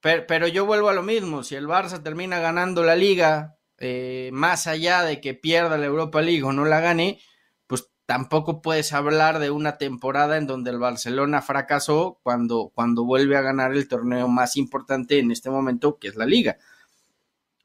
Pero, 0.00 0.46
yo 0.46 0.66
vuelvo 0.66 0.90
a 0.90 0.94
lo 0.94 1.02
mismo. 1.02 1.42
Si 1.42 1.54
el 1.54 1.66
Barça 1.66 2.02
termina 2.02 2.38
ganando 2.38 2.84
la 2.84 2.94
liga, 2.94 3.56
eh, 3.78 4.28
más 4.32 4.66
allá 4.66 5.02
de 5.02 5.20
que 5.20 5.32
pierda 5.32 5.78
la 5.78 5.86
Europa 5.86 6.20
League 6.20 6.42
o 6.42 6.52
no 6.52 6.66
la 6.66 6.80
gane, 6.80 7.20
pues 7.66 7.88
tampoco 8.04 8.60
puedes 8.60 8.92
hablar 8.92 9.38
de 9.38 9.50
una 9.50 9.78
temporada 9.78 10.36
en 10.36 10.46
donde 10.46 10.70
el 10.70 10.78
Barcelona 10.78 11.40
fracasó 11.40 12.20
cuando, 12.22 12.70
cuando 12.74 13.04
vuelve 13.04 13.38
a 13.38 13.40
ganar 13.40 13.72
el 13.72 13.88
torneo 13.88 14.28
más 14.28 14.58
importante 14.58 15.18
en 15.18 15.30
este 15.30 15.48
momento, 15.48 15.98
que 15.98 16.08
es 16.08 16.16
la 16.16 16.26
liga. 16.26 16.58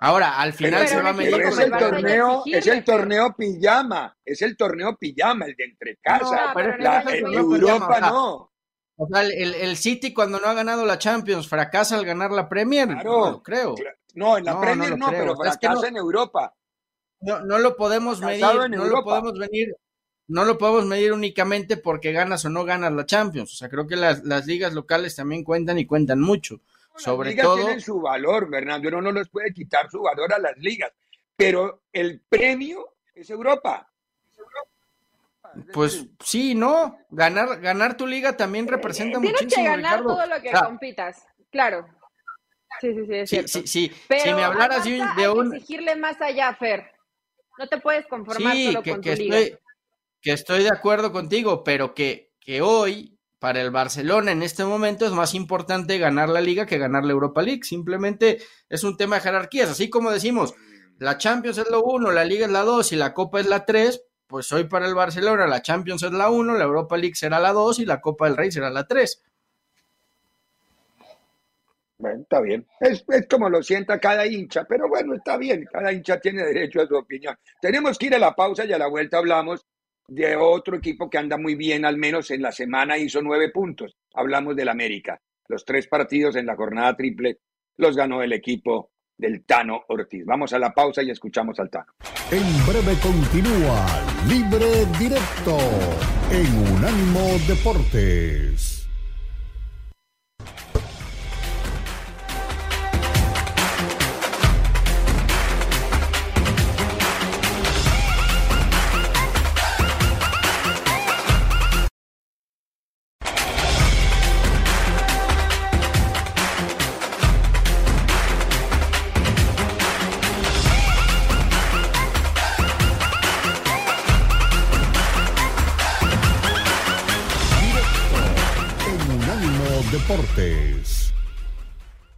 Ahora, 0.02 0.40
al 0.40 0.54
final 0.54 0.88
se 0.88 1.02
va 1.02 1.10
a 1.10 1.14
medir 1.14 1.42
es 1.42 1.60
el 1.60 1.72
torneo, 1.72 2.44
es 2.46 2.68
el 2.68 2.86
torneo 2.86 3.36
pijama, 3.36 4.18
es 4.24 4.42
el 4.42 4.56
torneo 4.56 4.96
pijama, 4.96 5.46
el 5.46 5.56
de 5.58 5.64
entre 5.66 5.98
casa. 5.98 6.54
pero 6.56 6.74
en 7.10 7.34
Europa 7.34 8.00
no. 8.00 8.50
O 8.96 9.08
sea, 9.08 9.24
el, 9.24 9.56
el, 9.56 9.78
City 9.78 10.14
cuando 10.14 10.40
no 10.40 10.48
ha 10.48 10.54
ganado 10.54 10.86
la 10.86 10.98
Champions 10.98 11.48
fracasa 11.48 11.98
al 11.98 12.06
ganar 12.06 12.32
la 12.32 12.48
Premier, 12.48 12.88
claro, 12.88 13.32
no 13.32 13.44
creo. 13.44 13.76
No, 14.14 14.38
en 14.38 14.46
la 14.46 14.60
Premier 14.60 14.98
no, 14.98 15.10
pero 15.10 15.36
fracasa 15.36 15.88
en 15.88 15.98
Europa. 15.98 16.54
No, 17.22 17.42
no 17.42 17.60
lo 17.60 17.76
podemos 17.76 18.22
medir, 18.22 18.46
no 18.70 18.86
lo 18.86 19.04
podemos 19.04 19.38
venir, 19.38 19.76
no 20.28 20.46
lo 20.46 20.58
podemos 20.58 20.86
medir 20.86 21.12
únicamente 21.12 21.76
porque 21.76 22.14
ganas 22.14 22.46
o 22.46 22.50
no 22.50 22.64
ganas 22.64 22.94
la 22.94 23.06
Champions. 23.06 23.54
O 23.54 23.56
sea, 23.56 23.68
creo 23.68 23.86
que 23.86 23.98
las, 23.98 24.24
las 24.24 24.46
ligas 24.46 24.74
locales 24.74 25.16
también 25.16 25.44
cuentan 25.44 25.78
y 25.78 25.86
cuentan 25.86 26.22
mucho. 26.22 26.62
Sobre 27.00 27.32
ligas 27.32 27.46
todo. 27.46 27.56
tienen 27.56 27.82
su 27.82 28.02
valor, 28.02 28.50
Fernando. 28.50 28.88
Uno 28.90 29.02
no 29.02 29.12
les 29.12 29.30
puede 29.30 29.54
quitar 29.54 29.90
su 29.90 30.02
valor 30.02 30.34
a 30.34 30.40
las 30.40 30.58
ligas. 30.58 30.92
Pero 31.36 31.84
el 31.94 32.22
premio 32.22 32.96
es 33.16 33.30
Europa. 33.30 33.90
Pues 35.74 36.06
sí, 36.24 36.56
no. 36.56 36.98
Ganar, 37.10 37.60
ganar 37.60 37.98
tu 37.98 38.06
liga 38.06 38.36
también 38.38 38.68
representa 38.68 39.20
muchísimo. 39.20 39.48
Tienes 39.50 39.56
que 39.56 39.64
ganar 39.64 40.04
todo 40.04 40.26
lo 40.26 40.42
que 40.42 40.52
compitas, 40.52 41.26
claro. 41.52 41.88
Sí, 42.80 42.94
sí, 42.94 43.06
sí, 43.06 43.16
es 43.16 43.30
sí, 43.30 43.48
sí, 43.48 43.68
sí. 43.68 43.92
Pero 44.08 44.24
si 44.24 44.34
me 44.34 44.44
hablaras 44.44 44.84
de 44.86 45.02
un, 45.02 45.16
de 45.16 45.30
un... 45.30 45.56
exigirle 45.56 45.96
más 45.96 46.22
allá, 46.22 46.54
Fer. 46.56 46.92
No 47.58 47.68
te 47.68 47.80
puedes 47.80 48.06
conformar 48.08 48.56
solo 48.56 48.84
con 48.84 49.02
tu 49.02 49.10
liga. 49.10 49.40
Estoy, 49.40 49.60
que 50.22 50.32
estoy 50.32 50.64
de 50.64 50.70
acuerdo 50.70 51.12
contigo, 51.12 51.64
pero 51.64 51.94
que, 51.94 52.32
que 52.40 52.62
hoy 52.62 53.19
para 53.40 53.62
el 53.62 53.72
Barcelona 53.72 54.32
en 54.32 54.44
este 54.44 54.66
momento 54.66 55.06
es 55.06 55.14
más 55.14 55.34
importante 55.34 55.98
ganar 55.98 56.30
la 56.30 56.42
liga 56.42 56.66
que 56.66 56.78
ganar 56.78 57.06
la 57.06 57.14
Europa 57.14 57.42
League. 57.42 57.64
Simplemente 57.64 58.40
es 58.68 58.84
un 58.84 58.98
tema 58.98 59.16
de 59.16 59.22
jerarquías. 59.22 59.70
Así 59.70 59.90
como 59.90 60.12
decimos, 60.12 60.54
la 60.98 61.18
Champions 61.18 61.58
es 61.58 61.70
lo 61.70 61.82
uno, 61.84 62.12
la 62.12 62.26
liga 62.26 62.46
es 62.46 62.52
la 62.52 62.64
dos 62.64 62.92
y 62.92 62.98
la 62.98 63.14
Copa 63.14 63.40
es 63.40 63.48
la 63.48 63.66
tres, 63.66 64.04
pues 64.28 64.52
hoy 64.52 64.66
para 64.66 64.86
el 64.86 64.94
Barcelona 64.94 65.48
la 65.48 65.62
Champions 65.62 66.04
es 66.04 66.12
la 66.12 66.30
uno, 66.30 66.56
la 66.56 66.66
Europa 66.66 66.98
League 66.98 67.16
será 67.16 67.40
la 67.40 67.54
dos 67.54 67.80
y 67.80 67.86
la 67.86 68.02
Copa 68.02 68.26
del 68.26 68.38
Rey 68.38 68.52
será 68.52 68.70
la 68.70 68.86
tres. 68.86 69.24
Bueno, 71.98 72.22
está 72.22 72.40
bien. 72.40 72.66
Es, 72.80 73.04
es, 73.10 73.28
como 73.28 73.50
lo 73.50 73.62
sienta 73.62 74.00
cada 74.00 74.26
hincha, 74.26 74.64
pero 74.64 74.88
bueno, 74.88 75.16
está 75.16 75.38
bien. 75.38 75.68
Cada 75.70 75.92
hincha 75.92 76.20
tiene 76.20 76.46
derecho 76.46 76.82
a 76.82 76.88
su 76.88 76.96
opinión. 76.96 77.38
Tenemos 77.62 77.98
que 77.98 78.06
ir 78.06 78.16
a 78.16 78.20
la 78.20 78.36
pausa 78.36 78.64
y 78.64 78.72
a 78.72 78.78
la 78.78 78.88
vuelta 78.88 79.18
hablamos 79.18 79.66
de 80.10 80.36
otro 80.36 80.78
equipo 80.78 81.10
que 81.10 81.18
anda 81.18 81.38
muy 81.38 81.56
bien, 81.56 81.86
al 81.86 81.98
menos 81.98 82.32
en 82.32 82.42
la 82.42 82.52
semana 82.52 82.98
hizo 82.98 83.22
nueve 83.22 83.50
puntos. 83.50 83.96
Hablamos 84.14 84.56
del 84.56 84.70
América. 84.70 85.22
Los 85.48 85.66
tres 85.66 85.88
partidos 85.88 86.36
en 86.36 86.46
la 86.46 86.56
jornada 86.56 86.96
triple 86.96 87.40
los 87.78 87.96
ganó 87.96 88.22
el 88.22 88.34
equipo 88.34 88.92
del 89.18 89.46
Tano 89.46 89.84
Ortiz. 89.88 90.26
Vamos 90.26 90.54
a 90.54 90.60
la 90.60 90.74
pausa 90.74 91.04
y 91.04 91.12
escuchamos 91.12 91.60
al 91.60 91.70
Tano. 91.70 91.94
En 92.32 92.44
breve 92.68 92.98
continúa 93.02 93.86
Libre 94.28 94.86
Directo 95.00 95.58
en 96.32 96.76
Unánimo 96.76 97.38
Deportes. 97.48 98.69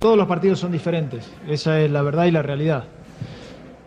Todos 0.01 0.17
los 0.17 0.25
partidos 0.25 0.57
son 0.57 0.71
diferentes, 0.71 1.31
esa 1.47 1.79
es 1.79 1.91
la 1.91 2.01
verdad 2.01 2.25
y 2.25 2.31
la 2.31 2.41
realidad. 2.41 2.85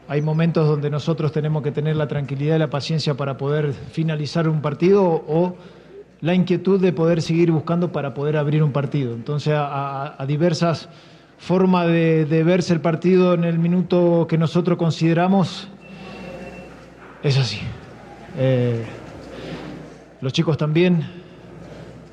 Hay 0.06 0.22
momentos 0.22 0.64
donde 0.64 0.88
nosotros 0.88 1.32
tenemos 1.32 1.64
que 1.64 1.72
tener 1.72 1.96
la 1.96 2.06
tranquilidad 2.06 2.54
y 2.54 2.58
la 2.60 2.70
paciencia 2.70 3.14
para 3.14 3.36
poder 3.36 3.72
finalizar 3.72 4.48
un 4.48 4.62
partido 4.62 5.02
o 5.02 5.56
la 6.20 6.32
inquietud 6.32 6.80
de 6.80 6.92
poder 6.92 7.20
seguir 7.20 7.50
buscando 7.50 7.90
para 7.90 8.14
poder 8.14 8.36
abrir 8.36 8.62
un 8.62 8.70
partido. 8.70 9.12
Entonces, 9.12 9.54
a, 9.56 10.16
diversas 10.28 10.88
formas 11.36 11.88
de, 11.88 12.26
de, 12.26 12.44
verse 12.44 12.72
el 12.72 12.80
partido 12.80 13.34
en 13.34 13.42
el 13.42 13.58
minuto 13.58 14.28
que 14.28 14.38
nosotros 14.38 14.78
consideramos, 14.78 15.66
es 17.24 17.36
así. 17.36 17.58
Eh, 18.38 18.84
los 20.20 20.32
chicos 20.32 20.56
también 20.58 21.08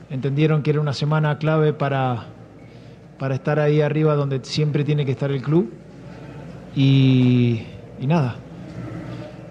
entendieron 0.09 0.63
que 0.63 0.71
era 0.71 0.81
una 0.81 0.93
semana 0.93 1.37
clave 1.37 1.71
para, 1.71 2.25
para 3.21 3.35
estar 3.35 3.59
ahí 3.59 3.81
arriba 3.81 4.15
donde 4.15 4.39
siempre 4.41 4.83
tiene 4.83 5.05
que 5.05 5.11
estar 5.11 5.29
el 5.29 5.43
club. 5.43 5.71
Y, 6.75 7.61
y 7.99 8.07
nada, 8.07 8.37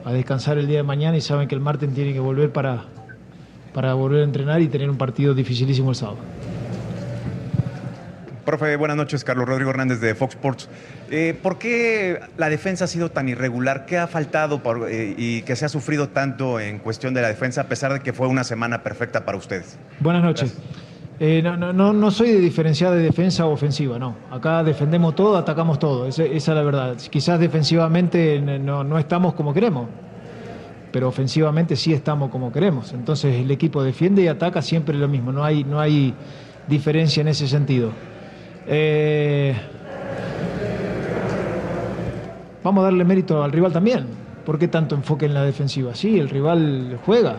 a 0.04 0.12
descansar 0.12 0.58
el 0.58 0.66
día 0.66 0.78
de 0.78 0.82
mañana 0.82 1.16
y 1.16 1.20
saben 1.20 1.46
que 1.46 1.54
el 1.54 1.60
martes 1.60 1.88
tiene 1.94 2.12
que 2.12 2.18
volver 2.18 2.50
para, 2.50 2.86
para 3.72 3.94
volver 3.94 4.22
a 4.22 4.24
entrenar 4.24 4.60
y 4.60 4.66
tener 4.66 4.90
un 4.90 4.98
partido 4.98 5.34
dificilísimo 5.34 5.90
el 5.90 5.94
sábado. 5.94 6.18
Profe, 8.44 8.74
buenas 8.74 8.96
noches. 8.96 9.22
Carlos 9.22 9.46
Rodrigo 9.46 9.70
Hernández 9.70 10.00
de 10.00 10.16
Fox 10.16 10.34
Sports. 10.34 10.68
Eh, 11.08 11.38
¿Por 11.40 11.56
qué 11.58 12.18
la 12.38 12.48
defensa 12.48 12.86
ha 12.86 12.88
sido 12.88 13.12
tan 13.12 13.28
irregular? 13.28 13.86
¿Qué 13.86 13.98
ha 13.98 14.08
faltado 14.08 14.64
por, 14.64 14.90
eh, 14.90 15.14
y 15.16 15.42
que 15.42 15.54
se 15.54 15.64
ha 15.64 15.68
sufrido 15.68 16.08
tanto 16.08 16.58
en 16.58 16.80
cuestión 16.80 17.14
de 17.14 17.22
la 17.22 17.28
defensa 17.28 17.60
a 17.60 17.68
pesar 17.68 17.92
de 17.92 18.00
que 18.00 18.12
fue 18.12 18.26
una 18.26 18.42
semana 18.42 18.82
perfecta 18.82 19.24
para 19.24 19.38
ustedes? 19.38 19.78
Buenas 20.00 20.24
noches. 20.24 20.58
Eh, 21.22 21.42
no, 21.42 21.54
no, 21.54 21.92
no, 21.92 22.10
soy 22.10 22.30
de 22.30 22.40
diferenciar 22.40 22.94
de 22.94 23.02
defensa 23.02 23.44
o 23.44 23.50
ofensiva, 23.52 23.98
no. 23.98 24.14
Acá 24.30 24.64
defendemos 24.64 25.14
todo, 25.14 25.36
atacamos 25.36 25.78
todo. 25.78 26.06
Esa, 26.06 26.24
es 26.24 26.48
la 26.48 26.62
verdad. 26.62 26.96
Quizás 27.10 27.38
defensivamente 27.38 28.40
no, 28.40 28.84
no 28.84 28.98
estamos 28.98 29.34
como 29.34 29.52
queremos, 29.52 29.86
pero 30.90 31.08
ofensivamente 31.08 31.76
sí 31.76 31.92
estamos 31.92 32.30
como 32.30 32.50
queremos. 32.50 32.94
Entonces 32.94 33.36
el 33.36 33.50
equipo 33.50 33.82
defiende 33.82 34.22
y 34.22 34.28
ataca 34.28 34.62
siempre 34.62 34.96
lo 34.96 35.08
mismo. 35.08 35.30
No 35.30 35.44
hay, 35.44 35.62
no 35.62 35.78
hay 35.78 36.14
diferencia 36.66 37.20
en 37.20 37.28
ese 37.28 37.46
sentido. 37.46 37.90
Eh, 38.66 39.54
vamos 42.64 42.80
a 42.80 42.84
darle 42.84 43.04
mérito 43.04 43.44
al 43.44 43.52
rival 43.52 43.74
también. 43.74 44.06
¿Por 44.46 44.58
qué 44.58 44.68
tanto 44.68 44.94
enfoque 44.94 45.26
en 45.26 45.34
la 45.34 45.44
defensiva? 45.44 45.94
Sí, 45.94 46.18
el 46.18 46.30
rival 46.30 46.98
juega, 47.04 47.36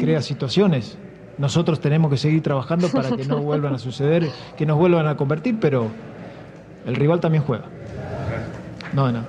crea 0.00 0.20
situaciones. 0.20 0.98
Nosotros 1.38 1.80
tenemos 1.80 2.10
que 2.10 2.16
seguir 2.16 2.42
trabajando 2.42 2.88
para 2.88 3.10
que 3.10 3.24
no 3.24 3.38
vuelvan 3.42 3.74
a 3.74 3.78
suceder, 3.78 4.28
que 4.56 4.66
nos 4.66 4.76
vuelvan 4.76 5.06
a 5.06 5.16
convertir, 5.16 5.58
pero 5.60 5.88
el 6.84 6.96
rival 6.96 7.20
también 7.20 7.44
juega. 7.44 7.64
No 8.92 9.06
de 9.06 9.12
nada. 9.12 9.26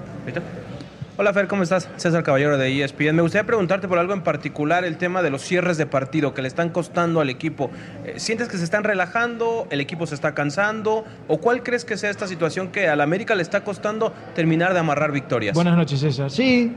Hola 1.18 1.34
Fer, 1.34 1.48
¿cómo 1.48 1.64
estás? 1.64 1.90
César 1.98 2.24
Caballero 2.24 2.58
de 2.58 2.82
ESPN. 2.82 3.14
Me 3.14 3.22
gustaría 3.22 3.46
preguntarte 3.46 3.90
por 3.90 4.00
algo 4.00 4.14
en 4.14 4.22
particular, 4.22 4.86
el 4.86 4.96
tema 4.96 5.22
de 5.22 5.30
los 5.30 5.42
cierres 5.42 5.78
de 5.78 5.86
partido 5.86 6.34
que 6.34 6.42
le 6.42 6.48
están 6.48 6.70
costando 6.70 7.20
al 7.20 7.30
equipo. 7.30 7.70
Eh, 8.06 8.14
¿Sientes 8.18 8.48
que 8.48 8.58
se 8.58 8.64
están 8.64 8.86
relajando, 8.86 9.68
el 9.70 9.82
equipo 9.82 10.08
se 10.08 10.16
está 10.16 10.34
cansando? 10.34 11.04
¿O 11.28 11.40
cuál 11.40 11.62
crees 11.62 11.84
que 11.84 11.98
sea 11.98 12.10
esta 12.10 12.26
situación 12.26 12.70
que 12.70 12.88
al 12.88 13.02
América 13.02 13.36
le 13.36 13.42
está 13.42 13.66
costando 13.66 14.14
terminar 14.34 14.72
de 14.72 14.80
amarrar 14.80 15.12
victorias? 15.12 15.56
Buenas 15.56 15.76
noches 15.76 16.00
César. 16.00 16.32
Sí, 16.32 16.74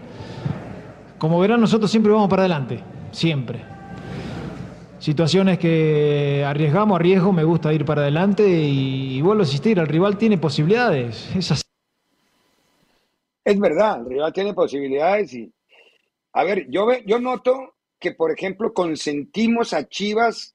como 1.18 1.38
verán 1.38 1.61
nosotros 1.61 1.88
siempre 1.88 2.11
vamos 2.11 2.29
para 2.29 2.42
adelante, 2.42 2.81
siempre. 3.12 3.61
Situaciones 5.03 5.59
que 5.59 6.45
arriesgamos, 6.47 6.95
arriesgo, 6.95 7.33
me 7.33 7.43
gusta 7.43 7.75
ir 7.75 7.85
para 7.85 8.03
adelante 8.03 8.47
y, 8.49 9.21
vuelvo 9.21 9.43
a 9.43 9.47
insistir, 9.47 9.81
el 9.81 9.88
rival 9.88 10.17
tiene 10.17 10.38
posibilidades. 10.38 11.29
Es 11.35 11.51
así. 11.51 11.62
Es 13.45 13.59
verdad, 13.59 13.99
el 13.99 14.11
rival 14.11 14.33
tiene 14.33 14.55
posibilidades 14.55 15.35
y, 15.35 15.53
a 16.35 16.45
ver, 16.45 16.71
yo, 16.71 16.87
yo 17.05 17.19
noto 17.19 17.75
que, 17.99 18.12
por 18.12 18.31
ejemplo, 18.31 18.73
consentimos 18.73 19.73
a 19.73 19.88
Chivas 19.88 20.55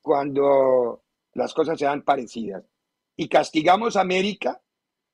cuando 0.00 1.02
las 1.32 1.52
cosas 1.52 1.76
se 1.76 1.86
dan 1.86 2.02
parecidas 2.02 2.62
y 3.16 3.28
castigamos 3.28 3.96
a 3.96 4.02
América 4.02 4.60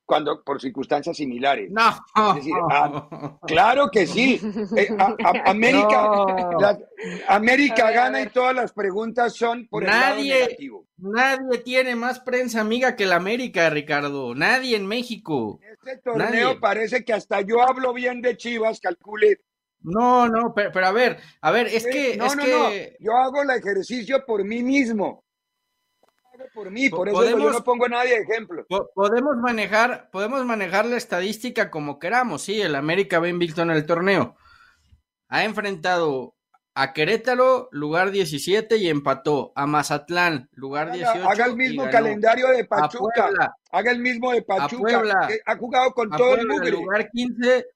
cuando 0.06 0.42
por 0.44 0.60
circunstancias 0.60 1.16
similares. 1.16 1.70
No. 1.70 1.90
Es 2.30 2.36
decir, 2.36 2.54
a, 2.70 3.38
claro 3.46 3.90
que 3.90 4.06
sí. 4.06 4.40
Eh, 4.76 4.88
a, 4.98 5.14
a, 5.24 5.50
América, 5.50 6.02
No. 6.02 6.58
la- 6.60 6.78
América 7.28 7.90
gana 7.90 8.22
y 8.22 8.28
todas 8.28 8.54
las 8.54 8.72
preguntas 8.72 9.34
son 9.34 9.66
por 9.68 9.82
el 9.82 9.90
lado 9.90 10.16
Nadie, 10.16 10.34
negativo. 10.44 10.86
nadie 10.96 11.58
tiene 11.58 11.94
más 11.96 12.20
prensa 12.20 12.60
amiga 12.60 12.96
que 12.96 13.04
la 13.04 13.16
América, 13.16 13.68
Ricardo. 13.68 14.34
Nadie 14.34 14.76
en 14.76 14.86
México. 14.86 15.60
Este 15.84 15.98
torneo 15.98 16.48
Nadie. 16.48 16.60
parece 16.60 17.04
que 17.04 17.12
hasta 17.12 17.40
yo 17.42 17.60
hablo 17.60 17.92
bien 17.92 18.22
de 18.22 18.36
Chivas, 18.36 18.80
calcule. 18.80 19.40
No, 19.82 20.28
no, 20.28 20.52
pero, 20.54 20.72
pero 20.72 20.86
a 20.86 20.92
ver, 20.92 21.18
a 21.42 21.50
ver, 21.50 21.66
es 21.66 21.86
que, 21.86 22.16
no, 22.16 22.26
es 22.26 22.36
no, 22.36 22.42
que 22.44 22.50
no. 22.50 23.04
Yo 23.04 23.16
hago 23.16 23.42
el 23.42 23.50
ejercicio 23.50 24.24
por 24.26 24.42
mí 24.44 24.62
mismo. 24.62 25.24
Por 26.54 26.70
mí, 26.70 26.88
por 26.88 27.08
eso 27.08 27.16
podemos- 27.16 27.42
yo 27.42 27.50
no 27.58 27.64
pongo 27.64 27.86
a 27.86 27.88
nadie 27.88 28.10
de 28.16 28.22
ejemplo. 28.22 28.64
po- 28.68 28.90
podemos 28.94 29.36
manejar, 29.36 30.08
podemos 30.10 30.44
manejar 30.44 30.86
la 30.86 30.96
estadística 30.96 31.70
como 31.70 31.98
queramos. 31.98 32.42
Sí, 32.42 32.60
el 32.60 32.74
América 32.74 33.18
va 33.20 33.28
invicto 33.28 33.62
en 33.62 33.70
el 33.70 33.84
torneo. 33.86 34.36
Ha 35.28 35.44
enfrentado 35.44 36.34
a 36.74 36.92
Querétaro, 36.92 37.68
lugar 37.72 38.10
17, 38.10 38.76
y 38.76 38.88
empató. 38.88 39.52
A 39.56 39.66
Mazatlán, 39.66 40.48
lugar 40.52 40.92
18. 40.92 41.28
Haga 41.28 41.46
el 41.46 41.52
y 41.52 41.56
mismo 41.56 41.82
ganó. 41.84 41.92
calendario 41.92 42.48
de 42.48 42.64
Pachuca. 42.64 42.98
Puebla, 43.24 43.54
Haga 43.70 43.90
el 43.90 43.98
mismo 44.00 44.32
de 44.32 44.42
Pachuca. 44.42 44.80
Puebla. 44.82 45.26
que 45.28 45.40
ha 45.46 45.56
jugado 45.56 45.92
con 45.92 46.10
todo 46.10 46.34
el 46.34 46.46
Puebla, 46.46 46.54
mugre. 46.54 46.70
lugar 46.70 47.10
15, 47.10 47.66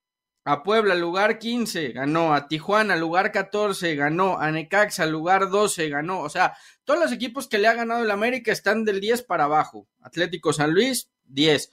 a 0.44 0.62
Puebla, 0.62 0.94
lugar 0.94 1.38
15, 1.38 1.92
ganó, 1.92 2.35
a 2.35 2.48
Tijuana, 2.48 2.96
lugar 2.96 3.31
14, 3.31 3.94
ganó, 3.94 4.38
a 4.38 4.50
Necaxa, 4.50 5.07
lugar 5.07 5.50
12, 5.50 5.88
ganó, 5.88 6.20
o 6.20 6.31
sea, 6.31 6.55
todos 6.85 6.98
los 6.98 7.12
equipos 7.12 7.46
que 7.46 7.59
le 7.59 7.68
ha 7.68 7.74
ganado 7.74 8.03
el 8.03 8.11
América 8.11 8.50
están 8.50 8.85
del 8.85 9.00
10 9.00 9.22
para 9.24 9.44
abajo, 9.44 9.87
Atlético 10.00 10.53
San 10.53 10.72
Luis, 10.72 11.11
10, 11.26 11.70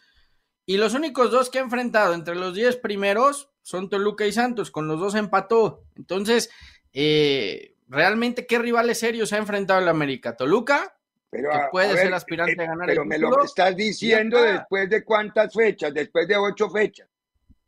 y 0.65 0.77
los 0.77 0.93
únicos 0.93 1.31
dos 1.31 1.49
que 1.49 1.59
ha 1.59 1.61
enfrentado 1.61 2.13
entre 2.13 2.35
los 2.35 2.53
10 2.53 2.77
primeros 2.77 3.49
son 3.61 3.89
Toluca 3.89 4.25
y 4.25 4.33
Santos, 4.33 4.69
con 4.69 4.87
los 4.87 4.99
dos 4.99 5.15
empató, 5.15 5.85
entonces, 5.95 6.49
eh, 6.91 7.75
realmente, 7.87 8.45
¿qué 8.45 8.59
rivales 8.59 8.99
serios 8.99 9.31
ha 9.31 9.37
enfrentado 9.37 9.79
el 9.79 9.87
América? 9.87 10.35
Toluca, 10.35 10.97
Pero, 11.29 11.51
que 11.51 11.59
puede 11.71 11.95
ser 11.95 12.13
aspirante 12.13 12.61
eh, 12.61 12.65
a 12.65 12.67
ganar 12.67 12.87
Pero 12.87 13.03
el 13.03 13.07
me 13.07 13.17
lo 13.17 13.43
estás 13.43 13.75
diciendo 13.77 14.41
después 14.41 14.89
de 14.89 15.05
cuántas 15.05 15.53
fechas, 15.53 15.93
después 15.93 16.27
de 16.27 16.35
ocho 16.35 16.69
fechas. 16.69 17.07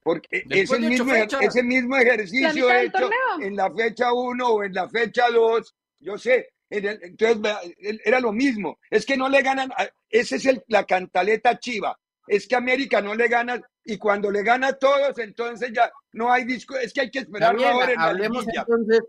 Porque 0.03 0.43
Después 0.45 0.79
ese 0.79 0.89
mismo, 0.89 1.12
fechas. 1.13 1.41
ese 1.41 1.63
mismo 1.63 1.97
ejercicio 1.97 2.71
hecho 2.73 3.09
en 3.41 3.55
la 3.55 3.71
fecha 3.73 4.13
1 4.13 4.47
o 4.47 4.63
en 4.63 4.73
la 4.73 4.88
fecha 4.89 5.29
2, 5.29 5.75
yo 5.99 6.17
sé, 6.17 6.49
en 6.69 6.85
el- 6.85 6.99
entonces 7.03 7.39
era 8.05 8.19
lo 8.19 8.31
mismo. 8.31 8.79
Es 8.89 9.05
que 9.05 9.17
no 9.17 9.27
le 9.29 9.41
ganan, 9.41 9.71
esa 10.09 10.35
es 10.38 10.45
el- 10.45 10.63
la 10.67 10.85
cantaleta 10.85 11.59
chiva. 11.59 11.97
Es 12.27 12.47
que 12.47 12.55
América 12.55 13.01
no 13.01 13.15
le 13.15 13.27
gana 13.27 13.59
y 13.83 13.97
cuando 13.97 14.29
le 14.29 14.43
gana 14.43 14.67
a 14.67 14.73
todos, 14.77 15.17
entonces 15.17 15.71
ya 15.73 15.91
no 16.13 16.31
hay 16.31 16.45
disco. 16.45 16.77
Es 16.77 16.93
que 16.93 17.01
hay 17.01 17.09
que 17.12 17.19
esperar 17.19 17.55
ahora 17.71 17.91
en 17.91 17.97
la 17.97 18.05
hablemos 18.05 18.45
entonces, 18.67 19.01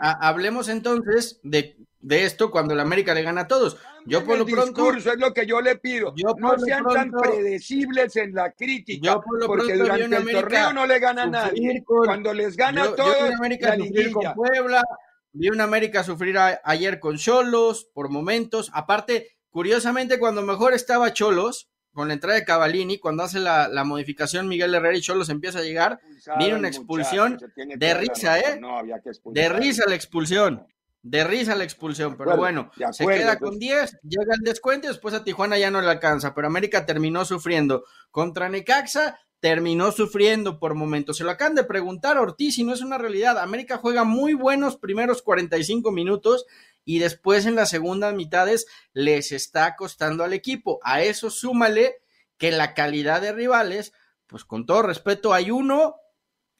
ha- 0.00 0.28
hablemos 0.28 0.68
entonces 0.68 1.40
de, 1.42 1.76
de 2.00 2.24
esto 2.24 2.50
cuando 2.50 2.74
la 2.74 2.82
América 2.82 3.14
le 3.14 3.22
gana 3.22 3.42
a 3.42 3.48
todos. 3.48 3.76
Yo 4.06 4.24
por 4.24 4.34
el 4.34 4.40
lo 4.40 4.46
pronto, 4.46 4.92
es 4.94 5.18
lo 5.18 5.32
que 5.32 5.46
yo 5.46 5.60
le 5.60 5.76
pido. 5.76 6.12
Yo 6.16 6.34
no 6.38 6.58
sean 6.58 6.84
tan 6.84 7.10
pronto- 7.10 7.30
predecibles 7.30 8.16
en 8.16 8.34
la 8.34 8.50
crítica, 8.52 9.06
yo 9.06 9.20
por 9.20 9.38
lo 9.40 9.46
porque 9.46 9.64
pronto 9.74 9.82
durante 9.84 10.04
el 10.06 10.14
América 10.14 10.40
torneo 10.42 10.72
no 10.72 10.86
le 10.86 10.98
gana 10.98 11.22
a 11.22 11.26
nadie. 11.26 11.82
con- 11.84 12.04
Cuando 12.06 12.34
les 12.34 12.56
gana 12.56 12.84
yo, 12.84 12.86
a 12.86 12.90
yo 12.90 12.96
todos, 12.96 13.16
vi 13.16 13.24
una 13.28 13.36
América 13.36 13.68
la 13.68 13.74
con 14.12 14.34
Puebla, 14.34 14.82
vi 15.32 15.48
una 15.50 15.64
América 15.64 16.02
sufrir 16.04 16.36
a- 16.38 16.60
ayer 16.64 16.98
con 16.98 17.16
Cholos 17.16 17.88
por 17.94 18.08
momentos. 18.08 18.70
Aparte, 18.74 19.36
curiosamente, 19.50 20.18
cuando 20.18 20.42
mejor 20.42 20.72
estaba 20.74 21.12
Cholos, 21.12 21.68
con 21.92 22.08
la 22.08 22.14
entrada 22.14 22.36
de 22.36 22.44
Cavalini, 22.44 22.98
cuando 22.98 23.22
hace 23.22 23.38
la, 23.38 23.68
la 23.68 23.84
modificación 23.84 24.48
Miguel 24.48 24.74
Herrera 24.74 24.96
y 24.96 25.00
Cholos 25.00 25.28
empieza 25.28 25.58
a 25.58 25.62
llegar, 25.62 26.00
viene 26.38 26.54
una 26.54 26.68
expulsión 26.68 27.32
muchacho, 27.32 27.52
de 27.76 27.94
risa. 27.94 28.40
¿eh? 28.40 28.58
No, 28.60 28.78
había 28.78 29.00
que 29.00 29.10
De 29.26 29.48
risa 29.48 29.84
la 29.86 29.94
expulsión. 29.94 30.66
De 31.02 31.24
risa 31.24 31.56
la 31.56 31.64
expulsión, 31.64 32.16
pero 32.16 32.36
bueno, 32.36 32.70
se 32.92 33.04
queda 33.04 33.36
con 33.36 33.58
10, 33.58 33.98
llega 34.04 34.34
el 34.34 34.44
descuento 34.44 34.86
y 34.86 34.90
después 34.90 35.12
a 35.14 35.24
Tijuana 35.24 35.58
ya 35.58 35.68
no 35.68 35.80
le 35.80 35.90
alcanza, 35.90 36.32
pero 36.32 36.46
América 36.46 36.86
terminó 36.86 37.24
sufriendo. 37.24 37.84
Contra 38.12 38.48
Necaxa 38.48 39.18
terminó 39.40 39.90
sufriendo 39.90 40.60
por 40.60 40.76
momentos. 40.76 41.16
Se 41.16 41.24
lo 41.24 41.32
acaban 41.32 41.56
de 41.56 41.64
preguntar 41.64 42.16
a 42.16 42.20
Ortiz 42.22 42.56
y 42.58 42.62
no 42.62 42.72
es 42.72 42.80
una 42.80 42.96
realidad. 42.96 43.40
América 43.40 43.78
juega 43.78 44.04
muy 44.04 44.34
buenos 44.34 44.76
primeros 44.76 45.20
45 45.22 45.90
minutos 45.90 46.46
y 46.84 46.98
después 46.98 47.46
en 47.46 47.54
las 47.54 47.70
segundas 47.70 48.14
mitades 48.14 48.66
les 48.92 49.32
está 49.32 49.76
costando 49.76 50.24
al 50.24 50.32
equipo. 50.32 50.80
A 50.82 51.02
eso 51.02 51.30
súmale 51.30 51.96
que 52.38 52.50
la 52.50 52.74
calidad 52.74 53.20
de 53.20 53.32
rivales, 53.32 53.92
pues 54.26 54.44
con 54.44 54.66
todo 54.66 54.82
respeto, 54.82 55.32
hay 55.32 55.50
uno, 55.50 55.96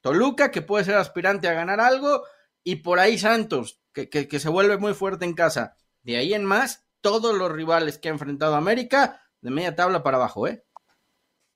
Toluca, 0.00 0.50
que 0.50 0.62
puede 0.62 0.84
ser 0.84 0.96
aspirante 0.96 1.48
a 1.48 1.54
ganar 1.54 1.80
algo, 1.80 2.24
y 2.64 2.76
por 2.76 2.98
ahí 2.98 3.18
Santos, 3.18 3.80
que, 3.92 4.08
que, 4.08 4.40
se 4.40 4.48
vuelve 4.48 4.76
muy 4.78 4.94
fuerte 4.94 5.24
en 5.24 5.34
casa. 5.34 5.76
De 6.02 6.16
ahí 6.16 6.34
en 6.34 6.44
más, 6.44 6.84
todos 7.00 7.36
los 7.36 7.50
rivales 7.50 7.98
que 7.98 8.08
ha 8.08 8.12
enfrentado 8.12 8.54
América, 8.54 9.22
de 9.40 9.50
media 9.50 9.74
tabla 9.74 10.02
para 10.02 10.18
abajo, 10.18 10.46
¿eh? 10.46 10.64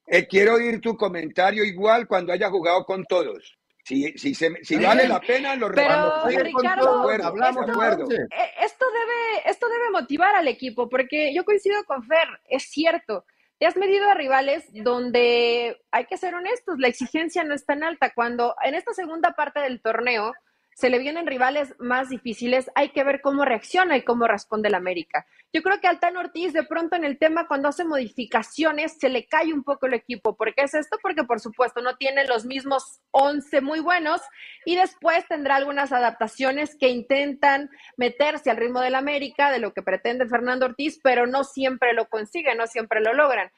Eh, 0.09 0.29
quiero 0.29 0.55
oír 0.55 0.81
tu 0.81 0.97
comentario 0.97 1.65
igual 1.65 2.07
cuando 2.07 2.33
haya 2.33 2.49
jugado 2.49 2.85
con 2.85 3.05
todos. 3.05 3.56
Si, 3.87 4.13
si, 4.19 4.35
se- 4.35 4.65
si 4.65 4.77
vale 4.85 5.07
la 5.07 5.21
pena, 5.21 5.55
lo 5.55 5.71
Pero, 5.71 5.89
retomamos. 6.25 6.35
Ricardo, 6.35 6.99
acuerdo, 7.03 7.27
hablamos 7.29 7.67
de 7.67 7.73
acuerdo. 7.73 8.09
Eh, 8.11 8.51
Esto 8.65 8.85
debe, 8.91 9.49
esto 9.49 9.69
debe 9.69 9.91
motivar 9.93 10.35
al 10.35 10.49
equipo, 10.49 10.89
porque 10.89 11.33
yo 11.33 11.45
coincido 11.45 11.85
con 11.85 12.03
Fer, 12.03 12.27
es 12.49 12.65
cierto. 12.65 13.25
Te 13.61 13.67
has 13.67 13.77
medido 13.77 14.11
a 14.11 14.15
rivales 14.15 14.65
donde 14.73 15.81
hay 15.93 16.05
que 16.07 16.17
ser 16.17 16.35
honestos, 16.35 16.81
la 16.81 16.89
exigencia 16.89 17.45
no 17.45 17.55
es 17.55 17.65
tan 17.65 17.85
alta. 17.85 18.13
Cuando 18.13 18.57
en 18.65 18.75
esta 18.75 18.93
segunda 18.93 19.35
parte 19.37 19.61
del 19.61 19.81
torneo 19.81 20.35
se 20.77 20.91
le 20.91 20.99
vienen 20.99 21.27
rivales 21.27 21.75
más 21.79 22.11
difíciles, 22.11 22.71
hay 22.75 22.91
que 22.91 23.03
ver 23.03 23.23
cómo 23.23 23.47
reacciona 23.47 23.97
y 23.97 24.03
cómo 24.03 24.29
responde 24.29 24.69
el 24.69 24.75
América. 24.75 25.27
Yo 25.51 25.63
creo 25.63 25.81
que 25.81 25.89
Altán 25.89 26.19
Ortiz, 26.19 26.53
de 26.53 26.65
pronto 26.65 26.97
en 26.97 27.05
el 27.05 27.19
tema, 27.19 27.49
cuando 27.49 27.69
hace 27.69 27.83
modificaciones, 27.83 28.99
se 28.99 29.09
le 29.09 29.27
cae 29.27 29.55
un 29.55 29.65
poco 29.65 29.87
el 29.87 29.95
equipo. 29.95 30.37
¿Por 30.37 30.55
qué 30.55 30.65
es 30.65 30.75
esto? 30.75 30.99
Porque, 31.01 31.25
por 31.25 31.41
supuesto, 31.41 31.81
no 31.81 31.97
tiene 31.97 32.27
los 32.27 32.45
mismos 32.45 33.01
11 33.13 33.63
muy 33.63 33.81
buenos 33.81 34.21
y 34.67 34.77
después 34.77 35.27
tendrá 35.29 35.57
algunas 35.57 35.93
adaptaciones 35.93 36.77
que 36.79 36.91
intentan 36.91 37.71
meterse 37.97 38.51
al 38.51 38.59
ritmo 38.59 38.83
del 38.83 38.97
América, 38.97 39.51
de 39.51 39.61
lo 39.61 39.73
que 39.73 39.81
pretende 39.81 40.29
Fernando 40.29 40.67
Ortiz, 40.67 41.01
pero 41.03 41.27
no 41.27 41.45
siempre 41.45 41.95
lo 41.95 42.07
consiguen, 42.11 42.59
no 42.59 42.67
siempre 42.67 43.01
lo 43.01 43.15
logran. 43.15 43.51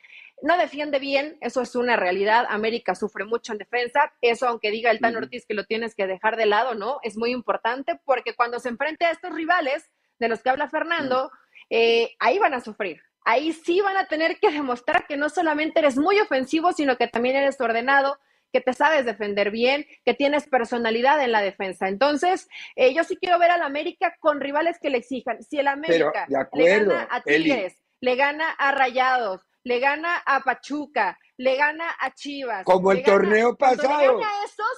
No 0.42 0.57
defiende 0.57 0.98
bien, 0.98 1.37
eso 1.40 1.62
es 1.62 1.74
una 1.74 1.96
realidad. 1.96 2.46
América 2.48 2.94
sufre 2.94 3.24
mucho 3.24 3.53
en 3.53 3.59
defensa. 3.59 4.12
Eso, 4.20 4.46
aunque 4.46 4.70
diga 4.70 4.90
el 4.90 5.01
Tan 5.01 5.16
Ortiz 5.16 5.44
que 5.46 5.55
lo 5.55 5.64
tienes 5.64 5.94
que 5.94 6.07
dejar 6.07 6.37
de 6.37 6.46
lado, 6.46 6.74
¿no? 6.74 6.98
Es 7.03 7.16
muy 7.16 7.33
importante 7.33 7.98
porque 8.05 8.35
cuando 8.35 8.61
se 8.61 8.68
enfrente 8.68 9.05
a 9.05 9.11
estos 9.11 9.35
rivales 9.35 9.90
de 10.18 10.29
los 10.29 10.42
que 10.42 10.51
habla 10.51 10.68
Fernando, 10.68 11.31
eh, 11.70 12.14
ahí 12.20 12.38
van 12.38 12.55
a 12.55 12.61
sufrir. 12.61 13.03
Ahí 13.24 13.53
sí 13.53 13.81
van 13.81 13.96
a 13.96 14.07
tener 14.07 14.38
que 14.38 14.51
demostrar 14.51 15.07
que 15.07 15.16
no 15.16 15.29
solamente 15.29 15.81
eres 15.81 15.96
muy 15.96 16.18
ofensivo, 16.20 16.72
sino 16.72 16.96
que 16.96 17.09
también 17.09 17.37
eres 17.37 17.61
ordenado, 17.61 18.18
que 18.53 18.61
te 18.61 18.72
sabes 18.72 19.05
defender 19.05 19.51
bien, 19.51 19.87
que 20.05 20.14
tienes 20.14 20.46
personalidad 20.46 21.22
en 21.22 21.33
la 21.33 21.42
defensa. 21.42 21.88
Entonces, 21.88 22.48
eh, 22.77 22.94
yo 22.94 23.05
sí 23.05 23.16
quiero 23.16 23.38
ver 23.38 23.51
al 23.51 23.62
América 23.62 24.16
con 24.20 24.40
rivales 24.40 24.79
que 24.81 24.90
le 24.90 24.98
exijan. 24.98 25.42
Si 25.42 25.59
el 25.59 25.68
América 25.68 26.27
de 26.29 26.46
le 26.55 26.79
gana 26.79 27.09
a 27.11 27.22
Eli. 27.27 27.44
Tigres, 27.44 27.83
le 28.01 28.16
gana 28.16 28.51
a 28.53 28.72
Rayados, 28.72 29.47
le 29.64 29.81
gana 29.81 30.16
a 30.25 30.40
Pachuca, 30.40 31.18
le 31.37 31.57
gana 31.57 31.94
a 32.01 32.12
Chivas. 32.14 32.64
Como 32.64 32.92
el 32.92 33.03
gana- 33.03 33.12
torneo 33.12 33.57
pasado. 33.57 34.21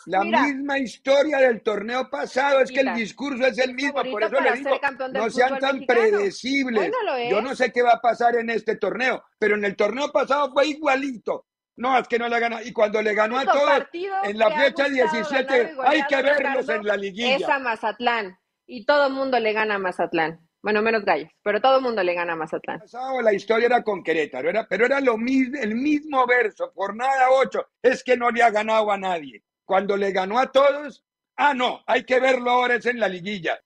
La 0.06 0.20
mira, 0.24 0.42
misma 0.42 0.78
historia 0.78 1.38
del 1.38 1.62
torneo 1.62 2.08
pasado, 2.10 2.60
es 2.60 2.70
que 2.70 2.80
el 2.80 2.94
discurso 2.94 3.46
es 3.46 3.58
el 3.58 3.74
mismo, 3.74 4.02
por 4.02 4.22
eso 4.22 4.40
le 4.40 4.52
digo, 4.52 4.70
no 5.12 5.30
sean 5.30 5.58
tan 5.58 5.76
mexicano. 5.80 6.00
predecibles. 6.00 6.90
No 6.90 7.18
Yo 7.30 7.40
no 7.42 7.54
sé 7.54 7.72
qué 7.72 7.82
va 7.82 7.92
a 7.92 8.00
pasar 8.00 8.36
en 8.36 8.50
este 8.50 8.76
torneo, 8.76 9.22
pero 9.38 9.54
en 9.56 9.64
el 9.64 9.76
torneo 9.76 10.10
pasado 10.10 10.52
fue 10.52 10.66
igualito. 10.68 11.46
No, 11.76 11.96
es 11.98 12.06
que 12.08 12.18
no 12.18 12.28
le 12.28 12.38
gana. 12.38 12.62
Y 12.62 12.72
cuando 12.72 13.00
le 13.00 13.14
ganó 13.14 13.38
a 13.38 13.44
todos, 13.46 13.86
en 14.24 14.38
la 14.38 14.50
fecha 14.50 14.84
gustado, 14.88 14.90
17, 14.90 15.62
ganado 15.64 15.82
y 15.82 15.86
hay 15.96 16.02
que 16.06 16.16
verlos 16.22 16.68
en 16.68 16.84
la 16.84 16.92
Es 16.94 16.98
a 16.98 17.00
liguilla. 17.00 17.58
Mazatlán. 17.58 18.38
Y 18.66 18.84
todo 18.84 19.06
el 19.06 19.12
mundo 19.14 19.38
le 19.40 19.52
gana 19.54 19.76
a 19.76 19.78
Mazatlán. 19.78 20.46
Bueno, 20.62 20.82
menos 20.82 21.04
Gallos, 21.04 21.30
pero 21.42 21.60
todo 21.60 21.76
el 21.78 21.82
mundo 21.82 22.02
le 22.02 22.14
gana 22.14 22.34
a 22.34 22.36
Mazatlán. 22.36 22.80
pasado 22.80 23.22
la 23.22 23.32
historia 23.32 23.66
era 23.66 23.82
con 23.82 24.02
Querétaro, 24.02 24.50
era, 24.50 24.66
pero 24.68 24.84
era 24.84 25.00
lo 25.00 25.16
mismo, 25.16 25.58
el 25.58 25.74
mismo 25.74 26.26
verso, 26.26 26.70
jornada 26.74 27.30
8, 27.30 27.68
es 27.82 28.04
que 28.04 28.16
no 28.16 28.30
le 28.30 28.42
ha 28.42 28.50
ganado 28.50 28.92
a 28.92 28.98
nadie. 28.98 29.42
Cuando 29.64 29.96
le 29.96 30.12
ganó 30.12 30.38
a 30.38 30.52
todos, 30.52 31.02
ah, 31.36 31.54
no, 31.54 31.82
hay 31.86 32.04
que 32.04 32.20
verlo 32.20 32.50
ahora, 32.50 32.74
es 32.74 32.84
en 32.84 33.00
la 33.00 33.08
liguilla. 33.08 33.58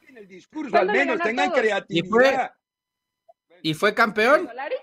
En 0.00 0.16
el 0.18 0.26
discurso, 0.26 0.76
al 0.76 0.86
¿Cuándo 0.86 0.92
le 0.92 0.98
menos, 0.98 1.20
tengan 1.20 1.50
creatividad. 1.52 2.52
¿Y 3.62 3.74
fue 3.74 3.94
campeón? 3.94 4.48
¿Solari? 4.48 4.74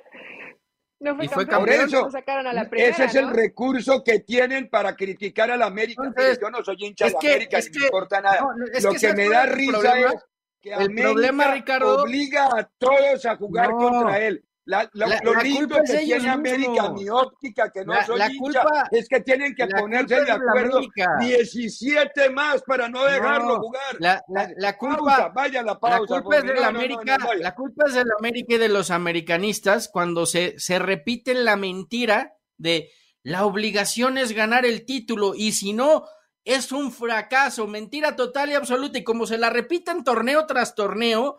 No 1.01 1.15
fue 1.15 1.25
¿Y 1.25 1.27
fue 1.29 1.47
campeón, 1.47 1.77
Por 1.77 1.87
eso, 1.87 2.01
lo 2.03 2.11
sacaron 2.11 2.45
a 2.47 2.51
la 2.53 2.69
primera, 2.69 2.89
ese 2.89 3.05
es 3.05 3.15
el 3.15 3.27
¿no? 3.27 3.33
recurso 3.33 4.03
que 4.03 4.19
tienen 4.19 4.69
para 4.69 4.95
criticar 4.95 5.49
a 5.49 5.55
la 5.55 5.67
América. 5.67 6.03
Entonces, 6.05 6.37
Mire, 6.39 6.41
yo 6.41 6.49
no 6.49 6.63
soy 6.63 6.75
hincha 6.79 7.05
de 7.05 7.15
que- 7.21 7.29
América, 7.29 7.57
ni 7.59 7.63
que- 7.71 7.79
me 7.79 7.85
importa 7.85 8.21
nada. 8.21 8.41
no, 8.41 8.65
es 8.73 8.83
Lo 8.83 8.89
que 8.89 8.95
que, 8.95 8.99
¿sabes 9.07 9.15
me 9.15 9.29
da 9.33 9.45
risa 9.45 9.71
problema? 9.79 10.09
es 10.11 10.25
que 10.61 10.69
El 10.69 10.75
América 10.75 11.01
problema, 11.03 11.53
Ricardo- 11.53 12.01
obliga 12.03 12.45
a 12.47 12.69
todos 12.77 13.25
a 13.25 13.35
jugar 13.37 13.69
No. 13.69 13.77
contra 13.77 14.19
él. 14.19 14.43
La, 14.69 14.87
la- 14.93 15.07
La- 15.07 15.19
lo 15.23 15.33
la 15.33 15.41
lindo 15.41 15.59
culpa 15.61 15.81
es 15.83 15.89
que 15.91 15.97
ellos 16.03 16.17
tiene 16.19 16.29
América, 16.29 16.91
mi 16.91 17.09
óptica, 17.09 17.71
que 17.71 17.83
no 17.83 17.93
La- 17.93 18.05
soy 18.05 18.19
la 18.19 18.27
hincha, 18.31 18.39
culpa- 18.61 18.87
es 18.91 19.09
que 19.09 19.19
tienen 19.21 19.55
que 19.55 19.65
ponerse 19.65 20.13
de 20.15 20.21
es 20.21 20.29
acuerdo 20.29 20.77
América. 20.77 21.17
17 21.19 22.29
más 22.29 22.61
para 22.63 22.87
no 22.87 23.03
dejarlo 23.05 23.55
No, 23.55 23.59
jugar. 23.61 23.81
La, 23.99 24.23
la- 24.27 24.49
la 24.55 24.77
culpa, 24.77 24.97
Pausa, 25.05 25.27
vaya 25.29 25.63
la 25.63 25.79
pausa. 25.79 25.99
la 25.99 26.21
culpa 26.21 26.37
es 26.37 26.43
de 26.43 26.53
no, 26.53 26.63
América, 26.65 27.17
no, 27.17 27.33
la 27.33 27.55
culpa 27.55 27.85
es 27.87 27.93
de 27.95 28.05
la 28.05 28.13
América 28.19 28.53
y 28.53 28.57
de 28.59 28.69
los 28.69 28.91
americanistas 28.91 29.89
cuando 29.91 30.25
se, 30.25 30.53
se 30.59 30.77
repiten 30.77 31.45
la 31.45 31.55
mentira 31.55 32.33
de 32.57 32.91
la 33.23 33.45
obligación 33.45 34.17
es 34.19 34.33
ganar 34.33 34.65
el 34.65 34.85
título 34.85 35.33
y 35.35 35.51
si 35.53 35.73
no 35.73 36.05
es 36.45 36.71
un 36.71 36.91
fracaso, 36.91 37.65
mentira 37.67 38.15
total 38.15 38.51
y 38.51 38.53
absoluta 38.53 38.97
y 38.99 39.03
como 39.03 39.25
se 39.25 39.37
la 39.39 39.49
repiten 39.49 40.03
torneo 40.03 40.45
tras 40.45 40.73
torneo, 40.75 41.37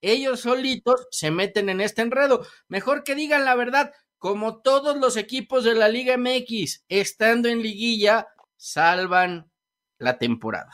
ellos 0.00 0.40
solitos 0.40 1.06
se 1.10 1.30
meten 1.30 1.68
en 1.68 1.80
este 1.80 2.02
enredo. 2.02 2.46
Mejor 2.68 3.04
que 3.04 3.14
digan 3.14 3.44
la 3.44 3.54
verdad, 3.54 3.92
como 4.18 4.60
todos 4.60 4.96
los 4.96 5.16
equipos 5.16 5.64
de 5.64 5.74
la 5.74 5.88
Liga 5.88 6.16
MX, 6.16 6.84
estando 6.88 7.48
en 7.48 7.62
liguilla, 7.62 8.26
salvan 8.56 9.50
la 9.98 10.18
temporada. 10.18 10.70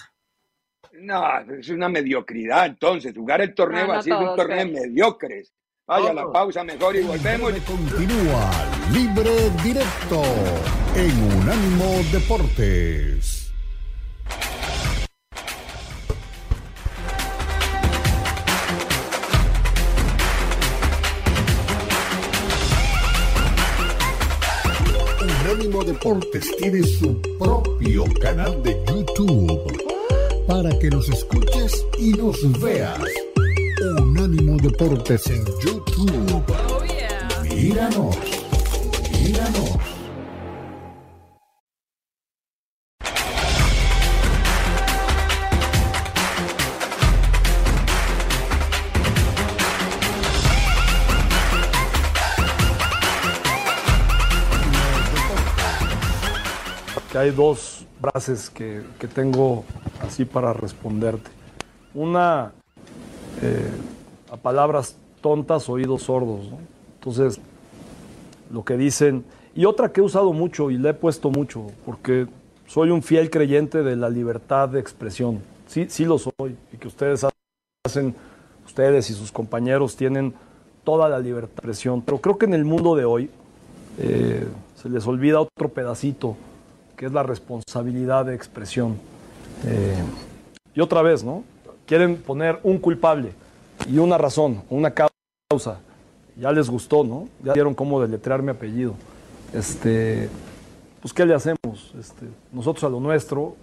No, 0.93 1.21
es 1.59 1.69
una 1.69 1.89
mediocridad 1.89 2.67
entonces. 2.67 3.15
Jugar 3.15 3.41
el 3.43 3.55
torneo 3.55 3.87
No, 3.87 3.93
no 3.95 3.99
así 4.01 4.11
es 4.11 4.17
un 4.17 4.25
todos, 4.25 4.37
torneo 4.37 4.67
mediocres. 4.67 5.53
Vaya 5.87 6.12
la 6.12 6.23
Todos. 6.23 6.33
pausa 6.33 6.65
mejor 6.65 6.97
y 6.97 7.03
volvemos. 7.03 7.53
Continúa 7.61 8.51
Libre 8.93 9.51
Directo 9.62 10.23
en 10.97 11.23
Unánimo 11.39 12.03
Deportes. 12.12 13.36
Deportes 25.87 26.51
tiene 26.59 26.82
su 26.82 27.16
propio 27.39 28.05
canal 28.20 28.61
de 28.64 28.76
YouTube 28.89 30.45
para 30.49 30.76
que 30.80 30.91
nos 30.91 31.09
escuches 31.09 31.87
y 31.97 32.11
nos 32.11 32.61
veas. 32.61 33.01
Unánimo 34.01 34.57
Deportes 34.57 35.28
en 35.28 35.45
YouTube. 35.62 36.43
Míranos, 37.55 38.16
míranos. 39.22 39.95
Hay 57.17 57.31
dos 57.31 57.87
frases 58.01 58.51
que, 58.51 58.83
que 58.99 59.09
tengo 59.09 59.64
así 60.01 60.25
para 60.25 60.53
responderte. 60.53 61.31
Una, 61.95 62.53
eh, 63.43 63.71
a 64.31 64.37
palabras 64.37 64.97
tontas, 65.21 65.69
oídos 65.69 66.03
sordos. 66.03 66.47
Entonces, 66.99 67.41
lo 68.51 68.64
que 68.64 68.77
dicen, 68.77 69.25
y 69.55 69.64
otra 69.64 69.93
que 69.93 70.01
he 70.01 70.05
usado 70.05 70.33
mucho 70.33 70.71
y 70.71 70.79
le 70.79 70.91
he 70.91 70.95
puesto 70.95 71.31
mucho, 71.31 71.67
porque 71.85 72.27
soy 72.67 72.91
un 72.91 73.03
fiel 73.03 73.31
creyente 73.31 73.83
de 73.83 73.97
la 73.97 74.11
libertad 74.11 74.69
de 74.69 74.81
expresión. 74.81 75.41
Sí, 75.67 75.87
sí 75.89 76.05
lo 76.05 76.19
soy, 76.19 76.57
y 76.73 76.77
que 76.77 76.89
ustedes 76.89 77.25
hacen, 77.85 78.14
ustedes 78.67 79.11
y 79.11 79.14
sus 79.14 79.33
compañeros 79.33 79.97
tienen 79.97 80.35
toda 80.85 81.09
la 81.09 81.19
libertad 81.19 81.49
de 81.49 81.55
expresión. 81.55 82.03
Pero 82.03 82.21
creo 82.21 82.39
que 82.39 82.47
en 82.47 82.55
el 82.55 82.64
mundo 82.64 82.95
de 82.95 83.05
hoy 83.05 83.31
eh, 83.99 84.47
se 84.75 84.89
les 84.89 85.07
olvida 85.07 85.41
otro 85.41 85.69
pedacito, 85.71 86.37
que 86.97 87.07
es 87.07 87.12
la 87.12 87.22
responsabilidad 87.22 88.24
de 88.24 88.34
expresión. 88.34 88.97
Eh, 89.66 90.03
y 90.74 90.80
otra 90.80 91.03
vez, 91.03 91.22
¿no? 91.22 91.44
Quieren 91.86 92.16
poner 92.16 92.59
un 92.62 92.78
culpable 92.78 93.32
y 93.88 93.99
una 93.99 94.18
razón, 94.18 94.62
una 94.70 94.92
causa. 94.92 95.80
Ya 96.36 96.53
les 96.53 96.68
gustó, 96.68 97.05
¿no? 97.05 97.28
Ya 97.42 97.53
vieron 97.53 97.74
cómo 97.74 98.01
deletrear 98.01 98.42
mi 98.42 98.51
apellido. 98.51 98.94
Este, 99.53 100.28
pues, 101.01 101.12
¿qué 101.14 101.24
le 101.24 101.34
hacemos? 101.34 101.94
Este, 101.99 102.26
nosotros 102.53 102.84
a 102.84 102.88
lo 102.88 103.01
nuestro 103.01 103.57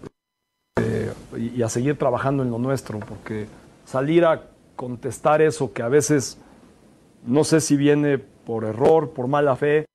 eh, 0.79 1.11
y, 1.37 1.59
y 1.59 1.63
a 1.63 1.69
seguir 1.69 1.97
trabajando 1.97 2.43
en 2.43 2.49
lo 2.49 2.57
nuestro, 2.57 2.99
porque 2.99 3.47
salir 3.85 4.25
a 4.25 4.43
contestar 4.75 5.41
eso 5.41 5.73
que 5.73 5.81
a 5.81 5.87
veces 5.87 6.37
no 7.25 7.43
sé 7.43 7.61
si 7.61 7.77
viene 7.77 8.17
por 8.17 8.63
error, 8.63 9.11
por 9.11 9.27
mala 9.27 9.55
fe 9.55 9.85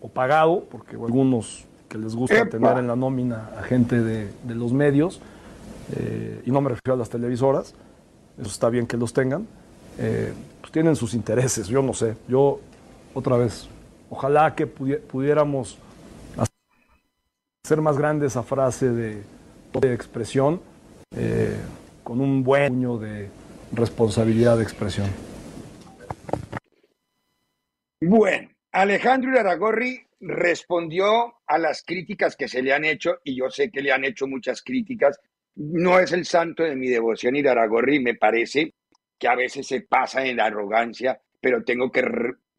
o 0.00 0.08
pagado, 0.08 0.64
porque 0.70 0.96
algunos 0.96 1.66
que 1.90 1.98
les 1.98 2.14
gusta 2.14 2.38
¡Epa! 2.38 2.50
tener 2.50 2.78
en 2.78 2.86
la 2.86 2.96
nómina 2.96 3.50
a 3.58 3.62
gente 3.64 4.00
de, 4.00 4.30
de 4.44 4.54
los 4.54 4.72
medios, 4.72 5.20
eh, 5.96 6.40
y 6.46 6.50
no 6.50 6.60
me 6.60 6.70
refiero 6.70 6.94
a 6.94 6.96
las 6.96 7.10
televisoras, 7.10 7.74
eso 8.38 8.48
está 8.48 8.70
bien 8.70 8.86
que 8.86 8.96
los 8.96 9.12
tengan, 9.12 9.46
eh, 9.98 10.32
pues 10.60 10.72
tienen 10.72 10.96
sus 10.96 11.14
intereses, 11.14 11.66
yo 11.66 11.82
no 11.82 11.92
sé. 11.92 12.16
Yo, 12.28 12.60
otra 13.12 13.36
vez, 13.36 13.68
ojalá 14.08 14.54
que 14.54 14.66
pudiéramos 14.66 15.78
hacer 17.64 17.80
más 17.80 17.98
grande 17.98 18.28
esa 18.28 18.44
frase 18.44 18.90
de, 18.90 19.22
de 19.80 19.92
expresión 19.92 20.60
eh, 21.14 21.56
con 22.04 22.20
un 22.20 22.44
buen 22.44 22.72
puño 22.72 22.98
de 22.98 23.28
responsabilidad 23.72 24.56
de 24.56 24.62
expresión. 24.62 25.08
Bueno, 28.00 28.48
Alejandro 28.72 29.38
Aragorri 29.38 30.06
respondió 30.20 31.34
a 31.46 31.58
las 31.58 31.82
críticas 31.82 32.36
que 32.36 32.48
se 32.48 32.62
le 32.62 32.72
han 32.72 32.84
hecho, 32.84 33.18
y 33.24 33.36
yo 33.36 33.50
sé 33.50 33.70
que 33.70 33.80
le 33.80 33.92
han 33.92 34.04
hecho 34.04 34.26
muchas 34.26 34.62
críticas. 34.62 35.18
No 35.56 35.98
es 35.98 36.12
el 36.12 36.24
santo 36.24 36.62
de 36.62 36.76
mi 36.76 36.88
devoción 36.88 37.36
Iraragorri, 37.36 38.00
me 38.00 38.14
parece 38.14 38.74
que 39.18 39.28
a 39.28 39.34
veces 39.34 39.66
se 39.66 39.82
pasa 39.82 40.24
en 40.24 40.36
la 40.36 40.46
arrogancia, 40.46 41.20
pero 41.40 41.64
tengo 41.64 41.90
que 41.90 42.02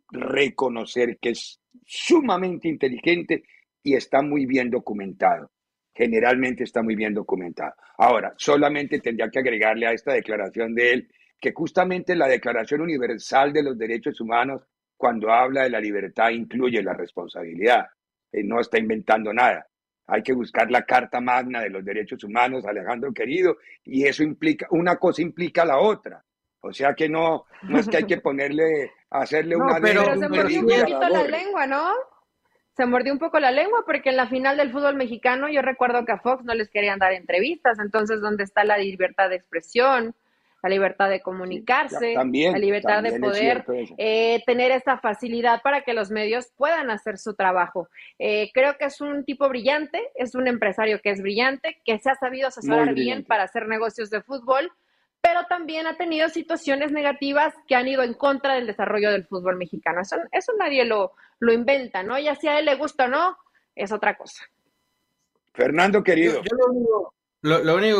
reconocer 0.09 1.17
que 1.19 1.29
es 1.29 1.59
sumamente 1.85 2.67
inteligente 2.67 3.43
y 3.83 3.95
está 3.95 4.21
muy 4.21 4.45
bien 4.45 4.69
documentado. 4.69 5.51
Generalmente 5.93 6.63
está 6.63 6.81
muy 6.81 6.95
bien 6.95 7.13
documentado. 7.13 7.73
Ahora, 7.97 8.33
solamente 8.37 8.99
tendría 8.99 9.29
que 9.29 9.39
agregarle 9.39 9.87
a 9.87 9.93
esta 9.93 10.13
declaración 10.13 10.73
de 10.73 10.93
él 10.93 11.09
que 11.39 11.53
justamente 11.53 12.15
la 12.15 12.27
Declaración 12.27 12.81
Universal 12.81 13.51
de 13.51 13.63
los 13.63 13.77
Derechos 13.77 14.21
Humanos, 14.21 14.61
cuando 15.01 15.31
habla 15.31 15.63
de 15.63 15.71
la 15.71 15.79
libertad, 15.79 16.29
incluye 16.29 16.83
la 16.83 16.93
responsabilidad. 16.93 17.87
Él 18.31 18.47
no 18.47 18.61
está 18.61 18.77
inventando 18.77 19.33
nada. 19.33 19.65
Hay 20.05 20.21
que 20.21 20.31
buscar 20.31 20.69
la 20.69 20.83
Carta 20.83 21.19
Magna 21.19 21.59
de 21.61 21.71
los 21.71 21.83
Derechos 21.83 22.23
Humanos, 22.23 22.67
Alejandro 22.67 23.11
querido, 23.11 23.57
y 23.83 24.05
eso 24.05 24.21
implica, 24.21 24.67
una 24.69 24.97
cosa 24.97 25.23
implica 25.23 25.65
la 25.65 25.79
otra. 25.79 26.23
O 26.59 26.71
sea 26.71 26.93
que 26.93 27.09
no, 27.09 27.45
no 27.63 27.79
es 27.79 27.89
que 27.89 27.97
hay 27.97 28.05
que 28.05 28.17
ponerle, 28.21 28.91
hacerle 29.09 29.55
una... 29.55 29.79
Pero, 29.81 30.03
se 30.03 30.29
mordió 30.29 30.59
un 30.59 30.67
poquito 30.67 31.09
la 31.09 31.23
lengua, 31.23 31.65
¿no? 31.65 31.93
Se 32.77 32.85
mordió 32.85 33.11
un 33.11 33.19
poco 33.19 33.39
la 33.39 33.49
lengua 33.49 33.83
porque 33.83 34.11
en 34.11 34.17
la 34.17 34.27
final 34.27 34.55
del 34.55 34.71
fútbol 34.71 34.95
mexicano 34.95 35.49
yo 35.49 35.63
recuerdo 35.63 36.05
que 36.05 36.11
a 36.11 36.19
Fox 36.19 36.43
no 36.43 36.53
les 36.53 36.69
querían 36.69 36.99
dar 36.99 37.13
entrevistas, 37.13 37.79
entonces 37.79 38.21
¿dónde 38.21 38.43
está 38.43 38.63
la 38.63 38.77
libertad 38.77 39.29
de 39.29 39.37
expresión? 39.37 40.13
La 40.61 40.69
libertad 40.69 41.09
de 41.09 41.21
comunicarse, 41.21 42.13
la 42.13 42.23
libertad 42.57 43.01
de 43.03 43.19
poder 43.19 43.65
eh, 43.97 44.43
tener 44.45 44.71
esta 44.71 44.97
facilidad 44.99 45.61
para 45.61 45.81
que 45.81 45.93
los 45.93 46.11
medios 46.11 46.51
puedan 46.55 46.91
hacer 46.91 47.17
su 47.17 47.33
trabajo. 47.33 47.89
Eh, 48.19 48.51
creo 48.53 48.77
que 48.77 48.85
es 48.85 49.01
un 49.01 49.25
tipo 49.25 49.49
brillante, 49.49 50.01
es 50.15 50.35
un 50.35 50.47
empresario 50.47 50.99
que 51.01 51.09
es 51.11 51.21
brillante, 51.21 51.81
que 51.83 51.97
se 51.99 52.09
ha 52.09 52.15
sabido 52.15 52.47
asesorar 52.47 52.93
bien 52.93 53.23
para 53.23 53.43
hacer 53.43 53.67
negocios 53.67 54.09
de 54.09 54.21
fútbol, 54.21 54.71
pero 55.21 55.45
también 55.47 55.87
ha 55.87 55.97
tenido 55.97 56.29
situaciones 56.29 56.91
negativas 56.91 57.53
que 57.67 57.75
han 57.75 57.87
ido 57.87 58.03
en 58.03 58.13
contra 58.13 58.55
del 58.55 58.67
desarrollo 58.67 59.11
del 59.11 59.25
fútbol 59.25 59.55
mexicano. 59.55 60.01
Eso, 60.01 60.17
eso 60.31 60.53
nadie 60.57 60.85
lo, 60.85 61.13
lo 61.39 61.53
inventa, 61.53 62.03
¿no? 62.03 62.17
Ya 62.19 62.35
si 62.35 62.47
a 62.47 62.59
él 62.59 62.65
le 62.65 62.75
gusta 62.75 63.05
o 63.05 63.07
no, 63.07 63.37
es 63.75 63.91
otra 63.91 64.17
cosa. 64.17 64.43
Fernando, 65.53 66.03
querido. 66.03 66.41
lo, 66.51 66.71
único, 66.71 67.13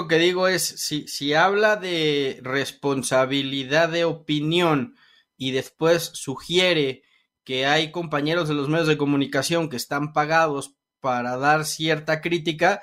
que 0.07 0.17
digo 0.17 0.47
es, 0.47 0.63
si, 0.63 1.07
si 1.07 1.33
habla 1.33 1.75
de 1.75 2.39
responsabilidad 2.43 3.89
de 3.89 4.05
opinión 4.05 4.95
y 5.37 5.51
después 5.51 6.11
sugiere 6.13 7.03
que 7.43 7.65
hay 7.65 7.91
compañeros 7.91 8.47
de 8.47 8.53
los 8.53 8.69
medios 8.69 8.87
de 8.87 8.97
comunicación 8.97 9.69
que 9.69 9.77
están 9.77 10.13
pagados 10.13 10.75
para 10.99 11.37
dar 11.37 11.65
cierta 11.65 12.21
crítica, 12.21 12.81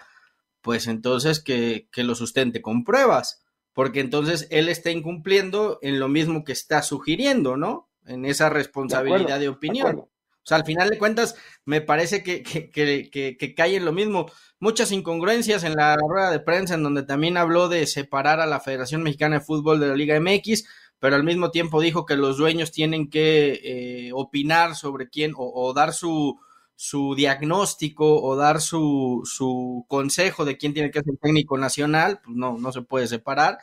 pues 0.60 0.88
entonces 0.88 1.40
que, 1.40 1.88
que 1.92 2.02
lo 2.02 2.14
sustente 2.14 2.60
con 2.60 2.82
pruebas 2.84 3.44
porque 3.78 4.00
entonces 4.00 4.48
él 4.50 4.68
está 4.68 4.90
incumpliendo 4.90 5.78
en 5.82 6.00
lo 6.00 6.08
mismo 6.08 6.42
que 6.42 6.50
está 6.50 6.82
sugiriendo, 6.82 7.56
¿no? 7.56 7.88
En 8.06 8.24
esa 8.24 8.50
responsabilidad 8.50 9.38
de, 9.38 9.48
opinión. 9.48 10.08
O 10.48 10.50
sea, 10.50 10.56
al 10.56 10.64
final 10.64 10.88
de 10.88 10.96
cuentas, 10.96 11.34
me 11.66 11.82
parece 11.82 12.22
que, 12.22 12.42
que, 12.42 12.70
que, 12.70 13.36
que, 13.36 13.54
cae 13.54 13.76
en 13.76 13.84
lo 13.84 13.92
mismo. 13.92 14.30
Muchas 14.60 14.92
incongruencias 14.92 15.62
en 15.62 15.74
la 15.74 15.94
rueda 15.98 16.30
de 16.30 16.40
prensa, 16.40 16.74
en 16.74 16.82
donde 16.82 17.02
también 17.02 17.36
habló 17.36 17.68
de 17.68 17.86
separar 17.86 18.40
a 18.40 18.46
la 18.46 18.58
Federación 18.58 19.02
Mexicana 19.02 19.40
de 19.40 19.44
Fútbol 19.44 19.78
de 19.78 19.88
la 19.88 19.94
Liga 19.94 20.18
MX, 20.18 20.64
pero 20.98 21.16
al 21.16 21.24
mismo 21.24 21.50
tiempo 21.50 21.82
dijo 21.82 22.06
que 22.06 22.16
los 22.16 22.38
dueños 22.38 22.72
tienen 22.72 23.10
que 23.10 23.60
eh, 23.62 24.10
opinar 24.14 24.74
sobre 24.74 25.10
quién 25.10 25.32
o 25.36 25.74
dar 25.74 25.92
su, 25.92 26.40
su 26.80 27.16
diagnóstico 27.16 28.22
o 28.22 28.36
dar 28.36 28.60
su, 28.60 29.22
su 29.24 29.84
consejo 29.88 30.44
de 30.44 30.56
quién 30.56 30.74
tiene 30.74 30.92
que 30.92 31.02
ser 31.02 31.16
técnico 31.20 31.58
nacional, 31.58 32.20
pues 32.24 32.36
no, 32.36 32.56
no 32.56 32.70
se 32.70 32.82
puede 32.82 33.08
separar. 33.08 33.58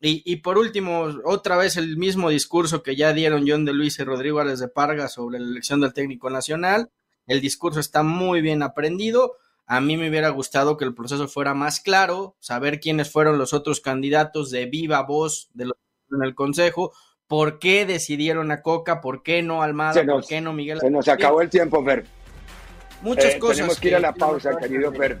Y, 0.00 0.22
y, 0.24 0.36
por 0.36 0.58
último, 0.58 1.08
otra 1.24 1.56
vez 1.56 1.76
el 1.76 1.96
mismo 1.96 2.30
discurso 2.30 2.82
que 2.82 2.94
ya 2.94 3.12
dieron 3.12 3.44
John 3.48 3.64
de 3.64 3.72
Luis 3.72 3.98
y 3.98 4.04
Rodrigo 4.04 4.38
Álvarez 4.38 4.60
de 4.60 4.68
Parga 4.68 5.08
sobre 5.08 5.40
la 5.40 5.46
elección 5.46 5.80
del 5.80 5.92
técnico 5.92 6.30
nacional. 6.30 6.90
El 7.26 7.40
discurso 7.40 7.80
está 7.80 8.02
muy 8.02 8.40
bien 8.40 8.62
aprendido. 8.62 9.34
A 9.66 9.80
mí 9.80 9.96
me 9.96 10.08
hubiera 10.08 10.30
gustado 10.30 10.76
que 10.76 10.84
el 10.84 10.94
proceso 10.94 11.28
fuera 11.28 11.52
más 11.52 11.80
claro, 11.80 12.36
saber 12.38 12.80
quiénes 12.80 13.10
fueron 13.10 13.38
los 13.38 13.52
otros 13.52 13.80
candidatos 13.80 14.50
de 14.50 14.66
viva 14.66 15.02
voz 15.02 15.50
de 15.52 15.66
los 15.66 15.76
en 16.10 16.22
el 16.22 16.34
consejo, 16.34 16.92
por 17.26 17.58
qué 17.58 17.84
decidieron 17.84 18.50
a 18.50 18.62
Coca, 18.62 19.00
por 19.00 19.22
qué 19.22 19.42
no 19.42 19.62
Almada, 19.62 20.04
por 20.06 20.26
qué 20.26 20.40
no 20.40 20.52
Miguel. 20.52 20.80
Se 20.80 20.90
nos 20.90 21.06
acabó 21.08 21.42
el 21.42 21.50
tiempo, 21.50 21.84
Fer. 21.84 22.06
Muchas 23.02 23.34
eh, 23.34 23.38
cosas. 23.38 23.56
Tenemos 23.56 23.80
que 23.80 23.88
ir 23.88 23.96
a 23.96 24.00
la 24.00 24.14
pausa, 24.14 24.56
querido 24.56 24.92
Fer. 24.92 25.20